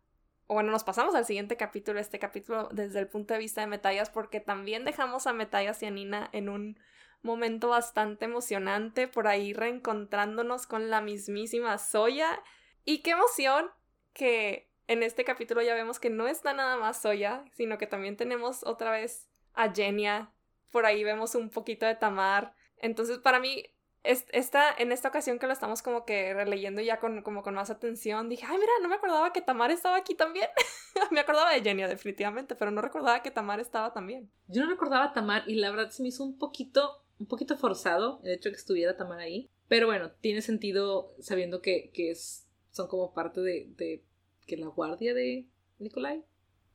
bueno, 0.48 0.72
nos 0.72 0.82
pasamos 0.82 1.14
al 1.14 1.26
siguiente 1.26 1.56
capítulo, 1.56 2.00
este 2.00 2.18
capítulo 2.18 2.68
desde 2.72 3.00
el 3.00 3.08
punto 3.08 3.34
de 3.34 3.40
vista 3.40 3.60
de 3.60 3.66
Metallas 3.66 4.10
porque 4.10 4.40
también 4.40 4.84
dejamos 4.84 5.26
a 5.26 5.34
Metallas 5.34 5.82
y 5.82 5.86
a 5.86 5.90
Nina 5.90 6.30
en 6.32 6.48
un 6.48 6.80
momento 7.22 7.68
bastante 7.68 8.24
emocionante 8.24 9.06
por 9.06 9.28
ahí 9.28 9.52
reencontrándonos 9.52 10.66
con 10.66 10.88
la 10.88 11.02
mismísima 11.02 11.76
Soya 11.76 12.42
y 12.84 13.02
qué 13.02 13.10
emoción 13.10 13.70
que 14.14 14.70
en 14.86 15.02
este 15.02 15.24
capítulo 15.24 15.60
ya 15.60 15.74
vemos 15.74 16.00
que 16.00 16.08
no 16.08 16.26
está 16.26 16.54
nada 16.54 16.76
más 16.76 17.02
Soya, 17.02 17.44
sino 17.52 17.76
que 17.76 17.86
también 17.86 18.16
tenemos 18.16 18.64
otra 18.64 18.90
vez 18.90 19.28
a 19.52 19.70
Genia 19.70 20.32
por 20.70 20.86
ahí 20.86 21.04
vemos 21.04 21.34
un 21.34 21.50
poquito 21.50 21.86
de 21.86 21.94
Tamar. 21.94 22.54
Entonces, 22.78 23.18
para 23.18 23.40
mí, 23.40 23.64
esta, 24.02 24.72
en 24.78 24.92
esta 24.92 25.08
ocasión 25.08 25.38
que 25.38 25.46
lo 25.46 25.52
estamos 25.52 25.82
como 25.82 26.04
que 26.04 26.32
releyendo 26.32 26.80
ya 26.80 26.98
con, 27.00 27.22
como 27.22 27.42
con 27.42 27.54
más 27.54 27.70
atención, 27.70 28.28
dije, 28.28 28.46
ay, 28.48 28.56
mira, 28.58 28.72
no 28.82 28.88
me 28.88 28.94
acordaba 28.94 29.32
que 29.32 29.42
Tamar 29.42 29.70
estaba 29.70 29.96
aquí 29.96 30.14
también. 30.14 30.48
me 31.10 31.20
acordaba 31.20 31.52
de 31.52 31.62
Genia, 31.62 31.88
definitivamente, 31.88 32.54
pero 32.54 32.70
no 32.70 32.80
recordaba 32.80 33.22
que 33.22 33.30
Tamar 33.30 33.60
estaba 33.60 33.92
también. 33.92 34.30
Yo 34.48 34.64
no 34.64 34.70
recordaba 34.70 35.12
Tamar 35.12 35.44
y 35.46 35.56
la 35.56 35.70
verdad 35.70 35.90
se 35.90 36.02
me 36.02 36.08
hizo 36.08 36.24
un 36.24 36.38
poquito, 36.38 37.04
un 37.18 37.26
poquito 37.26 37.56
forzado 37.56 38.20
el 38.24 38.32
hecho 38.32 38.48
de 38.48 38.54
que 38.54 38.60
estuviera 38.60 38.96
Tamar 38.96 39.20
ahí. 39.20 39.50
Pero 39.68 39.86
bueno, 39.86 40.10
tiene 40.20 40.42
sentido 40.42 41.14
sabiendo 41.20 41.60
que, 41.60 41.90
que 41.92 42.10
es, 42.10 42.48
son 42.70 42.88
como 42.88 43.12
parte 43.12 43.40
de, 43.40 43.68
de 43.76 44.02
que 44.46 44.56
la 44.56 44.66
guardia 44.66 45.14
de 45.14 45.46
Nikolai, 45.78 46.24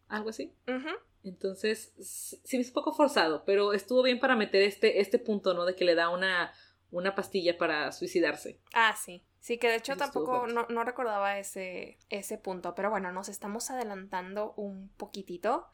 algo 0.07 0.29
así. 0.29 0.53
Entonces, 1.25 1.91
sí 1.99 2.57
es 2.57 2.67
un 2.67 2.73
poco 2.73 2.93
forzado, 2.93 3.43
pero 3.45 3.73
estuvo 3.73 4.03
bien 4.03 4.19
para 4.19 4.35
meter 4.35 4.61
este, 4.61 5.01
este 5.01 5.17
punto, 5.17 5.55
¿no? 5.55 5.65
De 5.65 5.75
que 5.75 5.83
le 5.83 5.95
da 5.95 6.09
una, 6.09 6.53
una 6.91 7.15
pastilla 7.15 7.57
para 7.57 7.91
suicidarse. 7.91 8.59
Ah, 8.73 8.95
sí. 8.95 9.23
Sí, 9.39 9.57
que 9.57 9.67
de 9.67 9.75
hecho 9.75 9.95
tampoco 9.95 10.47
no, 10.47 10.65
no, 10.69 10.83
recordaba 10.83 11.37
ese, 11.37 11.99
ese 12.09 12.37
punto, 12.37 12.73
pero 12.73 12.89
bueno, 12.89 13.11
nos 13.11 13.29
estamos 13.29 13.69
adelantando 13.69 14.53
un 14.55 14.89
poquitito. 14.89 15.67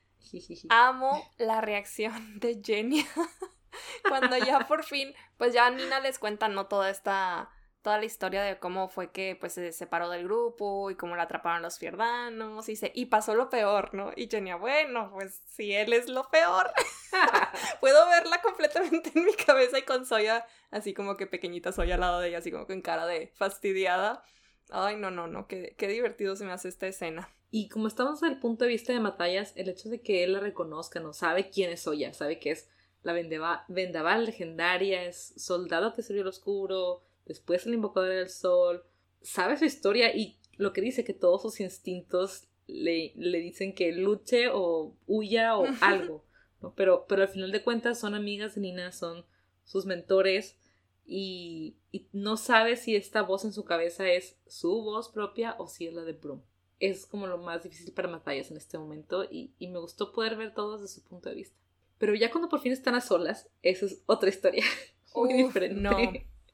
Amo 0.70 1.22
la 1.38 1.62
reacción 1.62 2.40
de 2.40 2.62
Jenny 2.64 3.06
cuando 4.08 4.38
ya 4.38 4.68
por 4.68 4.84
fin, 4.84 5.14
pues 5.38 5.54
ya 5.54 5.70
Nina 5.70 6.00
les 6.00 6.20
cuenta, 6.20 6.48
¿no? 6.48 6.68
Toda 6.68 6.90
esta 6.90 7.50
toda 7.82 7.98
la 7.98 8.06
historia 8.06 8.44
de 8.44 8.60
cómo 8.60 8.90
fue 8.90 9.12
que 9.12 9.36
pues 9.40 9.54
se 9.54 9.72
separó 9.72 10.10
del 10.10 10.26
grupo 10.26 10.92
y 10.92 10.96
cómo 10.96 11.16
la 11.16 11.24
atraparon 11.24 11.62
los 11.62 11.80
fierdanos 11.80 12.70
y, 12.70 12.76
se, 12.76 12.92
y 12.94 13.08
pasó 13.08 13.34
lo 13.34 13.50
peor, 13.50 13.94
¿no? 13.94 14.12
Y 14.16 14.30
Genia, 14.30 14.56
bueno, 14.56 15.12
pues 15.14 15.42
si 15.48 15.74
él 15.74 15.94
es 15.94 16.08
lo 16.08 16.30
peor, 16.30 16.72
puedo 17.82 18.08
verla 18.08 18.42
completamente 18.42 19.12
en 19.16 19.26
mi 19.26 19.34
cabeza 19.34 19.80
y 19.80 19.84
con 19.84 20.06
Soya, 20.06 20.46
así 20.70 20.94
como 20.94 21.18
que 21.18 21.28
pequeñita 21.28 21.72
Soya 21.72 21.96
al 21.96 22.02
lado 22.02 22.20
de 22.20 22.30
ella, 22.30 22.38
así 22.38 22.52
como 22.52 22.68
con 22.68 22.82
cara 22.82 23.06
de 23.08 23.32
fastidiada. 23.36 24.24
Ay, 24.70 24.96
no, 24.96 25.12
no, 25.12 25.28
no, 25.28 25.48
qué, 25.48 25.76
qué 25.78 25.88
divertido 25.88 26.36
se 26.36 26.46
me 26.46 26.52
hace 26.52 26.70
esta 26.70 26.88
escena. 26.88 27.30
Y 27.50 27.68
como 27.68 27.88
estamos 27.88 28.22
desde 28.22 28.34
el 28.34 28.40
punto 28.40 28.64
de 28.64 28.70
vista 28.70 28.94
de 28.94 29.00
Matallas, 29.00 29.54
el 29.56 29.68
hecho 29.68 29.90
de 29.90 30.02
que 30.02 30.24
él 30.24 30.34
la 30.34 30.40
reconozca, 30.40 31.00
no 31.00 31.14
sabe 31.14 31.50
quién 31.50 31.72
es 31.72 31.82
Soya, 31.82 32.14
sabe 32.14 32.40
que 32.40 32.52
es 32.52 32.70
la 33.04 33.14
vendaval 33.68 34.26
legendaria, 34.26 35.04
es 35.04 35.34
soldado 35.36 35.94
que 35.94 36.04
sirvió 36.04 36.22
el 36.22 36.28
oscuro, 36.28 37.02
después 37.32 37.66
el 37.66 37.74
invocador 37.74 38.10
del 38.10 38.30
sol, 38.30 38.84
sabe 39.22 39.58
su 39.58 39.66
historia 39.66 40.16
y 40.16 40.38
lo 40.58 40.74
que 40.74 40.82
dice 40.82 41.04
que 41.04 41.14
todos 41.14 41.42
sus 41.42 41.60
instintos 41.60 42.48
le, 42.68 43.14
le 43.16 43.40
dicen 43.40 43.74
que 43.74 43.92
luche 43.92 44.50
o 44.52 44.96
huya 45.08 45.58
o 45.58 45.66
algo, 45.82 46.26
¿no? 46.62 46.74
Pero, 46.76 47.06
pero 47.08 47.24
al 47.24 47.28
final 47.28 47.52
de 47.52 47.64
cuentas 47.64 48.00
son 48.00 48.16
amigas 48.16 48.56
de 48.56 48.62
Nina, 48.62 48.92
son 48.92 49.26
sus 49.64 49.86
mentores 49.86 50.58
y, 51.06 51.76
y, 51.92 52.08
no 52.14 52.38
sabe 52.38 52.76
si 52.78 52.96
esta 52.96 53.22
voz 53.22 53.44
en 53.44 53.54
su 53.54 53.66
cabeza 53.66 54.08
es 54.08 54.38
su 54.48 54.84
voz 54.84 55.10
propia 55.10 55.56
o 55.58 55.68
si 55.68 55.88
es 55.88 55.94
la 55.94 56.04
de 56.04 56.14
Brum. 56.14 56.42
es 56.80 57.06
como 57.06 57.28
lo 57.28 57.38
más 57.38 57.64
difícil 57.64 57.94
para 57.94 58.08
Matthias 58.08 58.52
en 58.52 58.58
este 58.58 58.78
momento 58.78 59.24
y, 59.24 59.54
me 59.60 59.80
gustó 59.80 60.12
poder 60.12 60.36
ver 60.36 60.54
todo 60.54 60.78
desde 60.78 60.94
su 60.94 61.04
punto 61.04 61.30
de 61.30 61.36
vista. 61.36 61.58
Pero 61.98 62.16
ya 62.16 62.32
cuando 62.32 62.50
por 62.50 62.62
fin 62.62 62.72
están 62.72 62.96
a 62.96 63.02
solas, 63.02 63.50
esa 63.62 63.86
es 63.86 64.04
otra 64.06 64.30
historia 64.30 64.64
muy 65.16 65.34
diferente. 65.34 65.82
No, 65.82 65.98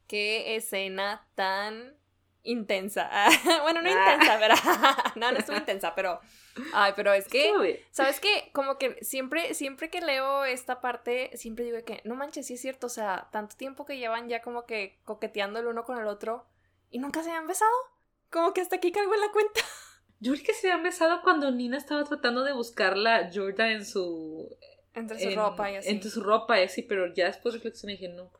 qué 0.08 0.56
escena 0.56 1.28
tan 1.36 1.96
intensa. 2.43 3.10
bueno, 3.63 3.82
no 3.82 3.89
ah. 3.89 4.13
intensa, 4.13 4.38
pero 4.39 4.56
no, 5.15 5.32
no 5.32 5.38
estuvo 5.38 5.58
intensa, 5.58 5.93
pero 5.96 6.20
ay, 6.74 6.93
pero 6.96 7.13
es 7.13 7.28
que 7.28 7.84
sabes 7.91 8.20
qué? 8.20 8.50
como 8.54 8.78
que 8.78 8.98
siempre 9.04 9.54
siempre 9.54 9.89
que 9.89 10.02
leo 10.02 10.46
esta 10.46 10.82
parte 10.82 11.30
siempre 11.36 11.65
digo 11.65 11.84
que 11.86 12.02
no 12.04 12.15
manches, 12.15 12.48
sí 12.48 12.56
es 12.56 12.62
cierto, 12.62 12.88
o 12.88 12.89
sea, 12.89 13.28
tanto 13.32 13.56
tiempo 13.56 13.86
que 13.86 13.98
llevan 13.98 14.30
ya 14.30 14.41
como 14.41 14.65
que 14.65 15.00
coqueteando 15.04 15.60
el 15.60 15.67
uno 15.67 15.84
con 15.84 16.00
el 16.00 16.08
otro 16.08 16.48
y 16.89 17.00
nunca 17.00 17.24
se 17.24 17.32
han 17.32 17.48
besado. 17.48 17.72
Como 18.30 18.54
que 18.54 18.62
hasta 18.62 18.78
aquí 18.78 18.91
cargo 18.91 19.13
en 19.13 19.22
la 19.22 19.32
cuenta. 19.32 19.62
Yo 20.20 20.34
creo 20.34 20.46
que 20.46 20.54
se 20.54 20.72
habían 20.72 20.84
besado 20.84 21.22
cuando 21.22 21.52
Nina 21.52 21.78
estaba 21.78 22.04
tratando 22.04 22.43
de 22.43 22.54
buscarla 22.54 23.30
Jordan 23.34 23.72
en 23.72 23.86
su. 23.86 24.50
Entre 24.93 25.20
su 25.20 25.36
ropa 25.36 25.72
y 25.72 25.76
así. 25.76 25.89
Entre 25.89 26.10
su 26.10 26.24
ropa 26.24 26.60
y 26.60 26.63
así, 26.63 26.82
pero 26.82 27.13
ya 27.13 27.28
después 27.28 27.54
reflexioné 27.54 27.93
y 27.93 27.98
dije, 27.98 28.13
no, 28.13 28.32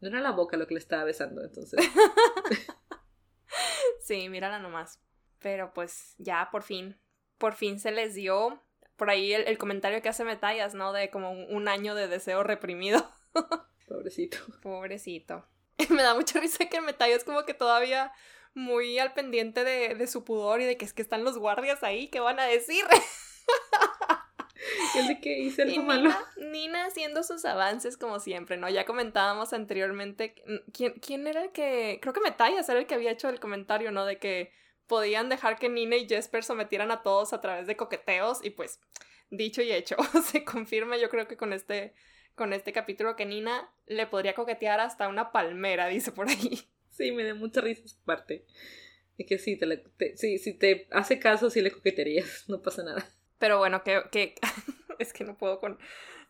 no 0.00 0.08
era 0.08 0.20
la 0.20 0.32
boca 0.32 0.56
lo 0.56 0.66
que 0.66 0.74
le 0.74 0.80
estaba 0.80 1.04
besando, 1.04 1.42
entonces. 1.42 1.80
sí, 4.00 4.28
mírala 4.28 4.58
nomás. 4.58 5.00
Pero 5.38 5.72
pues 5.74 6.14
ya 6.18 6.48
por 6.50 6.62
fin, 6.62 6.98
por 7.38 7.54
fin 7.54 7.78
se 7.78 7.92
les 7.92 8.14
dio 8.14 8.62
por 8.96 9.10
ahí 9.10 9.32
el, 9.32 9.58
comentario 9.58 10.02
que 10.02 10.08
hace 10.08 10.24
Metallas, 10.24 10.74
¿no? 10.74 10.92
De 10.92 11.10
como 11.10 11.30
un, 11.30 11.68
año 11.68 11.94
de 11.94 12.08
deseo 12.08 12.42
reprimido. 12.42 13.08
Pobrecito. 13.88 14.38
Pobrecito. 14.62 15.46
Me 15.90 16.02
da 16.02 16.14
mucha 16.14 16.40
risa 16.40 16.66
que 16.66 16.80
Metallas 16.80 17.24
como 17.24 17.44
que 17.44 17.54
todavía 17.54 18.12
muy 18.54 18.98
al 18.98 19.12
pendiente 19.12 19.64
de, 19.64 20.06
su 20.06 20.24
pudor 20.24 20.62
y 20.62 20.64
de 20.64 20.78
que 20.78 20.86
es 20.86 20.94
que 20.94 21.02
están 21.02 21.24
los 21.24 21.36
guardias 21.36 21.82
ahí, 21.82 22.08
¿qué 22.08 22.20
van 22.20 22.40
a 22.40 22.44
decir? 22.44 22.84
¿El 24.96 25.08
de 25.08 25.20
que 25.20 25.38
hice 25.38 25.62
algo 25.62 25.82
malo? 25.82 26.10
Nina, 26.36 26.86
haciendo 26.86 27.22
sus 27.22 27.44
avances 27.44 27.96
como 27.96 28.20
siempre, 28.20 28.56
¿no? 28.56 28.68
Ya 28.68 28.84
comentábamos 28.84 29.52
anteriormente, 29.52 30.34
¿quién, 30.72 30.94
quién 31.00 31.26
era 31.26 31.44
el 31.44 31.50
que, 31.52 31.98
creo 32.00 32.12
que 32.12 32.20
Metallas 32.20 32.68
era 32.68 32.80
el 32.80 32.86
que 32.86 32.94
había 32.94 33.10
hecho 33.10 33.28
el 33.28 33.40
comentario, 33.40 33.90
¿no? 33.92 34.04
De 34.04 34.18
que 34.18 34.52
podían 34.86 35.28
dejar 35.28 35.58
que 35.58 35.68
Nina 35.68 35.96
y 35.96 36.08
Jesper 36.08 36.44
sometieran 36.44 36.90
a 36.90 37.02
todos 37.02 37.32
a 37.32 37.40
través 37.40 37.66
de 37.66 37.76
coqueteos 37.76 38.44
y 38.44 38.50
pues 38.50 38.80
dicho 39.30 39.62
y 39.62 39.72
hecho, 39.72 39.96
se 40.24 40.44
confirma 40.44 40.96
yo 40.96 41.08
creo 41.08 41.26
que 41.26 41.36
con 41.36 41.52
este, 41.52 41.94
con 42.34 42.52
este 42.52 42.72
capítulo 42.72 43.16
que 43.16 43.26
Nina 43.26 43.70
le 43.86 44.06
podría 44.06 44.34
coquetear 44.34 44.80
hasta 44.80 45.08
una 45.08 45.32
palmera, 45.32 45.88
dice 45.88 46.12
por 46.12 46.28
ahí. 46.28 46.60
Sí, 46.96 47.12
me 47.12 47.24
da 47.24 47.34
mucha 47.34 47.60
risa 47.60 47.82
esa 47.84 48.02
parte. 48.06 48.46
Es 49.18 49.26
que 49.26 49.38
sí, 49.38 49.58
te, 49.58 50.16
si 50.16 50.54
te 50.54 50.88
hace 50.90 51.18
caso, 51.18 51.50
sí 51.50 51.60
le 51.60 51.70
coqueterías, 51.70 52.48
no 52.48 52.62
pasa 52.62 52.82
nada. 52.84 53.06
Pero 53.38 53.58
bueno, 53.58 53.82
que, 53.82 54.02
que 54.10 54.34
es 54.98 55.12
que 55.12 55.24
no 55.24 55.36
puedo 55.36 55.60
con 55.60 55.78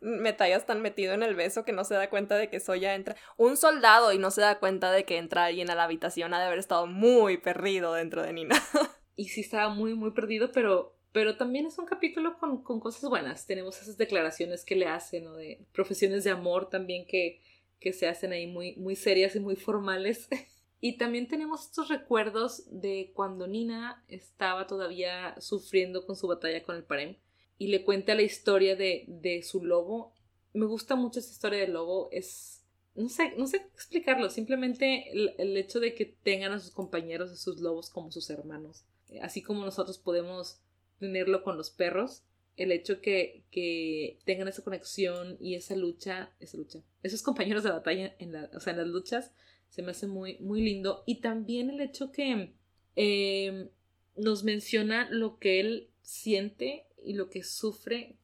metallas 0.01 0.67
tan 0.67 0.83
metido 0.83 1.15
en 1.15 1.23
el 1.23 1.35
beso 1.35 1.65
que 1.65 1.73
no 1.73 1.85
se 1.85 1.95
da 1.95 2.11
cuenta 2.11 2.37
de 2.37 2.51
que 2.51 2.61
Soya 2.61 2.95
entra. 2.95 3.17
Un 3.37 3.57
soldado 3.57 4.13
y 4.13 4.19
no 4.19 4.31
se 4.31 4.41
da 4.41 4.59
cuenta 4.59 4.93
de 4.93 5.05
que 5.05 5.19
entra 5.19 5.47
alguien 5.47 5.71
a 5.71 5.75
la 5.75 5.85
habitación 5.85 6.35
ha 6.35 6.39
de 6.39 6.47
haber 6.47 6.59
estado 6.59 6.87
muy 6.87 7.39
perdido 7.39 7.95
dentro 7.95 8.23
de 8.23 8.33
Nina. 8.33 8.57
y 9.17 9.29
sí 9.29 9.41
estaba 9.41 9.69
muy, 9.69 9.95
muy 9.95 10.13
perdido, 10.13 10.53
pero, 10.53 10.97
pero 11.13 11.37
también 11.37 11.67
es 11.67 11.79
un 11.79 11.87
capítulo 11.87 12.39
con, 12.39 12.63
con 12.63 12.81
cosas 12.81 13.09
buenas. 13.09 13.47
Tenemos 13.47 13.81
esas 13.81 13.97
declaraciones 13.97 14.65
que 14.65 14.77
le 14.77 14.87
hacen, 14.87 15.25
¿no? 15.25 15.35
De 15.35 15.65
profesiones 15.73 16.25
de 16.25 16.31
amor 16.31 16.69
también 16.69 17.07
que, 17.07 17.41
que 17.81 17.93
se 17.93 18.09
hacen 18.09 18.33
ahí 18.33 18.47
muy, 18.47 18.77
muy 18.77 18.97
serias 18.97 19.35
y 19.37 19.41
muy 19.41 19.57
formales. 19.57 20.29
Y 20.81 20.99
también 20.99 21.27
tenemos 21.27 21.65
estos 21.65 21.89
recuerdos 21.89 22.65
de 22.71 23.13
cuando 23.15 23.47
Nina 23.47 24.05
estaba 24.09 24.67
todavía 24.67 25.35
sufriendo 25.41 26.07
con 26.07 26.17
su 26.17 26.27
batalla 26.27 26.63
con 26.63 26.77
el 26.77 26.85
Parem 26.85 27.17
y 27.59 27.69
le 27.69 27.85
cuenta 27.85 28.15
la 28.15 28.23
historia 28.23 28.77
de, 28.77 29.05
de 29.09 29.43
su 29.43 29.65
lobo. 29.65 30.13
Me 30.53 30.67
gusta 30.67 30.95
mucho 30.95 31.21
esa 31.21 31.33
historia 31.33 31.61
del 31.61 31.73
lobo. 31.73 32.09
Es. 32.13 32.63
No 32.95 33.09
sé, 33.09 33.35
no 33.37 33.47
sé 33.47 33.59
explicarlo. 33.75 34.31
Simplemente 34.31 35.11
el, 35.13 35.57
hecho 35.57 35.81
de 35.81 35.95
que 35.95 36.07
tengan 36.07 36.53
a 36.53 36.61
sus 36.61 36.71
compañeros, 36.71 37.31
a 37.31 37.37
sus 37.37 37.61
lobos 37.61 37.91
como 37.91 38.11
sus 38.11 38.29
hermanos. 38.31 38.85
Así 39.23 39.43
como 39.43 39.65
nosotros 39.65 39.99
podemos 39.99 40.61
tenerlo 40.99 41.43
con 41.43 41.57
los 41.57 41.71
perros. 41.71 42.23
El 42.57 42.73
hecho 42.73 43.03
que, 43.03 43.45
que 43.51 44.19
tengan 44.25 44.49
esa 44.49 44.65
conexión 44.65 45.37
y 45.41 45.57
esa 45.57 45.77
lucha, 45.77 46.33
esa 46.41 46.57
lucha, 46.57 46.81
esos 47.03 47.23
compañeros 47.23 47.65
de 47.65 47.71
batalla 47.71 48.17
en, 48.19 48.33
la, 48.33 48.51
o 48.55 48.61
sea, 48.61 48.73
en 48.73 48.79
las 48.79 48.87
luchas, 48.87 49.35
se 49.69 49.83
me 49.83 49.91
hace 49.91 50.07
muy, 50.07 50.39
muy 50.39 50.63
lindo. 50.63 51.03
Y 51.07 51.21
también 51.21 51.71
el 51.71 51.81
hecho 51.81 52.13
que 52.13 52.55
em, 52.97 53.69
nos 54.17 54.45
menciona 54.45 55.09
lo 55.11 55.39
que 55.39 55.61
él 55.61 55.91
siente 56.03 56.87
y 57.03 57.15
lo 57.15 57.29
que 57.29 57.43
sufre 57.43 58.17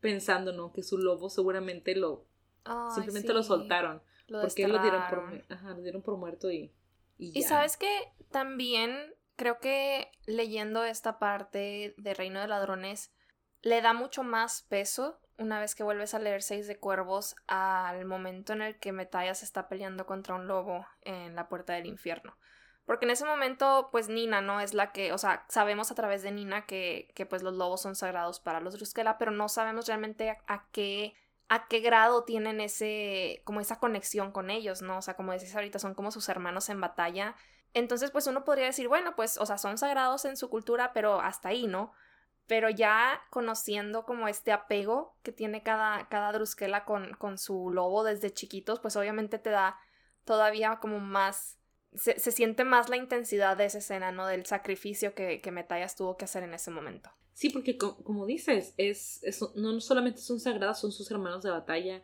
pensando, 0.00 0.52
¿no? 0.52 0.72
Que 0.72 0.82
su 0.82 0.98
lobo 0.98 1.30
seguramente 1.30 1.94
lo... 1.94 2.26
simplemente 2.94 3.32
lo 3.32 3.42
soltaron. 3.42 4.02
porque 4.28 4.68
lo 4.68 4.80
dieron, 4.80 5.02
por, 5.08 5.44
ajá, 5.48 5.70
lo 5.70 5.82
dieron 5.82 6.02
por 6.02 6.16
muerto 6.16 6.50
y... 6.50 6.72
Y, 7.18 7.38
y 7.38 7.42
sabes 7.42 7.76
que 7.76 7.88
también 8.30 9.14
creo 9.36 9.60
que 9.60 10.10
leyendo 10.26 10.84
esta 10.84 11.18
parte 11.18 11.94
de 11.96 12.14
Reino 12.14 12.40
de 12.40 12.48
Ladrones 12.48 13.12
le 13.62 13.80
da 13.80 13.92
mucho 13.92 14.22
más 14.22 14.62
peso 14.62 15.20
una 15.42 15.60
vez 15.60 15.74
que 15.74 15.82
vuelves 15.82 16.14
a 16.14 16.18
leer 16.18 16.42
Seis 16.42 16.66
de 16.66 16.78
Cuervos 16.78 17.36
al 17.46 18.04
momento 18.04 18.52
en 18.52 18.62
el 18.62 18.78
que 18.78 18.92
Metallas 18.92 19.42
está 19.42 19.68
peleando 19.68 20.06
contra 20.06 20.34
un 20.34 20.46
lobo 20.46 20.86
en 21.02 21.34
la 21.34 21.48
puerta 21.48 21.74
del 21.74 21.86
infierno. 21.86 22.36
Porque 22.84 23.04
en 23.04 23.12
ese 23.12 23.24
momento, 23.24 23.88
pues 23.92 24.08
Nina, 24.08 24.40
¿no? 24.40 24.60
Es 24.60 24.74
la 24.74 24.92
que, 24.92 25.12
o 25.12 25.18
sea, 25.18 25.44
sabemos 25.48 25.90
a 25.90 25.94
través 25.94 26.22
de 26.22 26.32
Nina 26.32 26.66
que, 26.66 27.12
que 27.14 27.26
pues 27.26 27.42
los 27.42 27.54
lobos 27.54 27.80
son 27.80 27.94
sagrados 27.94 28.40
para 28.40 28.60
los 28.60 28.74
Druskela, 28.74 29.18
pero 29.18 29.30
no 29.30 29.48
sabemos 29.48 29.86
realmente 29.86 30.36
a, 30.46 30.66
qué 30.72 31.14
a 31.48 31.68
qué 31.68 31.80
grado 31.80 32.24
tienen 32.24 32.60
ese, 32.60 33.42
como 33.44 33.60
esa 33.60 33.78
conexión 33.78 34.32
con 34.32 34.50
ellos, 34.50 34.82
¿no? 34.82 34.98
O 34.98 35.02
sea, 35.02 35.14
como 35.14 35.32
decís 35.32 35.54
ahorita, 35.54 35.78
son 35.78 35.94
como 35.94 36.10
sus 36.10 36.28
hermanos 36.28 36.68
en 36.70 36.80
batalla. 36.80 37.36
Entonces, 37.74 38.10
pues 38.10 38.26
uno 38.26 38.44
podría 38.44 38.66
decir, 38.66 38.88
bueno, 38.88 39.14
pues, 39.14 39.38
o 39.38 39.46
sea, 39.46 39.58
son 39.58 39.78
sagrados 39.78 40.24
en 40.24 40.36
su 40.36 40.48
cultura, 40.50 40.92
pero 40.92 41.20
hasta 41.20 41.50
ahí, 41.50 41.66
¿no? 41.66 41.92
Pero 42.52 42.68
ya 42.68 43.22
conociendo 43.30 44.04
como 44.04 44.28
este 44.28 44.52
apego 44.52 45.16
que 45.22 45.32
tiene 45.32 45.62
cada, 45.62 46.06
cada 46.10 46.32
drusquela 46.32 46.84
con, 46.84 47.14
con 47.14 47.38
su 47.38 47.70
lobo 47.70 48.04
desde 48.04 48.30
chiquitos, 48.30 48.78
pues 48.78 48.94
obviamente 48.94 49.38
te 49.38 49.48
da 49.48 49.78
todavía 50.26 50.78
como 50.82 51.00
más, 51.00 51.56
se, 51.94 52.18
siente 52.18 52.64
más 52.64 52.90
la 52.90 52.98
intensidad 52.98 53.56
de 53.56 53.64
esa 53.64 53.78
escena, 53.78 54.12
¿no? 54.12 54.26
Del 54.26 54.44
sacrificio 54.44 55.14
que, 55.14 55.40
que 55.40 55.50
Metallas 55.50 55.96
tuvo 55.96 56.18
que 56.18 56.26
hacer 56.26 56.42
en 56.42 56.52
ese 56.52 56.70
momento. 56.70 57.08
Sí, 57.32 57.48
porque 57.48 57.78
como 57.78 58.26
dices, 58.26 58.74
es, 58.76 59.22
no 59.54 59.80
solamente 59.80 60.20
son 60.20 60.38
sagradas, 60.38 60.78
son 60.78 60.92
sus 60.92 61.10
hermanos 61.10 61.42
de 61.42 61.52
batalla. 61.52 62.02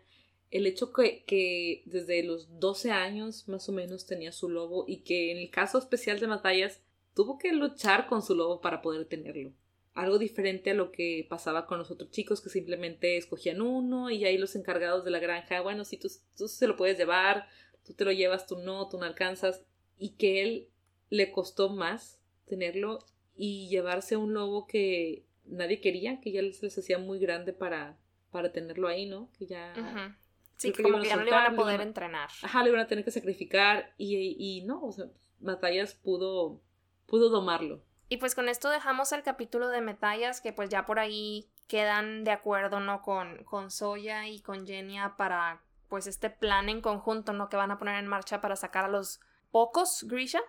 El 0.51 0.67
hecho 0.67 0.95
que, 0.95 1.25
que 1.27 1.83
desde 1.85 2.23
los 2.23 2.59
12 2.59 2.91
años 2.91 3.47
más 3.49 3.69
o 3.69 3.73
menos 3.73 4.07
tenía 4.07 4.33
su 4.33 4.49
lobo 4.49 4.87
y 4.89 5.03
que 5.03 5.31
en 5.31 5.37
el 5.37 5.51
caso 5.51 5.77
especial 5.77 6.19
de 6.21 6.27
Matallas 6.27 6.81
tuvo 7.13 7.37
que 7.37 7.53
luchar 7.53 8.07
con 8.07 8.23
su 8.23 8.35
lobo 8.35 8.63
para 8.63 8.81
poder 8.81 9.05
tenerlo 9.05 9.53
algo 9.99 10.19
diferente 10.19 10.71
a 10.71 10.75
lo 10.75 10.93
que 10.93 11.27
pasaba 11.29 11.67
con 11.67 11.79
los 11.79 11.91
otros 11.91 12.13
chicos 12.13 12.41
que 12.41 12.51
simplemente 12.51 13.17
escogían 13.17 13.61
uno 13.61 14.11
y 14.11 14.25
ahí 14.25 14.39
los 14.39 14.55
encargados 14.55 15.05
de 15.05 15.11
la 15.11 15.19
granja, 15.19 15.61
bueno, 15.61 15.85
si 15.85 15.97
tú, 15.97 16.09
tú 16.37 16.47
se 16.47 16.69
lo 16.69 16.77
puedes 16.77 16.97
llevar, 16.97 17.49
tú 17.85 17.95
te 17.95 18.05
lo 18.05 18.13
llevas, 18.13 18.47
tú 18.47 18.59
no, 18.59 18.89
tú 18.89 18.97
no 18.97 19.05
alcanzas, 19.05 19.65
y 19.99 20.11
que 20.11 20.43
él 20.43 20.69
le 21.11 21.33
costó 21.33 21.69
más 21.71 22.21
tenerlo 22.47 23.01
y 23.35 23.69
llevarse 23.71 24.17
un 24.17 24.35
lobo 24.35 24.69
que 24.69 25.25
nadie 25.45 25.81
quería, 25.81 26.21
que 26.21 26.31
ya 26.31 26.43
les, 26.43 26.63
les 26.63 26.79
hacía 26.79 26.99
muy 26.99 27.19
grande 27.19 27.53
para, 27.53 27.99
para 28.31 28.53
tenerlo 28.53 28.87
ahí, 28.87 29.07
¿no? 29.07 29.33
Que 29.37 29.47
ya... 29.47 30.17
Sí, 30.57 30.73
como 30.73 31.01
que 31.01 31.09
ya 31.09 31.17
no 31.17 31.23
le 31.23 31.31
iban 31.31 31.55
a 31.55 31.57
poder 31.57 31.81
entrenar. 31.81 32.29
Ajá, 32.43 32.63
le 32.63 32.71
iban 32.71 32.81
a 32.83 32.87
tener 32.87 33.05
que 33.05 33.11
sacrificar 33.11 33.95
y, 33.97 34.37
y 34.39 34.63
no, 34.63 34.85
o 34.85 34.93
sea, 34.93 35.07
Batallas 35.41 35.95
pudo, 35.95 36.61
pudo 37.07 37.31
domarlo. 37.31 37.83
Y 38.09 38.17
pues 38.17 38.35
con 38.35 38.49
esto 38.49 38.71
dejamos 38.71 39.13
el 39.13 39.23
capítulo 39.23 39.69
de 39.69 39.83
Metallas, 39.83 40.41
que 40.41 40.53
pues 40.53 40.71
ya 40.71 40.87
por 40.87 40.99
ahí 40.99 41.51
quedan 41.67 42.25
de 42.25 42.31
acuerdo, 42.31 42.81
¿no? 42.81 43.03
Con, 43.03 43.45
con 43.45 43.71
Soya 43.71 44.27
y 44.27 44.41
con 44.41 44.67
Genia 44.67 45.15
para 45.17 45.63
pues 45.89 46.07
este 46.07 46.31
plan 46.31 46.69
en 46.69 46.81
conjunto, 46.81 47.33
¿no? 47.33 47.49
Que 47.49 47.57
van 47.57 47.71
a 47.71 47.79
poner 47.79 47.97
en 47.97 48.07
marcha 48.07 48.41
para 48.41 48.57
sacar 48.57 48.87
a 48.87 48.89
los 48.89 49.21
pocos 49.51 50.05
Grisha 50.05 50.41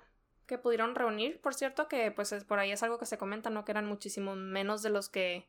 que 0.46 0.58
pudieron 0.58 0.96
reunir, 0.96 1.40
por 1.42 1.54
cierto, 1.54 1.88
que 1.88 2.12
pues 2.12 2.32
es, 2.32 2.44
por 2.44 2.60
ahí 2.60 2.72
es 2.72 2.82
algo 2.82 2.98
que 2.98 3.06
se 3.06 3.18
comenta, 3.18 3.50
¿no? 3.50 3.66
Que 3.66 3.72
eran 3.72 3.86
muchísimo 3.86 4.36
menos 4.36 4.82
de 4.82 4.90
los 4.90 5.10
que 5.10 5.48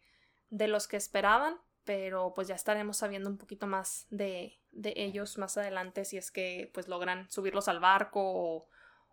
de 0.50 0.66
los 0.66 0.88
que 0.88 0.96
esperaban, 0.96 1.60
pero 1.84 2.34
pues 2.34 2.48
ya 2.48 2.56
estaremos 2.56 2.96
sabiendo 2.96 3.30
un 3.30 3.38
poquito 3.38 3.68
más 3.68 4.06
de, 4.10 4.60
de 4.72 4.92
ellos 4.96 5.38
más 5.38 5.56
adelante 5.56 6.04
si 6.04 6.16
es 6.16 6.32
que 6.32 6.70
pues 6.74 6.88
logran 6.88 7.30
subirlos 7.30 7.68
al 7.68 7.78
barco 7.78 8.20
o, 8.20 8.68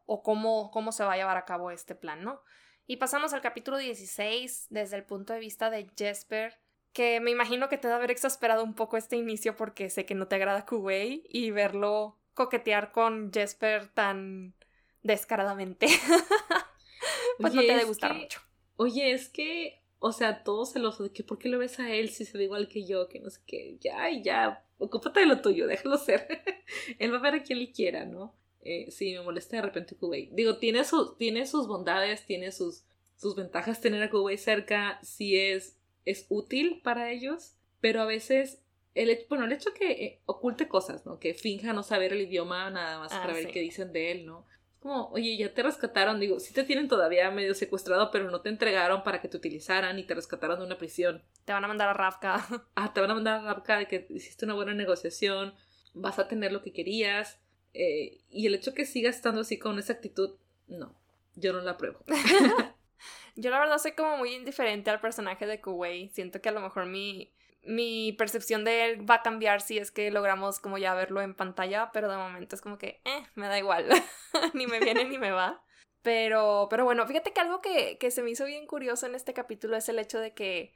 o 0.08 0.24
cómo, 0.24 0.72
cómo 0.72 0.92
se 0.92 1.04
va 1.04 1.14
a 1.14 1.18
llevar 1.18 1.38
a 1.38 1.46
cabo 1.46 1.70
este 1.70 1.94
plan, 1.94 2.24
¿no? 2.24 2.42
Y 2.90 2.98
pasamos 2.98 3.34
al 3.34 3.42
capítulo 3.42 3.78
16 3.78 4.68
desde 4.70 4.96
el 4.96 5.04
punto 5.04 5.34
de 5.34 5.40
vista 5.40 5.70
de 5.70 5.88
Jesper, 5.98 6.58
que 6.94 7.20
me 7.20 7.32
imagino 7.32 7.68
que 7.68 7.78
te 7.78 7.90
debe 7.90 7.98
haber 7.98 8.12
exasperado 8.12 8.64
un 8.64 8.76
poco 8.76 8.96
este 8.96 9.18
inicio 9.18 9.58
porque 9.58 9.90
sé 9.90 10.06
que 10.06 10.16
no 10.16 10.30
te 10.30 10.36
agrada 10.36 10.66
Kuwei 10.66 11.26
y 11.28 11.52
verlo 11.52 12.18
coquetear 12.34 12.94
con 12.94 13.30
Jesper 13.34 13.90
tan 13.90 14.56
descaradamente. 15.04 15.88
pues 17.40 17.54
no 17.54 17.60
te 17.60 17.68
debe 17.68 17.84
gustar 17.84 18.14
mucho. 18.14 18.40
oye, 18.78 19.12
es 19.12 19.28
que, 19.28 19.84
o 20.00 20.14
sea, 20.14 20.46
todo 20.46 20.66
celoso 20.66 21.04
de 21.04 21.12
que 21.12 21.26
¿por 21.26 21.40
qué 21.40 21.50
lo 21.50 21.60
ves 21.60 21.82
a 21.82 21.92
él 21.92 22.10
si 22.10 22.24
se 22.24 22.38
ve 22.38 22.46
igual 22.46 22.70
que 22.70 22.86
yo? 22.86 23.10
Que 23.10 23.20
no 23.20 23.30
sé 23.30 23.42
qué, 23.46 23.78
ya, 23.82 24.10
ya, 24.12 24.66
ocúpate 24.78 25.20
de 25.20 25.26
lo 25.26 25.42
tuyo, 25.42 25.68
déjalo 25.68 25.98
ser. 25.98 26.26
él 27.00 27.12
va 27.12 27.18
a 27.18 27.22
ver 27.22 27.34
a 27.36 27.44
quien 27.44 27.60
le 27.60 27.70
quiera, 27.70 28.06
¿no? 28.06 28.34
Eh, 28.62 28.92
sí, 28.92 29.14
me 29.14 29.22
molesta 29.22 29.58
de 29.58 29.62
repente 29.62 29.96
Kuwait. 29.96 30.32
Digo, 30.32 30.58
tiene, 30.58 30.82
tiene 31.18 31.46
sus 31.46 31.68
bondades, 31.68 32.26
tiene 32.26 32.52
sus, 32.52 32.84
sus 33.16 33.36
ventajas 33.36 33.82
tener 33.82 34.04
a 34.04 34.10
Kuwait 34.10 34.40
cerca, 34.40 35.00
sí 35.04 35.40
es, 35.40 35.78
es 36.06 36.26
útil 36.30 36.82
para 36.84 37.12
ellos, 37.12 37.56
pero 37.80 38.02
a 38.02 38.06
veces 38.06 38.62
el 38.96 39.10
hecho, 39.10 39.26
bueno, 39.30 39.46
el 39.46 39.52
hecho 39.52 39.74
que 39.74 39.92
eh, 39.92 40.22
oculte 40.26 40.68
cosas, 40.68 41.06
¿no? 41.06 41.20
Que 41.20 41.34
finja 41.34 41.74
no 41.74 41.84
saber 41.84 42.14
el 42.14 42.22
idioma 42.22 42.70
nada 42.70 43.00
más 43.00 43.12
para 43.12 43.32
ah, 43.32 43.36
ver 43.36 43.52
qué 43.52 43.60
dicen 43.60 43.94
de 43.94 44.12
él, 44.12 44.26
¿no? 44.26 44.46
como, 44.80 45.10
oye, 45.10 45.36
ya 45.38 45.54
te 45.54 45.64
rescataron, 45.64 46.20
digo, 46.20 46.40
sí 46.40 46.54
te 46.54 46.64
tienen 46.64 46.88
todavía 46.88 47.30
medio 47.32 47.54
secuestrado, 47.54 48.12
pero 48.12 48.30
no 48.30 48.42
te 48.42 48.50
entregaron 48.50 49.04
para 49.04 49.22
que 49.22 49.28
te 49.28 49.38
utilizaran 49.38 49.98
y 50.00 50.04
te 50.04 50.14
rescataron 50.14 50.60
de 50.60 50.66
una 50.66 50.78
prisión. 50.78 51.24
Te 51.46 51.54
van 51.54 51.66
a 51.66 51.68
mandar 51.68 51.90
a 51.90 51.94
Rafka. 51.94 52.46
Ah, 52.76 52.94
te 52.94 53.02
van 53.02 53.12
a 53.12 53.16
mandar 53.16 53.40
a 53.40 53.54
Rafka 53.54 53.78
de 53.78 53.88
que 53.88 54.08
hiciste 54.10 54.46
una 54.46 54.54
buena 54.54 54.74
negociación, 54.74 55.54
vas 55.94 56.20
a 56.20 56.28
tener 56.28 56.52
lo 56.52 56.62
que 56.62 56.74
querías. 56.74 57.40
Eh, 57.80 58.18
y 58.32 58.48
el 58.48 58.56
hecho 58.56 58.74
que 58.74 58.88
sigas 58.88 59.16
estando 59.16 59.42
así 59.42 59.60
con 59.60 59.78
esa 59.78 59.94
actitud, 59.94 60.36
no, 60.68 60.96
yo 61.36 61.54
no 61.54 61.62
la 61.62 61.72
apruebo. 61.72 62.00
yo 63.36 63.52
la 63.52 63.60
verdad 63.60 63.78
soy 63.78 63.92
como 63.92 64.18
muy 64.18 64.34
indiferente 64.34 64.90
al 64.90 65.00
personaje 65.00 65.46
de 65.46 65.62
Kuwait. 65.62 66.12
Siento 66.12 66.42
que 66.42 66.50
a 66.50 66.54
lo 66.54 66.60
mejor 66.60 66.88
mi, 66.88 67.32
mi 67.62 68.14
percepción 68.14 68.66
de 68.66 68.86
él 68.86 69.10
va 69.10 69.16
a 69.16 69.22
cambiar 69.22 69.62
si 69.62 69.78
es 69.78 69.92
que 69.92 70.10
logramos 70.10 70.60
como 70.60 70.80
ya 70.80 70.96
verlo 70.96 71.22
en 71.22 71.36
pantalla, 71.36 71.92
pero 71.94 72.10
de 72.10 72.18
momento 72.18 72.56
es 72.56 72.62
como 72.62 72.80
que, 72.80 73.00
eh, 73.06 73.24
me 73.36 73.48
da 73.48 73.60
igual, 73.60 73.88
ni 74.56 74.66
me 74.66 74.80
viene 74.80 75.06
ni 75.06 75.20
me 75.20 75.30
va. 75.30 75.64
Pero, 76.02 76.68
pero 76.72 76.84
bueno, 76.84 77.06
fíjate 77.06 77.32
que 77.32 77.42
algo 77.42 77.62
que, 77.62 78.00
que 78.00 78.10
se 78.10 78.24
me 78.24 78.32
hizo 78.32 78.46
bien 78.46 78.66
curioso 78.66 79.06
en 79.06 79.14
este 79.14 79.36
capítulo 79.36 79.78
es 79.78 79.88
el 79.88 80.00
hecho 80.00 80.20
de 80.20 80.34
que 80.34 80.74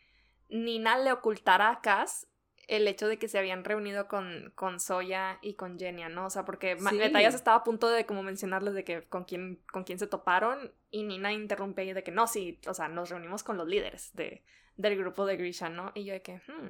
Nina 0.49 0.99
le 0.99 1.11
ocultara 1.11 1.71
a 1.71 1.81
Cass 1.81 2.27
el 2.71 2.87
hecho 2.87 3.09
de 3.09 3.19
que 3.19 3.27
se 3.27 3.37
habían 3.37 3.65
reunido 3.65 4.07
con, 4.07 4.53
con 4.55 4.79
Soya 4.79 5.39
y 5.41 5.55
con 5.55 5.77
Genia, 5.77 6.07
¿no? 6.07 6.27
O 6.27 6.29
sea, 6.29 6.45
porque 6.45 6.77
sí. 6.79 7.01
estaba 7.01 7.57
a 7.57 7.63
punto 7.65 7.89
de 7.89 8.05
como 8.05 8.23
mencionarles 8.23 8.73
de 8.73 8.85
que 8.85 9.03
con 9.03 9.25
quién, 9.25 9.61
con 9.73 9.83
quién 9.83 9.99
se 9.99 10.07
toparon 10.07 10.73
y 10.89 11.03
Nina 11.03 11.33
interrumpe 11.33 11.83
y 11.83 11.91
de 11.91 12.01
que 12.01 12.11
no, 12.11 12.27
sí, 12.27 12.61
o 12.67 12.73
sea, 12.73 12.87
nos 12.87 13.09
reunimos 13.09 13.43
con 13.43 13.57
los 13.57 13.67
líderes 13.67 14.13
de, 14.13 14.45
del 14.77 14.97
grupo 14.97 15.25
de 15.25 15.35
Grisha, 15.35 15.67
¿no? 15.67 15.91
Y 15.95 16.05
yo 16.05 16.13
de 16.13 16.21
que, 16.21 16.37
hmm, 16.37 16.69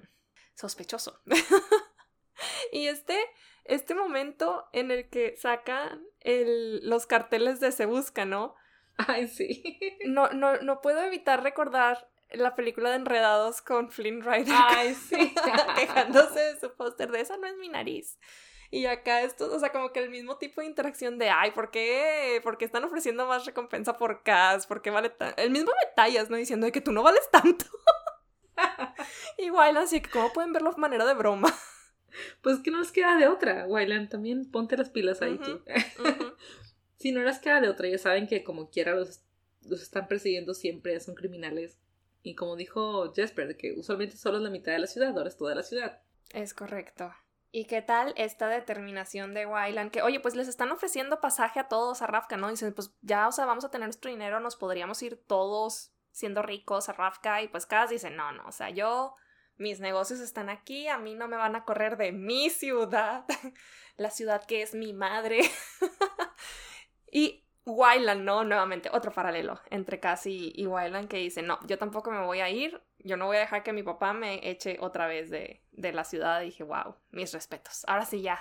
sospechoso. 0.55 1.21
y 2.71 2.87
este, 2.87 3.19
este 3.65 3.93
momento 3.93 4.69
en 4.73 4.89
el 4.89 5.07
que 5.07 5.37
sacan 5.37 6.03
el, 6.19 6.89
los 6.89 7.05
carteles 7.05 7.59
de 7.59 7.71
Se 7.71 7.85
Busca, 7.85 8.25
¿no? 8.25 8.55
Ay, 8.97 9.27
sí. 9.27 9.79
No, 10.07 10.29
no, 10.29 10.57
no 10.61 10.81
puedo 10.81 11.03
evitar 11.03 11.43
recordar 11.43 12.10
la 12.33 12.55
película 12.55 12.89
de 12.89 12.97
Enredados 12.97 13.61
con 13.61 13.91
Flynn 13.91 14.21
Rider. 14.21 14.53
Ay, 14.55 14.95
sí. 15.09 15.33
quejándose 15.75 16.39
de 16.39 16.59
su 16.59 16.73
póster 16.73 17.11
de 17.11 17.21
esa 17.21 17.37
no 17.37 17.47
es 17.47 17.57
mi 17.57 17.69
nariz. 17.69 18.17
Y 18.73 18.85
acá 18.85 19.21
esto, 19.21 19.53
o 19.53 19.59
sea, 19.59 19.73
como 19.73 19.91
que 19.91 19.99
el 19.99 20.09
mismo 20.09 20.37
tipo 20.37 20.61
de 20.61 20.67
interacción 20.67 21.17
de, 21.17 21.29
ay, 21.29 21.51
¿por 21.51 21.71
qué? 21.71 22.39
Porque 22.41 22.63
están 22.63 22.85
ofreciendo 22.85 23.27
más 23.27 23.45
recompensa 23.45 23.97
por 23.97 24.23
Cas? 24.23 24.65
¿Por 24.65 24.81
qué 24.81 24.89
vale 24.89 25.09
tanto? 25.09 25.41
El 25.41 25.51
mismo 25.51 25.71
detalles, 25.85 26.29
¿no? 26.29 26.37
Diciendo 26.37 26.65
de 26.65 26.71
que 26.71 26.79
tú 26.79 26.93
no 26.93 27.03
vales 27.03 27.29
tanto. 27.29 27.65
y 29.37 29.49
Wyland, 29.49 29.79
así 29.79 30.01
que, 30.01 30.09
¿cómo 30.09 30.31
pueden 30.31 30.53
verlo 30.53 30.71
de 30.71 30.77
manera 30.77 31.05
de 31.05 31.13
broma? 31.13 31.53
Pues 32.41 32.59
que 32.59 32.71
no 32.71 32.79
les 32.79 32.91
queda 32.91 33.17
de 33.17 33.27
otra, 33.27 33.65
Wyland, 33.67 34.09
también 34.09 34.49
ponte 34.49 34.77
las 34.77 34.89
pilas 34.89 35.21
ahí. 35.21 35.39
si 36.97 37.11
no 37.11 37.21
les 37.23 37.39
queda 37.39 37.61
de 37.61 37.69
otra, 37.69 37.89
ya 37.89 37.97
saben 37.97 38.27
que 38.27 38.43
como 38.43 38.69
quiera 38.69 38.95
los, 38.95 39.21
los 39.63 39.81
están 39.81 40.07
persiguiendo 40.07 40.53
siempre, 40.53 40.99
son 40.99 41.15
criminales. 41.15 41.77
Y 42.23 42.35
como 42.35 42.55
dijo 42.55 43.11
Jesper, 43.13 43.57
que 43.57 43.73
usualmente 43.73 44.17
solo 44.17 44.37
es 44.37 44.43
la 44.43 44.49
mitad 44.49 44.71
de 44.71 44.79
la 44.79 44.87
ciudad, 44.87 45.17
ahora 45.17 45.29
es 45.29 45.37
toda 45.37 45.55
la 45.55 45.63
ciudad. 45.63 46.01
Es 46.33 46.53
correcto. 46.53 47.13
¿Y 47.53 47.65
qué 47.65 47.81
tal 47.81 48.13
esta 48.15 48.47
determinación 48.47 49.33
de 49.33 49.45
Wyland? 49.45 49.91
Que, 49.91 50.01
oye, 50.01 50.21
pues 50.21 50.35
les 50.35 50.47
están 50.47 50.71
ofreciendo 50.71 51.19
pasaje 51.19 51.59
a 51.59 51.67
todos 51.67 52.01
a 52.01 52.07
Rafka, 52.07 52.37
¿no? 52.37 52.49
dicen, 52.49 52.73
pues 52.73 52.95
ya, 53.01 53.27
o 53.27 53.31
sea, 53.33 53.45
vamos 53.45 53.65
a 53.65 53.71
tener 53.71 53.87
nuestro 53.87 54.09
dinero, 54.09 54.39
nos 54.39 54.55
podríamos 54.55 55.01
ir 55.03 55.21
todos 55.27 55.91
siendo 56.11 56.41
ricos 56.41 56.87
a 56.87 56.93
Rafka. 56.93 57.41
Y 57.41 57.49
pues 57.49 57.65
Kaz 57.65 57.89
dice, 57.89 58.09
no, 58.09 58.31
no, 58.31 58.47
o 58.47 58.53
sea, 58.53 58.69
yo, 58.69 59.15
mis 59.57 59.81
negocios 59.81 60.21
están 60.21 60.49
aquí, 60.49 60.87
a 60.87 60.97
mí 60.97 61.13
no 61.13 61.27
me 61.27 61.35
van 61.35 61.57
a 61.57 61.65
correr 61.65 61.97
de 61.97 62.13
mi 62.13 62.49
ciudad, 62.49 63.25
la 63.97 64.11
ciudad 64.11 64.45
que 64.45 64.61
es 64.61 64.73
mi 64.73 64.93
madre. 64.93 65.41
y 67.11 67.45
Wyland, 67.71 68.23
¿no? 68.23 68.43
Nuevamente, 68.43 68.89
otro 68.91 69.11
paralelo 69.11 69.59
entre 69.69 69.99
Cassie 69.99 70.51
y 70.55 70.65
Wyland 70.67 71.07
que 71.07 71.17
dice, 71.17 71.41
no, 71.41 71.59
yo 71.67 71.77
tampoco 71.77 72.11
me 72.11 72.25
voy 72.25 72.39
a 72.39 72.49
ir, 72.49 72.81
yo 72.99 73.17
no 73.17 73.25
voy 73.25 73.37
a 73.37 73.41
dejar 73.41 73.63
que 73.63 73.73
mi 73.73 73.83
papá 73.83 74.13
me 74.13 74.49
eche 74.49 74.77
otra 74.79 75.07
vez 75.07 75.29
de, 75.29 75.61
de 75.71 75.91
la 75.91 76.03
ciudad. 76.03 76.41
Y 76.41 76.45
dije, 76.45 76.63
wow, 76.63 76.95
mis 77.11 77.33
respetos. 77.33 77.83
Ahora 77.87 78.05
sí, 78.05 78.21
ya, 78.21 78.39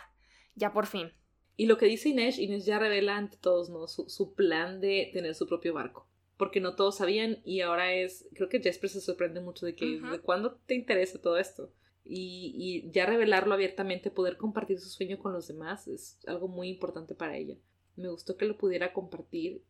ya 0.54 0.72
por 0.72 0.86
fin. 0.86 1.12
Y 1.56 1.66
lo 1.66 1.76
que 1.76 1.86
dice 1.86 2.08
Inés, 2.08 2.38
Inés 2.38 2.64
ya 2.64 2.78
revela 2.78 3.16
ante 3.16 3.36
todos, 3.36 3.68
¿no? 3.70 3.86
Su, 3.86 4.08
su 4.08 4.34
plan 4.34 4.80
de 4.80 5.10
tener 5.12 5.34
su 5.34 5.46
propio 5.46 5.74
barco. 5.74 6.06
Porque 6.36 6.60
no 6.60 6.74
todos 6.74 6.96
sabían 6.96 7.42
y 7.44 7.60
ahora 7.60 7.92
es, 7.92 8.26
creo 8.34 8.48
que 8.48 8.60
Jesper 8.60 8.88
se 8.88 9.00
sorprende 9.02 9.40
mucho 9.40 9.66
de 9.66 9.74
que, 9.74 10.00
¿de 10.00 10.20
cuándo 10.20 10.54
te 10.64 10.74
interesa 10.74 11.20
todo 11.20 11.36
esto? 11.36 11.70
Y, 12.02 12.54
y 12.56 12.90
ya 12.92 13.04
revelarlo 13.04 13.52
abiertamente, 13.52 14.10
poder 14.10 14.38
compartir 14.38 14.80
su 14.80 14.88
sueño 14.88 15.18
con 15.18 15.34
los 15.34 15.48
demás 15.48 15.86
es 15.86 16.18
algo 16.26 16.48
muy 16.48 16.70
importante 16.70 17.14
para 17.14 17.36
ella 17.36 17.56
me 18.00 18.08
gustó 18.08 18.36
que 18.36 18.46
lo 18.46 18.56
pudiera 18.56 18.92
compartir 18.92 19.62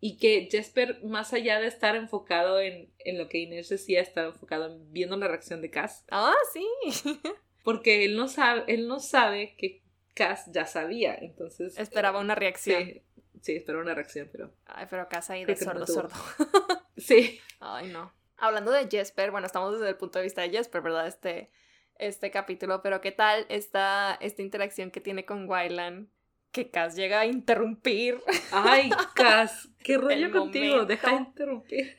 y 0.00 0.16
que 0.16 0.48
Jesper, 0.50 1.02
más 1.02 1.32
allá 1.32 1.58
de 1.60 1.66
estar 1.66 1.96
enfocado 1.96 2.60
en, 2.60 2.92
en 2.98 3.18
lo 3.18 3.28
que 3.28 3.38
Inés 3.38 3.68
decía, 3.68 4.00
estaba 4.00 4.28
enfocado 4.28 4.66
en 4.66 4.92
viendo 4.92 5.16
la 5.16 5.26
reacción 5.26 5.60
de 5.60 5.70
Cass. 5.70 6.04
Ah, 6.10 6.34
sí. 6.52 6.66
Porque 7.64 8.04
él 8.04 8.16
no 8.16 8.28
sabe, 8.28 8.64
él 8.68 8.86
no 8.86 9.00
sabe 9.00 9.56
que 9.56 9.82
Cass 10.14 10.46
ya 10.52 10.66
sabía, 10.66 11.16
entonces... 11.16 11.78
Esperaba 11.78 12.20
una 12.20 12.34
reacción. 12.34 12.84
Sí, 12.84 13.02
sí 13.42 13.56
esperaba 13.56 13.82
una 13.82 13.94
reacción, 13.94 14.28
pero... 14.30 14.54
Ay, 14.66 14.86
pero 14.88 15.08
Cass 15.08 15.30
ahí 15.30 15.44
de 15.44 15.56
sordo, 15.56 15.86
sordo. 15.86 16.14
sí. 16.96 17.40
Ay, 17.58 17.88
no. 17.88 18.12
Hablando 18.36 18.70
de 18.70 18.88
Jesper, 18.88 19.32
bueno, 19.32 19.46
estamos 19.46 19.72
desde 19.72 19.88
el 19.88 19.96
punto 19.96 20.20
de 20.20 20.24
vista 20.24 20.42
de 20.42 20.50
Jesper, 20.50 20.80
¿verdad? 20.80 21.08
Este, 21.08 21.50
este 21.96 22.30
capítulo, 22.30 22.82
pero 22.82 23.00
¿qué 23.00 23.10
tal 23.10 23.46
esta, 23.48 24.16
esta 24.20 24.42
interacción 24.42 24.92
que 24.92 25.00
tiene 25.00 25.24
con 25.24 25.48
Wyland? 25.48 26.08
Que 26.52 26.70
Cass 26.70 26.96
llega 26.96 27.20
a 27.20 27.26
interrumpir. 27.26 28.20
Ay, 28.52 28.90
Cass, 29.14 29.68
qué 29.82 29.98
rollo 29.98 30.30
contigo, 30.30 30.84
deja 30.84 31.10
de 31.10 31.16
interrumpir. 31.16 31.96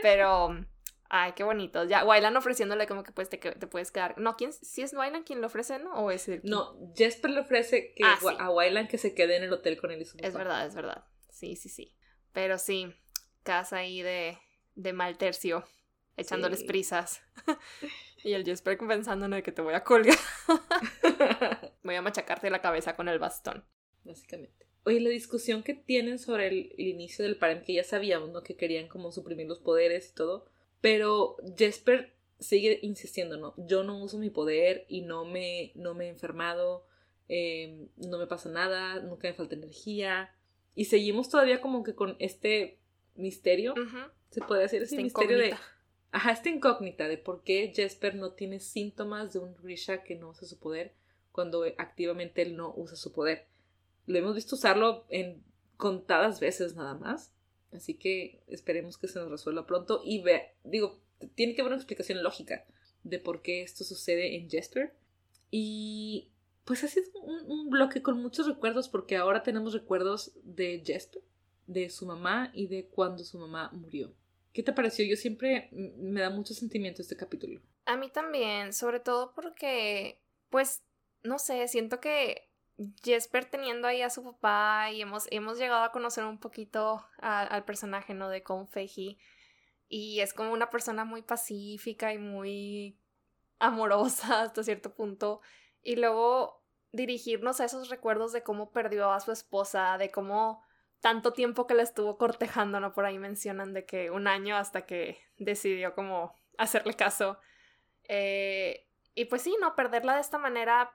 Pero, 0.00 0.64
ay, 1.08 1.32
qué 1.32 1.44
bonito. 1.44 1.84
Ya, 1.84 2.04
Wyland 2.04 2.36
ofreciéndole 2.36 2.86
como 2.86 3.02
que 3.02 3.12
pues 3.12 3.28
te, 3.28 3.38
te 3.38 3.66
puedes 3.66 3.90
quedar. 3.90 4.18
No, 4.18 4.36
¿quién, 4.36 4.52
si 4.52 4.82
es 4.82 4.94
Wyland 4.94 5.24
quien 5.24 5.40
lo 5.40 5.48
ofrece, 5.48 5.78
¿no? 5.78 5.92
¿O 5.94 6.10
es 6.10 6.28
el 6.28 6.40
No, 6.44 6.76
Jesper 6.96 7.30
le 7.30 7.40
ofrece 7.40 7.92
que 7.94 8.04
ah, 8.04 8.18
a 8.38 8.50
Wyland 8.50 8.88
que 8.88 8.98
se 8.98 9.14
quede 9.14 9.36
en 9.36 9.44
el 9.44 9.52
hotel 9.52 9.78
con 9.78 9.90
él 9.90 10.02
y 10.02 10.04
su 10.04 10.16
Es 10.18 10.34
verdad, 10.34 10.66
es 10.66 10.74
verdad. 10.74 11.04
Sí, 11.30 11.56
sí, 11.56 11.68
sí. 11.68 11.94
Pero 12.32 12.58
sí, 12.58 12.94
Cass 13.42 13.72
ahí 13.72 14.02
de, 14.02 14.38
de 14.76 14.92
mal 14.92 15.18
tercio, 15.18 15.64
echándoles 16.16 16.62
prisas. 16.62 17.22
y 18.24 18.34
el 18.34 18.44
Jesper 18.44 18.78
pensando 18.78 19.26
en 19.26 19.34
el 19.34 19.42
que 19.42 19.52
te 19.52 19.62
voy 19.62 19.74
a 19.74 19.82
colgar. 19.82 20.16
voy 21.82 21.96
a 21.96 22.02
machacarte 22.02 22.50
la 22.50 22.60
cabeza 22.60 22.94
con 22.94 23.08
el 23.08 23.18
bastón 23.18 23.64
básicamente. 24.04 24.66
Oye, 24.84 25.00
la 25.00 25.10
discusión 25.10 25.62
que 25.62 25.74
tienen 25.74 26.18
sobre 26.18 26.48
el, 26.48 26.72
inicio 26.76 27.24
del 27.24 27.36
parent, 27.36 27.64
que 27.64 27.74
ya 27.74 27.84
sabíamos, 27.84 28.30
¿no? 28.30 28.42
Que 28.42 28.56
querían 28.56 28.88
como 28.88 29.12
suprimir 29.12 29.46
los 29.46 29.58
poderes 29.58 30.10
y 30.10 30.14
todo. 30.14 30.46
Pero 30.80 31.36
Jesper 31.56 32.14
sigue 32.38 32.78
insistiendo, 32.82 33.36
¿no? 33.36 33.54
Yo 33.58 33.84
no 33.84 34.02
uso 34.02 34.18
mi 34.18 34.30
poder 34.30 34.86
y 34.88 35.02
no 35.02 35.26
me, 35.26 35.72
no 35.74 35.94
me 35.94 36.06
he 36.06 36.08
enfermado, 36.08 36.86
em, 37.28 37.88
no 37.96 38.18
me 38.18 38.26
pasa 38.26 38.48
nada, 38.48 39.00
nunca 39.00 39.28
me 39.28 39.34
falta 39.34 39.54
energía. 39.54 40.34
Y 40.74 40.86
seguimos 40.86 41.28
todavía 41.28 41.60
como 41.60 41.82
que 41.82 41.94
con 41.94 42.16
este 42.18 42.78
misterio, 43.16 43.74
se 44.30 44.40
puede 44.40 44.62
decir, 44.62 44.82
ese 44.82 45.02
misterio 45.02 45.36
de... 45.38 45.54
Ajá, 46.12 46.32
esta 46.32 46.48
incógnita 46.48 47.06
de 47.06 47.18
por 47.18 47.44
qué 47.44 47.72
Jesper 47.74 48.16
no 48.16 48.32
tiene 48.32 48.58
síntomas 48.58 49.32
de 49.32 49.38
un 49.38 49.54
Grisha 49.54 50.02
que 50.02 50.16
no 50.16 50.30
usa 50.30 50.48
su 50.48 50.58
poder 50.58 50.94
cuando 51.30 51.64
activamente 51.78 52.42
él 52.42 52.56
no 52.56 52.74
usa 52.76 52.96
su 52.96 53.12
poder 53.12 53.46
lo 54.10 54.18
hemos 54.18 54.34
visto 54.34 54.56
usarlo 54.56 55.06
en 55.08 55.42
contadas 55.76 56.40
veces 56.40 56.74
nada 56.74 56.94
más. 56.94 57.32
Así 57.72 57.94
que 57.94 58.42
esperemos 58.48 58.98
que 58.98 59.08
se 59.08 59.18
nos 59.20 59.30
resuelva 59.30 59.66
pronto. 59.66 60.02
Y 60.04 60.22
ve, 60.22 60.54
digo, 60.64 61.00
tiene 61.34 61.54
que 61.54 61.60
haber 61.60 61.72
una 61.72 61.80
explicación 61.80 62.22
lógica 62.22 62.66
de 63.04 63.18
por 63.18 63.42
qué 63.42 63.62
esto 63.62 63.84
sucede 63.84 64.36
en 64.36 64.50
Jesper. 64.50 64.94
Y 65.50 66.30
pues 66.64 66.84
ha 66.84 66.88
sido 66.88 67.20
un, 67.20 67.70
bloque 67.70 68.02
con 68.02 68.20
muchos 68.20 68.46
recuerdos 68.46 68.88
porque 68.88 69.16
ahora 69.16 69.42
tenemos 69.42 69.72
recuerdos 69.72 70.32
de 70.42 70.82
Jesper, 70.84 71.22
de 71.66 71.90
su 71.90 72.06
mamá 72.06 72.50
y 72.52 72.66
de 72.66 72.86
cuando 72.86 73.24
su 73.24 73.38
mamá 73.38 73.70
murió. 73.72 74.12
¿Qué 74.52 74.62
te 74.64 74.72
pareció? 74.72 75.04
Yo 75.04 75.16
siempre 75.16 75.68
me 75.72 76.20
da 76.20 76.30
mucho 76.30 76.54
sentimiento 76.54 77.02
este 77.02 77.16
capítulo. 77.16 77.60
A 77.86 77.96
mí 77.96 78.10
también, 78.10 78.72
sobre 78.72 78.98
todo 78.98 79.32
porque, 79.34 80.20
pues, 80.48 80.82
no 81.22 81.38
sé, 81.38 81.66
siento 81.68 82.00
que 82.00 82.49
Jesper 83.02 83.44
teniendo 83.44 83.88
ahí 83.88 84.02
a 84.02 84.10
su 84.10 84.22
papá 84.24 84.90
y 84.90 85.02
hemos, 85.02 85.26
hemos 85.30 85.58
llegado 85.58 85.84
a 85.84 85.92
conocer 85.92 86.24
un 86.24 86.38
poquito 86.38 87.04
al 87.18 87.64
personaje, 87.64 88.14
¿no? 88.14 88.28
De 88.28 88.42
Confeji. 88.42 89.18
y 89.88 90.20
es 90.20 90.32
como 90.34 90.52
una 90.52 90.70
persona 90.70 91.04
muy 91.04 91.22
pacífica 91.22 92.12
y 92.12 92.18
muy 92.18 92.96
amorosa 93.58 94.42
hasta 94.42 94.62
cierto 94.62 94.94
punto. 94.94 95.40
Y 95.82 95.96
luego 95.96 96.62
dirigirnos 96.92 97.60
a 97.60 97.66
esos 97.66 97.88
recuerdos 97.88 98.32
de 98.32 98.42
cómo 98.42 98.72
perdió 98.72 99.12
a 99.12 99.20
su 99.20 99.32
esposa, 99.32 99.96
de 99.98 100.10
cómo 100.10 100.62
tanto 101.00 101.32
tiempo 101.32 101.66
que 101.66 101.74
la 101.74 101.82
estuvo 101.82 102.18
cortejando, 102.18 102.80
¿no? 102.80 102.92
Por 102.92 103.04
ahí 103.04 103.18
mencionan 103.18 103.72
de 103.72 103.86
que 103.86 104.10
un 104.10 104.26
año 104.26 104.56
hasta 104.56 104.86
que 104.86 105.18
decidió 105.38 105.94
como 105.94 106.34
hacerle 106.58 106.94
caso. 106.94 107.38
Eh, 108.04 108.86
y 109.14 109.26
pues 109.26 109.42
sí, 109.42 109.56
¿no? 109.60 109.74
Perderla 109.74 110.14
de 110.16 110.20
esta 110.20 110.38
manera, 110.38 110.92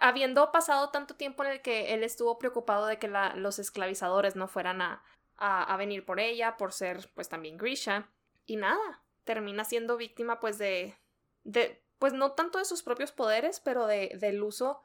habiendo 0.00 0.52
pasado 0.52 0.90
tanto 0.90 1.14
tiempo 1.14 1.44
en 1.44 1.52
el 1.52 1.62
que 1.62 1.94
él 1.94 2.04
estuvo 2.04 2.38
preocupado 2.38 2.86
de 2.86 2.98
que 2.98 3.08
los 3.08 3.58
esclavizadores 3.58 4.36
no 4.36 4.48
fueran 4.48 4.82
a, 4.82 5.02
a, 5.36 5.76
venir 5.76 6.04
por 6.04 6.20
ella, 6.20 6.56
por 6.56 6.72
ser 6.72 7.10
pues 7.14 7.28
también 7.28 7.56
Grisha. 7.56 8.08
Y 8.46 8.56
nada, 8.56 9.02
termina 9.24 9.64
siendo 9.64 9.96
víctima 9.96 10.40
pues 10.40 10.58
de, 10.58 10.96
de 11.44 11.82
pues 11.98 12.12
no 12.12 12.32
tanto 12.32 12.58
de 12.58 12.64
sus 12.64 12.82
propios 12.82 13.12
poderes, 13.12 13.60
pero 13.60 13.86
de, 13.86 14.12
del 14.18 14.42
uso 14.42 14.82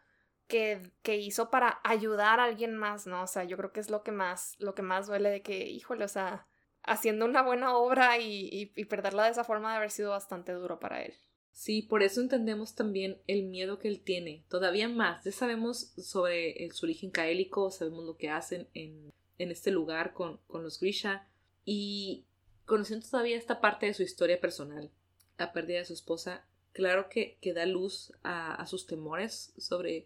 que, 0.47 0.91
que, 1.01 1.17
hizo 1.17 1.49
para 1.49 1.81
ayudar 1.83 2.39
a 2.39 2.45
alguien 2.45 2.77
más, 2.77 3.07
¿no? 3.07 3.23
O 3.23 3.27
sea, 3.27 3.43
yo 3.43 3.57
creo 3.57 3.71
que 3.73 3.79
es 3.79 3.89
lo 3.89 4.03
que 4.03 4.11
más, 4.11 4.55
lo 4.59 4.75
que 4.75 4.81
más 4.81 5.07
duele 5.07 5.29
de 5.29 5.41
que, 5.41 5.65
híjole, 5.65 6.05
o 6.05 6.07
sea, 6.07 6.47
haciendo 6.87 7.25
una 7.25 7.43
buena 7.43 7.75
obra 7.75 8.17
y, 8.17 8.65
perderla 8.89 9.25
de 9.25 9.31
esa 9.31 9.43
forma 9.43 9.71
de 9.71 9.77
haber 9.77 9.91
sido 9.91 10.11
bastante 10.11 10.53
duro 10.53 10.79
para 10.79 11.03
él. 11.03 11.13
Sí, 11.57 11.81
por 11.81 12.03
eso 12.03 12.21
entendemos 12.21 12.75
también 12.75 13.19
el 13.25 13.41
miedo 13.41 13.79
que 13.79 13.87
él 13.87 13.99
tiene. 13.99 14.43
Todavía 14.47 14.87
más, 14.89 15.23
ya 15.23 15.31
sabemos 15.31 15.91
sobre 15.97 16.69
su 16.71 16.85
origen 16.85 17.09
caélico, 17.09 17.71
sabemos 17.71 18.05
lo 18.05 18.15
que 18.15 18.29
hacen 18.29 18.67
en, 18.75 19.11
en 19.39 19.49
este 19.49 19.71
lugar 19.71 20.13
con, 20.13 20.37
con 20.45 20.61
los 20.61 20.79
Grisha 20.79 21.27
y 21.65 22.25
conociendo 22.65 23.07
todavía 23.09 23.37
esta 23.37 23.59
parte 23.59 23.87
de 23.87 23.95
su 23.95 24.03
historia 24.03 24.39
personal, 24.39 24.91
la 25.39 25.51
pérdida 25.51 25.79
de 25.79 25.85
su 25.85 25.93
esposa, 25.93 26.45
claro 26.73 27.09
que, 27.09 27.39
que 27.41 27.53
da 27.53 27.65
luz 27.65 28.13
a, 28.21 28.53
a 28.53 28.67
sus 28.67 28.85
temores 28.85 29.51
sobre 29.57 30.05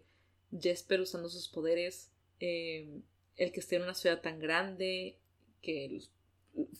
Jesper 0.58 1.02
usando 1.02 1.28
sus 1.28 1.48
poderes, 1.48 2.10
eh, 2.40 3.02
el 3.36 3.52
que 3.52 3.60
esté 3.60 3.76
en 3.76 3.82
una 3.82 3.94
ciudad 3.94 4.22
tan 4.22 4.38
grande, 4.38 5.18
que 5.60 6.00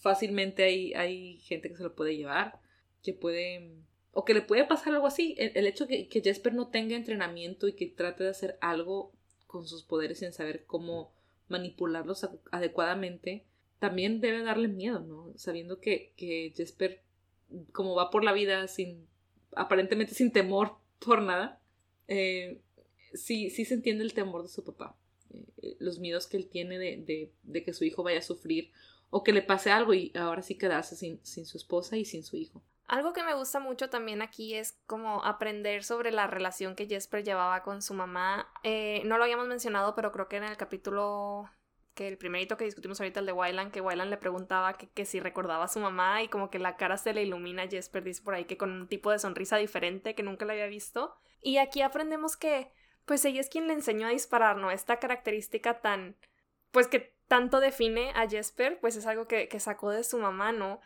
fácilmente 0.00 0.62
hay, 0.62 0.94
hay 0.94 1.40
gente 1.40 1.68
que 1.68 1.76
se 1.76 1.82
lo 1.82 1.94
puede 1.94 2.16
llevar, 2.16 2.58
que 3.02 3.12
puede, 3.12 3.70
o 4.12 4.24
que 4.24 4.34
le 4.34 4.42
puede 4.42 4.64
pasar 4.64 4.94
algo 4.94 5.06
así, 5.06 5.34
el, 5.38 5.66
hecho 5.66 5.86
que, 5.86 6.08
que 6.08 6.20
Jesper 6.20 6.54
no 6.54 6.68
tenga 6.68 6.96
entrenamiento 6.96 7.66
y 7.66 7.72
que 7.72 7.86
trate 7.86 8.24
de 8.24 8.30
hacer 8.30 8.58
algo 8.60 9.12
con 9.46 9.66
sus 9.66 9.82
poderes 9.82 10.18
sin 10.18 10.32
saber 10.32 10.64
cómo 10.66 11.12
manipularlos 11.48 12.28
adecuadamente, 12.50 13.44
también 13.78 14.20
debe 14.20 14.42
darle 14.42 14.68
miedo, 14.68 15.00
¿no? 15.00 15.32
Sabiendo 15.36 15.80
que, 15.80 16.12
que 16.16 16.52
Jesper, 16.56 17.02
como 17.72 17.94
va 17.94 18.10
por 18.10 18.24
la 18.24 18.32
vida 18.32 18.68
sin, 18.68 19.06
aparentemente 19.54 20.14
sin 20.14 20.32
temor 20.32 20.76
por 21.04 21.20
nada, 21.20 21.60
eh, 22.08 22.60
sí, 23.14 23.50
sí 23.50 23.64
se 23.64 23.74
entiende 23.74 24.04
el 24.04 24.14
temor 24.14 24.42
de 24.42 24.48
su 24.48 24.64
papá. 24.64 24.96
Eh, 25.62 25.76
los 25.78 25.98
miedos 25.98 26.26
que 26.26 26.36
él 26.36 26.48
tiene 26.48 26.78
de, 26.78 27.30
de, 27.42 27.64
que 27.64 27.72
su 27.72 27.84
hijo 27.84 28.02
vaya 28.02 28.18
a 28.18 28.22
sufrir 28.22 28.70
o 29.10 29.22
que 29.22 29.32
le 29.32 29.42
pase 29.42 29.70
algo 29.70 29.94
y 29.94 30.12
ahora 30.14 30.42
sí 30.42 30.56
quedarse 30.56 30.96
sin, 30.96 31.18
sin 31.22 31.44
su 31.44 31.56
esposa 31.56 31.96
y 31.96 32.04
sin 32.04 32.22
su 32.22 32.36
hijo. 32.36 32.62
Algo 32.92 33.14
que 33.14 33.22
me 33.22 33.32
gusta 33.32 33.58
mucho 33.58 33.88
también 33.88 34.20
aquí 34.20 34.54
es 34.54 34.78
como 34.86 35.24
aprender 35.24 35.82
sobre 35.82 36.10
la 36.10 36.26
relación 36.26 36.76
que 36.76 36.86
Jesper 36.86 37.24
llevaba 37.24 37.62
con 37.62 37.80
su 37.80 37.94
mamá. 37.94 38.52
Eh, 38.64 39.00
no 39.06 39.16
lo 39.16 39.24
habíamos 39.24 39.48
mencionado, 39.48 39.94
pero 39.94 40.12
creo 40.12 40.28
que 40.28 40.36
en 40.36 40.44
el 40.44 40.58
capítulo 40.58 41.48
que 41.94 42.06
el 42.06 42.18
primerito 42.18 42.58
que 42.58 42.66
discutimos 42.66 43.00
ahorita, 43.00 43.20
el 43.20 43.24
de 43.24 43.32
Wyland, 43.32 43.72
que 43.72 43.80
Wyland 43.80 44.10
le 44.10 44.18
preguntaba 44.18 44.74
que, 44.74 44.90
que, 44.90 45.06
si 45.06 45.20
recordaba 45.20 45.64
a 45.64 45.68
su 45.68 45.80
mamá 45.80 46.22
y 46.22 46.28
como 46.28 46.50
que 46.50 46.58
la 46.58 46.76
cara 46.76 46.98
se 46.98 47.14
le 47.14 47.22
ilumina 47.22 47.66
Jesper, 47.66 48.04
dice 48.04 48.20
por 48.20 48.34
ahí 48.34 48.44
que 48.44 48.58
con 48.58 48.70
un 48.70 48.86
tipo 48.86 49.10
de 49.10 49.18
sonrisa 49.18 49.56
diferente 49.56 50.14
que 50.14 50.22
nunca 50.22 50.44
la 50.44 50.52
había 50.52 50.66
visto. 50.66 51.16
Y 51.40 51.56
aquí 51.56 51.80
aprendemos 51.80 52.36
que 52.36 52.72
pues 53.06 53.24
ella 53.24 53.40
es 53.40 53.48
quien 53.48 53.68
le 53.68 53.72
enseñó 53.72 54.08
a 54.08 54.10
disparar, 54.10 54.58
¿no? 54.58 54.70
Esta 54.70 54.98
característica 54.98 55.80
tan, 55.80 56.18
pues 56.70 56.88
que 56.88 57.16
tanto 57.26 57.58
define 57.58 58.10
a 58.16 58.28
Jesper, 58.28 58.80
pues 58.80 58.96
es 58.96 59.06
algo 59.06 59.26
que, 59.26 59.48
que 59.48 59.60
sacó 59.60 59.88
de 59.88 60.04
su 60.04 60.18
mamá, 60.18 60.52
¿no? 60.52 60.82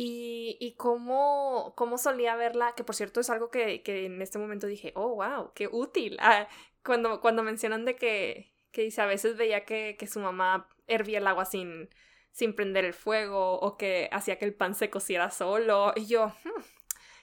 Y, 0.00 0.56
y 0.60 0.76
cómo, 0.76 1.72
cómo 1.76 1.98
solía 1.98 2.36
verla, 2.36 2.76
que 2.76 2.84
por 2.84 2.94
cierto 2.94 3.18
es 3.18 3.30
algo 3.30 3.50
que, 3.50 3.82
que 3.82 4.06
en 4.06 4.22
este 4.22 4.38
momento 4.38 4.68
dije, 4.68 4.92
oh, 4.94 5.16
wow, 5.16 5.50
qué 5.56 5.66
útil. 5.66 6.18
Ah, 6.20 6.46
cuando, 6.84 7.20
cuando 7.20 7.42
mencionan 7.42 7.84
de 7.84 7.96
que, 7.96 8.54
que 8.70 8.82
dice, 8.82 9.00
a 9.02 9.06
veces 9.06 9.36
veía 9.36 9.64
que, 9.64 9.96
que 9.98 10.06
su 10.06 10.20
mamá 10.20 10.68
hervía 10.86 11.18
el 11.18 11.26
agua 11.26 11.46
sin, 11.46 11.90
sin 12.30 12.54
prender 12.54 12.84
el 12.84 12.94
fuego 12.94 13.58
o 13.58 13.76
que 13.76 14.08
hacía 14.12 14.38
que 14.38 14.44
el 14.44 14.54
pan 14.54 14.76
se 14.76 14.88
cociera 14.88 15.32
solo. 15.32 15.92
Y 15.96 16.06
yo, 16.06 16.28
hmm, 16.44 16.62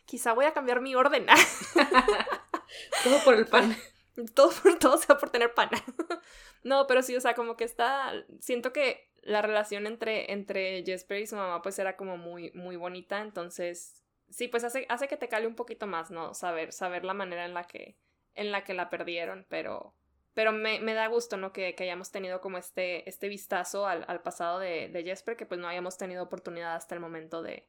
quizá 0.03 0.33
voy 0.33 0.43
a 0.43 0.53
cambiar 0.53 0.81
mi 0.81 0.95
orden. 0.95 1.27
Todo 3.05 3.23
por 3.23 3.35
el 3.35 3.45
pan. 3.47 3.73
Todo, 4.33 4.51
todo 4.79 4.97
sea 4.97 5.17
por 5.17 5.29
tener 5.29 5.53
pana. 5.53 5.81
no, 6.63 6.87
pero 6.87 7.01
sí, 7.03 7.15
o 7.15 7.21
sea, 7.21 7.35
como 7.35 7.55
que 7.55 7.63
está. 7.63 8.13
Siento 8.41 8.73
que 8.73 9.09
la 9.25 9.41
relación 9.41 9.87
entre, 9.87 10.31
entre 10.31 10.83
Jesper 10.85 11.19
y 11.19 11.27
su 11.27 11.35
mamá, 11.35 11.61
pues 11.61 11.77
era 11.79 11.97
como 11.97 12.15
muy, 12.15 12.51
muy 12.53 12.75
bonita. 12.75 13.21
Entonces, 13.21 14.03
sí, 14.29 14.47
pues 14.47 14.63
hace, 14.63 14.85
hace 14.87 15.07
que 15.07 15.17
te 15.17 15.27
cale 15.27 15.47
un 15.47 15.55
poquito 15.55 15.87
más, 15.87 16.11
¿no? 16.11 16.33
Saber, 16.33 16.71
saber 16.71 17.03
la 17.03 17.15
manera 17.15 17.43
en 17.45 17.55
la 17.55 17.63
que, 17.63 17.97
en 18.35 18.51
la 18.51 18.63
que 18.63 18.73
la 18.73 18.89
perdieron, 18.89 19.45
pero. 19.49 19.93
Pero 20.35 20.51
me, 20.51 20.81
me 20.81 20.93
da 20.93 21.07
gusto, 21.07 21.37
¿no? 21.37 21.53
Que, 21.53 21.73
hayamos 21.79 22.11
tenido 22.11 22.41
como 22.41 22.57
este, 22.57 23.07
este 23.09 23.29
vistazo 23.29 23.87
al, 23.87 24.03
al 24.07 24.21
pasado 24.21 24.59
de, 24.59 24.89
de, 24.89 25.03
Jesper, 25.03 25.37
que 25.37 25.45
pues 25.45 25.59
no 25.59 25.67
hayamos 25.67 25.97
tenido 25.97 26.23
oportunidad 26.23 26.75
hasta 26.75 26.93
el 26.93 26.99
momento 26.99 27.41
de, 27.41 27.65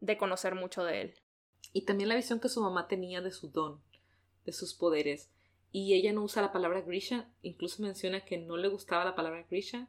de 0.00 0.16
conocer 0.16 0.54
mucho 0.54 0.82
de 0.82 1.02
él. 1.02 1.14
Y 1.74 1.84
también 1.84 2.08
la 2.08 2.16
visión 2.16 2.40
que 2.40 2.48
su 2.48 2.62
mamá 2.62 2.88
tenía 2.88 3.20
de 3.20 3.30
su 3.30 3.50
don, 3.50 3.82
de 4.46 4.52
sus 4.52 4.74
poderes 4.74 5.30
y 5.72 5.92
ella 5.92 6.12
no 6.14 6.22
usa 6.22 6.40
la 6.40 6.52
palabra 6.52 6.80
Grisha, 6.80 7.28
incluso 7.42 7.82
menciona 7.82 8.24
que 8.24 8.38
no 8.38 8.56
le 8.56 8.68
gustaba 8.68 9.04
la 9.04 9.14
palabra 9.14 9.44
Grisha 9.50 9.88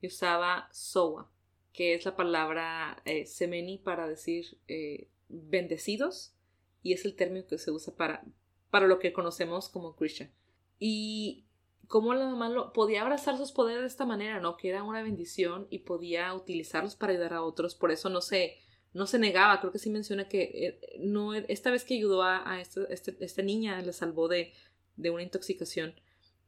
y 0.00 0.06
usaba 0.06 0.68
Sowa, 0.72 1.30
que 1.72 1.94
es 1.94 2.04
la 2.04 2.16
palabra 2.16 3.02
eh, 3.04 3.26
semeni 3.26 3.78
para 3.78 4.08
decir 4.08 4.58
eh, 4.68 5.08
bendecidos 5.28 6.34
y 6.82 6.92
es 6.92 7.04
el 7.04 7.14
término 7.14 7.46
que 7.46 7.58
se 7.58 7.70
usa 7.70 7.94
para, 7.94 8.24
para 8.70 8.86
lo 8.86 8.98
que 8.98 9.12
conocemos 9.12 9.68
como 9.68 9.92
Grisha. 9.92 10.30
Y 10.78 11.44
cómo 11.86 12.14
la 12.14 12.26
mamá 12.26 12.48
lo, 12.48 12.72
podía 12.72 13.02
abrazar 13.02 13.36
sus 13.36 13.52
poderes 13.52 13.82
de 13.82 13.88
esta 13.88 14.06
manera, 14.06 14.40
¿no? 14.40 14.56
Que 14.56 14.70
era 14.70 14.82
una 14.82 15.02
bendición 15.02 15.66
y 15.70 15.80
podía 15.80 16.32
utilizarlos 16.34 16.96
para 16.96 17.12
ayudar 17.12 17.34
a 17.34 17.42
otros, 17.42 17.74
por 17.74 17.90
eso 17.90 18.08
no 18.08 18.20
se, 18.20 18.56
no 18.94 19.06
se 19.06 19.18
negaba, 19.18 19.60
creo 19.60 19.72
que 19.72 19.78
sí 19.78 19.90
menciona 19.90 20.28
que 20.28 20.42
eh, 20.42 20.98
no, 21.00 21.34
esta 21.34 21.70
vez 21.70 21.84
que 21.84 21.94
ayudó 21.94 22.22
a, 22.22 22.60
esta, 22.60 22.82
este, 22.84 23.16
esta 23.20 23.42
niña, 23.42 23.80
le 23.82 23.92
salvó 23.92 24.28
de, 24.28 24.52
de 24.96 25.10
una 25.10 25.22
intoxicación, 25.22 25.94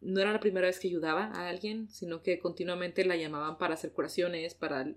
no 0.03 0.21
era 0.21 0.33
la 0.33 0.41
primera 0.41 0.67
vez 0.67 0.79
que 0.79 0.89
ayudaba 0.89 1.27
a 1.27 1.49
alguien, 1.49 1.89
sino 1.89 2.23
que 2.23 2.39
continuamente 2.39 3.05
la 3.05 3.17
llamaban 3.17 3.57
para 3.57 3.75
hacer 3.75 3.93
curaciones, 3.93 4.55
para 4.55 4.93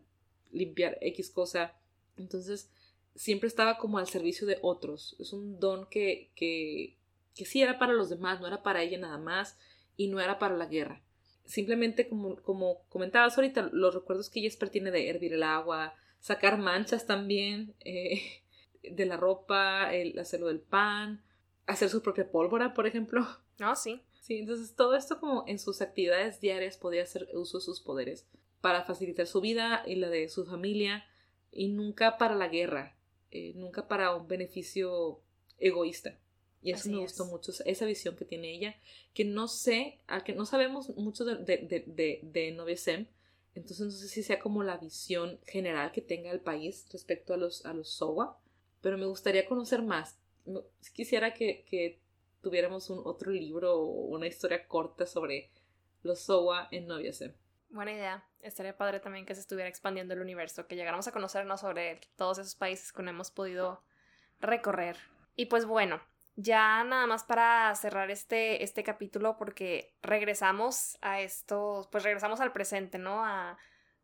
limpiar 0.51 0.97
X 1.01 1.29
cosa. 1.29 1.75
Entonces, 2.17 2.71
siempre 3.13 3.47
estaba 3.47 3.77
como 3.77 3.99
al 3.99 4.07
servicio 4.07 4.47
de 4.47 4.57
otros. 4.61 5.15
Es 5.19 5.31
un 5.31 5.59
don 5.59 5.87
que, 5.87 6.31
que, 6.35 6.97
que 7.35 7.45
sí 7.45 7.61
era 7.61 7.77
para 7.77 7.93
los 7.93 8.09
demás, 8.09 8.41
no 8.41 8.47
era 8.47 8.63
para 8.63 8.81
ella 8.81 8.97
nada 8.97 9.17
más 9.17 9.57
y 9.95 10.07
no 10.07 10.19
era 10.19 10.39
para 10.39 10.57
la 10.57 10.65
guerra. 10.65 11.01
Simplemente, 11.45 12.09
como, 12.09 12.37
como 12.37 12.83
comentabas 12.89 13.37
ahorita, 13.37 13.69
los 13.71 13.93
recuerdos 13.93 14.29
que 14.29 14.41
Jesper 14.41 14.69
tiene 14.69 14.89
de 14.89 15.09
hervir 15.09 15.33
el 15.33 15.43
agua, 15.43 15.93
sacar 16.19 16.57
manchas 16.57 17.05
también 17.05 17.75
eh, 17.85 18.41
de 18.81 19.05
la 19.05 19.17
ropa, 19.17 19.93
el 19.93 20.17
hacerlo 20.17 20.47
del 20.47 20.61
pan, 20.61 21.23
hacer 21.67 21.89
su 21.89 22.01
propia 22.01 22.31
pólvora, 22.31 22.73
por 22.73 22.87
ejemplo. 22.87 23.25
Ah, 23.59 23.75
sí. 23.75 24.01
Sí, 24.25 24.39
entonces 24.39 24.73
todo 24.75 24.95
esto 24.95 25.19
como 25.19 25.43
en 25.45 25.59
sus 25.59 25.83
actividades 25.83 26.41
diarias 26.41 26.77
podía 26.77 27.03
hacer 27.03 27.29
uso 27.35 27.59
de 27.59 27.63
sus 27.63 27.79
poderes 27.79 28.25
para 28.59 28.83
facilitar 28.83 29.27
su 29.27 29.39
vida 29.39 29.83
y 29.85 29.97
la 29.97 30.09
de 30.09 30.29
su 30.29 30.47
familia 30.47 31.05
y 31.51 31.67
nunca 31.67 32.17
para 32.17 32.33
la 32.33 32.47
guerra, 32.47 32.97
eh, 33.29 33.53
nunca 33.53 33.87
para 33.87 34.15
un 34.15 34.27
beneficio 34.27 35.21
egoísta. 35.59 36.17
Y 36.63 36.71
eso 36.71 36.89
me 36.89 36.97
gustó 36.97 37.25
mucho, 37.25 37.51
esa 37.65 37.85
visión 37.85 38.15
que 38.15 38.25
tiene 38.25 38.51
ella, 38.51 38.75
que 39.13 39.25
no 39.25 39.47
sé, 39.47 39.99
a 40.07 40.23
que 40.23 40.33
no 40.33 40.47
sabemos 40.47 40.89
mucho 40.97 41.23
de, 41.23 41.35
de, 41.35 41.83
de, 41.85 42.19
de 42.23 42.51
Novia 42.51 42.77
Sem, 42.77 43.05
entonces 43.53 43.85
no 43.85 43.91
sé 43.91 44.07
si 44.07 44.23
sea 44.23 44.39
como 44.39 44.63
la 44.63 44.77
visión 44.77 45.39
general 45.45 45.91
que 45.91 46.01
tenga 46.01 46.31
el 46.31 46.39
país 46.39 46.87
respecto 46.91 47.35
a 47.35 47.37
los, 47.37 47.63
a 47.67 47.75
los 47.75 47.91
Sowa, 47.91 48.39
pero 48.81 48.97
me 48.97 49.05
gustaría 49.05 49.45
conocer 49.45 49.83
más 49.83 50.17
quisiera 50.93 51.33
que, 51.33 51.99
tuviéramos 52.45 52.91
un 52.91 53.01
otro 53.05 53.31
libro 53.31 53.73
o 53.73 53.85
una 54.05 54.27
historia 54.27 54.67
corta 54.67 55.07
sobre 55.07 55.49
los 56.03 56.19
Sowa 56.19 56.67
en 56.69 56.85
Noviasem. 56.85 57.33
Buena 57.69 57.91
idea. 57.91 58.23
Estaría 58.39 58.77
padre 58.77 58.99
también 58.99 59.25
que 59.25 59.33
se 59.33 59.41
estuviera 59.41 59.67
expandiendo 59.67 60.13
el 60.13 60.21
universo, 60.21 60.67
que 60.67 60.75
llegáramos 60.75 61.07
a 61.07 61.11
conocernos 61.11 61.61
sobre 61.61 62.01
todos 62.15 62.37
esos 62.37 62.53
países 62.53 62.93
que 62.93 63.01
no 63.01 63.09
hemos 63.09 63.31
podido 63.31 63.81
recorrer. 64.39 64.95
Y 65.35 65.47
pues 65.47 65.65
bueno, 65.65 65.99
ya 66.35 66.83
nada 66.83 67.07
más 67.07 67.23
para 67.23 67.73
cerrar 67.73 68.11
este, 68.11 68.63
este 68.63 68.83
capítulo, 68.83 69.37
porque 69.37 69.97
regresamos 70.03 70.99
a 71.01 71.21
esto, 71.21 71.89
pues 71.91 72.03
regresamos 72.03 72.41
al 72.41 72.53
presente, 72.53 72.99
¿no? 72.99 73.25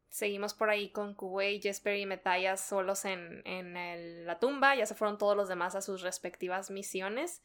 Seguimos 0.09 0.55
por 0.55 0.71
ahí 0.71 0.91
con 0.91 1.13
Kuwait, 1.13 1.61
Jesper 1.61 1.95
y 1.95 2.07
Metaya 2.07 2.57
solos 2.57 3.05
en, 3.05 3.43
en 3.45 4.25
la 4.25 4.39
tumba. 4.39 4.75
Ya 4.75 4.87
se 4.87 4.95
fueron 4.95 5.19
todos 5.19 5.37
los 5.37 5.47
demás 5.47 5.75
a 5.75 5.81
sus 5.81 6.01
respectivas 6.01 6.71
misiones. 6.71 7.43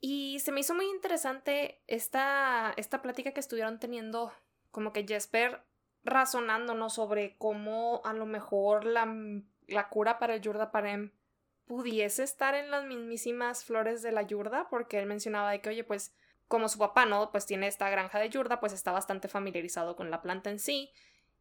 Y 0.00 0.40
se 0.40 0.52
me 0.52 0.60
hizo 0.60 0.74
muy 0.74 0.86
interesante 0.86 1.82
esta, 1.86 2.72
esta 2.76 3.02
plática 3.02 3.32
que 3.32 3.40
estuvieron 3.40 3.78
teniendo, 3.78 4.32
como 4.70 4.92
que 4.92 5.06
Jesper 5.06 5.62
razonándonos 6.04 6.94
sobre 6.94 7.36
cómo 7.38 8.00
a 8.04 8.12
lo 8.12 8.26
mejor 8.26 8.84
la, 8.84 9.12
la 9.66 9.88
cura 9.88 10.18
para 10.18 10.34
el 10.34 10.40
Yurda 10.40 10.70
Parem 10.70 11.12
pudiese 11.66 12.22
estar 12.22 12.54
en 12.54 12.70
las 12.70 12.84
mismísimas 12.84 13.64
flores 13.64 14.02
de 14.02 14.12
la 14.12 14.22
Yurda, 14.22 14.68
porque 14.70 14.98
él 14.98 15.06
mencionaba 15.06 15.50
de 15.50 15.60
que, 15.60 15.70
oye, 15.70 15.84
pues 15.84 16.14
como 16.48 16.68
su 16.68 16.78
papá, 16.78 17.06
¿no? 17.06 17.32
Pues 17.32 17.44
tiene 17.44 17.66
esta 17.66 17.90
granja 17.90 18.20
de 18.20 18.30
Yurda, 18.30 18.60
pues 18.60 18.72
está 18.72 18.92
bastante 18.92 19.26
familiarizado 19.28 19.96
con 19.96 20.10
la 20.10 20.22
planta 20.22 20.50
en 20.50 20.60
sí. 20.60 20.92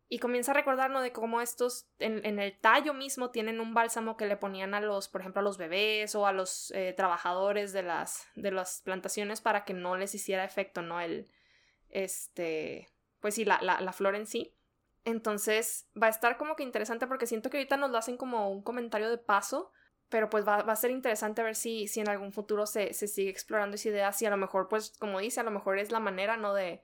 Y 0.07 0.19
comienza 0.19 0.51
a 0.51 0.55
recordarnos 0.55 1.01
de 1.01 1.11
cómo 1.11 1.41
estos 1.41 1.87
en, 1.97 2.39
el 2.39 2.59
tallo 2.59 2.93
mismo 2.93 3.31
tienen 3.31 3.59
un 3.59 3.73
bálsamo 3.73 4.17
que 4.17 4.27
le 4.27 4.37
ponían 4.37 4.75
a 4.75 4.79
los, 4.79 5.07
por 5.07 5.21
ejemplo, 5.21 5.39
a 5.39 5.43
los 5.43 5.57
bebés 5.57 6.13
o 6.13 6.27
a 6.27 6.31
los 6.31 6.71
eh, 6.71 6.93
trabajadores 6.95 7.73
de 7.73 7.81
las, 7.81 8.27
de 8.35 8.51
las 8.51 8.81
plantaciones 8.81 9.41
para 9.41 9.65
que 9.65 9.73
no 9.73 9.97
les 9.97 10.13
hiciera 10.13 10.45
efecto, 10.45 10.83
¿no? 10.83 11.01
El, 11.01 11.27
este, 11.89 12.87
pues 13.19 13.33
sí, 13.33 13.45
la, 13.45 13.59
la, 13.61 13.81
la 13.81 13.93
flor 13.93 14.15
en 14.15 14.27
sí. 14.27 14.53
Entonces 15.05 15.87
va 16.01 16.07
a 16.07 16.11
estar 16.11 16.37
como 16.37 16.55
que 16.55 16.63
interesante 16.63 17.07
porque 17.07 17.27
siento 17.27 17.49
que 17.49 17.57
ahorita 17.57 17.77
nos 17.77 17.89
lo 17.89 17.97
hacen 17.97 18.17
como 18.17 18.49
un 18.51 18.61
comentario 18.61 19.09
de 19.09 19.17
paso, 19.17 19.71
pero 20.09 20.29
pues 20.29 20.47
va, 20.47 20.61
va 20.63 20.73
a 20.73 20.77
ser 20.77 20.91
interesante 20.91 21.41
ver 21.41 21.55
si, 21.55 21.87
si 21.87 21.99
en 21.99 22.09
algún 22.09 22.31
futuro 22.31 22.65
se, 22.65 22.93
se, 22.93 23.07
sigue 23.07 23.29
explorando 23.29 23.75
esa 23.75 23.89
idea, 23.89 24.11
si 24.11 24.25
a 24.25 24.29
lo 24.29 24.37
mejor, 24.37 24.67
pues 24.67 24.93
como 24.99 25.19
dice, 25.19 25.39
a 25.39 25.43
lo 25.43 25.51
mejor 25.51 25.79
es 25.79 25.91
la 25.91 25.99
manera, 25.99 26.37
¿no? 26.37 26.53
De, 26.53 26.83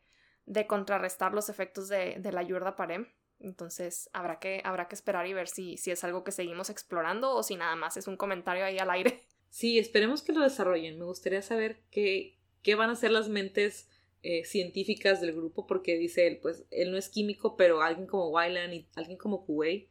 de 0.51 0.67
contrarrestar 0.67 1.33
los 1.33 1.47
efectos 1.47 1.87
de, 1.87 2.15
de 2.19 2.31
la 2.33 2.43
Yurda 2.43 2.75
Parem. 2.75 3.07
Entonces 3.39 4.09
habrá 4.11 4.37
que, 4.39 4.61
habrá 4.65 4.89
que 4.89 4.95
esperar 4.95 5.25
y 5.25 5.33
ver 5.33 5.47
si, 5.47 5.77
si 5.77 5.91
es 5.91 6.03
algo 6.03 6.25
que 6.25 6.33
seguimos 6.33 6.69
explorando 6.69 7.33
o 7.33 7.41
si 7.41 7.55
nada 7.55 7.77
más 7.77 7.95
es 7.95 8.05
un 8.07 8.17
comentario 8.17 8.65
ahí 8.65 8.77
al 8.77 8.89
aire. 8.91 9.23
Sí, 9.53 9.77
esperemos 9.77 10.21
que 10.21 10.31
lo 10.31 10.39
desarrollen. 10.39 10.97
Me 10.97 11.03
gustaría 11.03 11.41
saber 11.41 11.81
qué, 11.91 12.37
qué 12.61 12.75
van 12.75 12.89
a 12.89 12.95
ser 12.95 13.11
las 13.11 13.27
mentes 13.27 13.89
eh, 14.23 14.45
científicas 14.45 15.19
del 15.19 15.33
grupo, 15.33 15.67
porque 15.67 15.97
dice 15.97 16.25
él, 16.25 16.39
pues 16.41 16.63
él 16.71 16.89
no 16.89 16.97
es 16.97 17.09
químico, 17.09 17.57
pero 17.57 17.81
alguien 17.81 18.07
como 18.07 18.29
Wyland 18.29 18.73
y 18.73 18.87
alguien 18.95 19.17
como 19.17 19.45
Kuwait, 19.45 19.89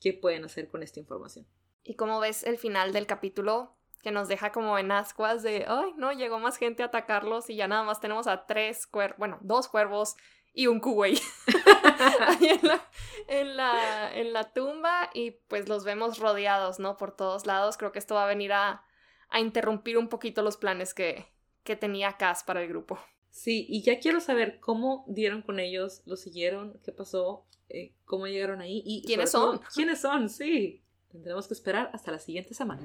¿qué 0.00 0.12
pueden 0.12 0.44
hacer 0.44 0.68
con 0.68 0.84
esta 0.84 1.00
información? 1.00 1.44
Y 1.82 1.94
como 1.94 2.20
ves 2.20 2.44
el 2.44 2.56
final 2.56 2.92
del 2.92 3.08
capítulo, 3.08 3.74
que 4.02 4.10
nos 4.10 4.28
deja 4.28 4.52
como 4.52 4.78
en 4.78 4.92
ascuas 4.92 5.42
de, 5.42 5.64
ay, 5.68 5.92
no, 5.96 6.12
llegó 6.12 6.38
más 6.38 6.56
gente 6.56 6.82
a 6.82 6.86
atacarlos 6.86 7.50
y 7.50 7.56
ya 7.56 7.68
nada 7.68 7.82
más 7.82 8.00
tenemos 8.00 8.26
a 8.26 8.46
tres 8.46 8.86
cuervos, 8.86 9.18
bueno, 9.18 9.38
dos 9.42 9.68
cuervos 9.68 10.16
y 10.52 10.66
un 10.66 10.80
kuwait 10.80 11.20
ahí 12.20 12.48
en 12.48 12.66
la, 12.66 12.88
en, 13.28 13.56
la, 13.56 14.14
en 14.14 14.32
la 14.32 14.52
tumba 14.52 15.10
y 15.14 15.32
pues 15.48 15.68
los 15.68 15.84
vemos 15.84 16.18
rodeados, 16.18 16.78
¿no? 16.78 16.96
Por 16.96 17.14
todos 17.14 17.46
lados. 17.46 17.76
Creo 17.76 17.92
que 17.92 17.98
esto 17.98 18.14
va 18.14 18.24
a 18.24 18.28
venir 18.28 18.52
a, 18.52 18.84
a 19.28 19.40
interrumpir 19.40 19.96
un 19.98 20.08
poquito 20.08 20.42
los 20.42 20.56
planes 20.56 20.94
que, 20.94 21.26
que 21.62 21.76
tenía 21.76 22.16
Cass 22.16 22.42
para 22.42 22.62
el 22.62 22.68
grupo. 22.68 22.98
Sí, 23.30 23.66
y 23.68 23.82
ya 23.82 24.00
quiero 24.00 24.20
saber 24.20 24.58
cómo 24.58 25.04
dieron 25.06 25.42
con 25.42 25.60
ellos, 25.60 26.02
lo 26.04 26.16
siguieron, 26.16 26.80
qué 26.84 26.90
pasó, 26.90 27.46
eh, 27.68 27.94
cómo 28.04 28.26
llegaron 28.26 28.60
ahí 28.60 28.82
y... 28.84 29.02
¿Quiénes 29.02 29.30
son? 29.30 29.60
¿Quiénes 29.72 30.00
son? 30.00 30.28
Sí. 30.28 30.82
Tendremos 31.10 31.46
que 31.46 31.54
esperar 31.54 31.90
hasta 31.92 32.10
la 32.10 32.18
siguiente 32.18 32.54
semana. 32.54 32.82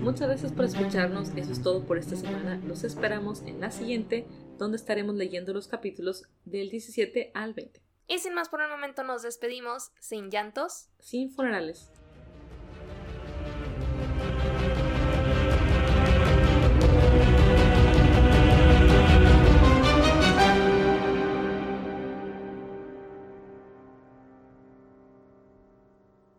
Muchas 0.00 0.28
gracias 0.28 0.52
por 0.52 0.64
escucharnos, 0.64 1.30
eso 1.36 1.52
es 1.52 1.62
todo 1.62 1.84
por 1.84 1.98
esta 1.98 2.16
semana. 2.16 2.60
Los 2.66 2.84
esperamos 2.84 3.42
en 3.42 3.60
la 3.60 3.70
siguiente, 3.70 4.26
donde 4.58 4.76
estaremos 4.76 5.14
leyendo 5.14 5.52
los 5.52 5.68
capítulos 5.68 6.24
del 6.44 6.70
17 6.70 7.30
al 7.34 7.54
20. 7.54 7.80
Y 8.08 8.18
sin 8.18 8.34
más 8.34 8.48
por 8.48 8.60
el 8.60 8.68
momento 8.68 9.04
nos 9.04 9.22
despedimos, 9.22 9.92
sin 10.00 10.30
llantos, 10.30 10.88
sin 10.98 11.30
funerales. 11.30 11.92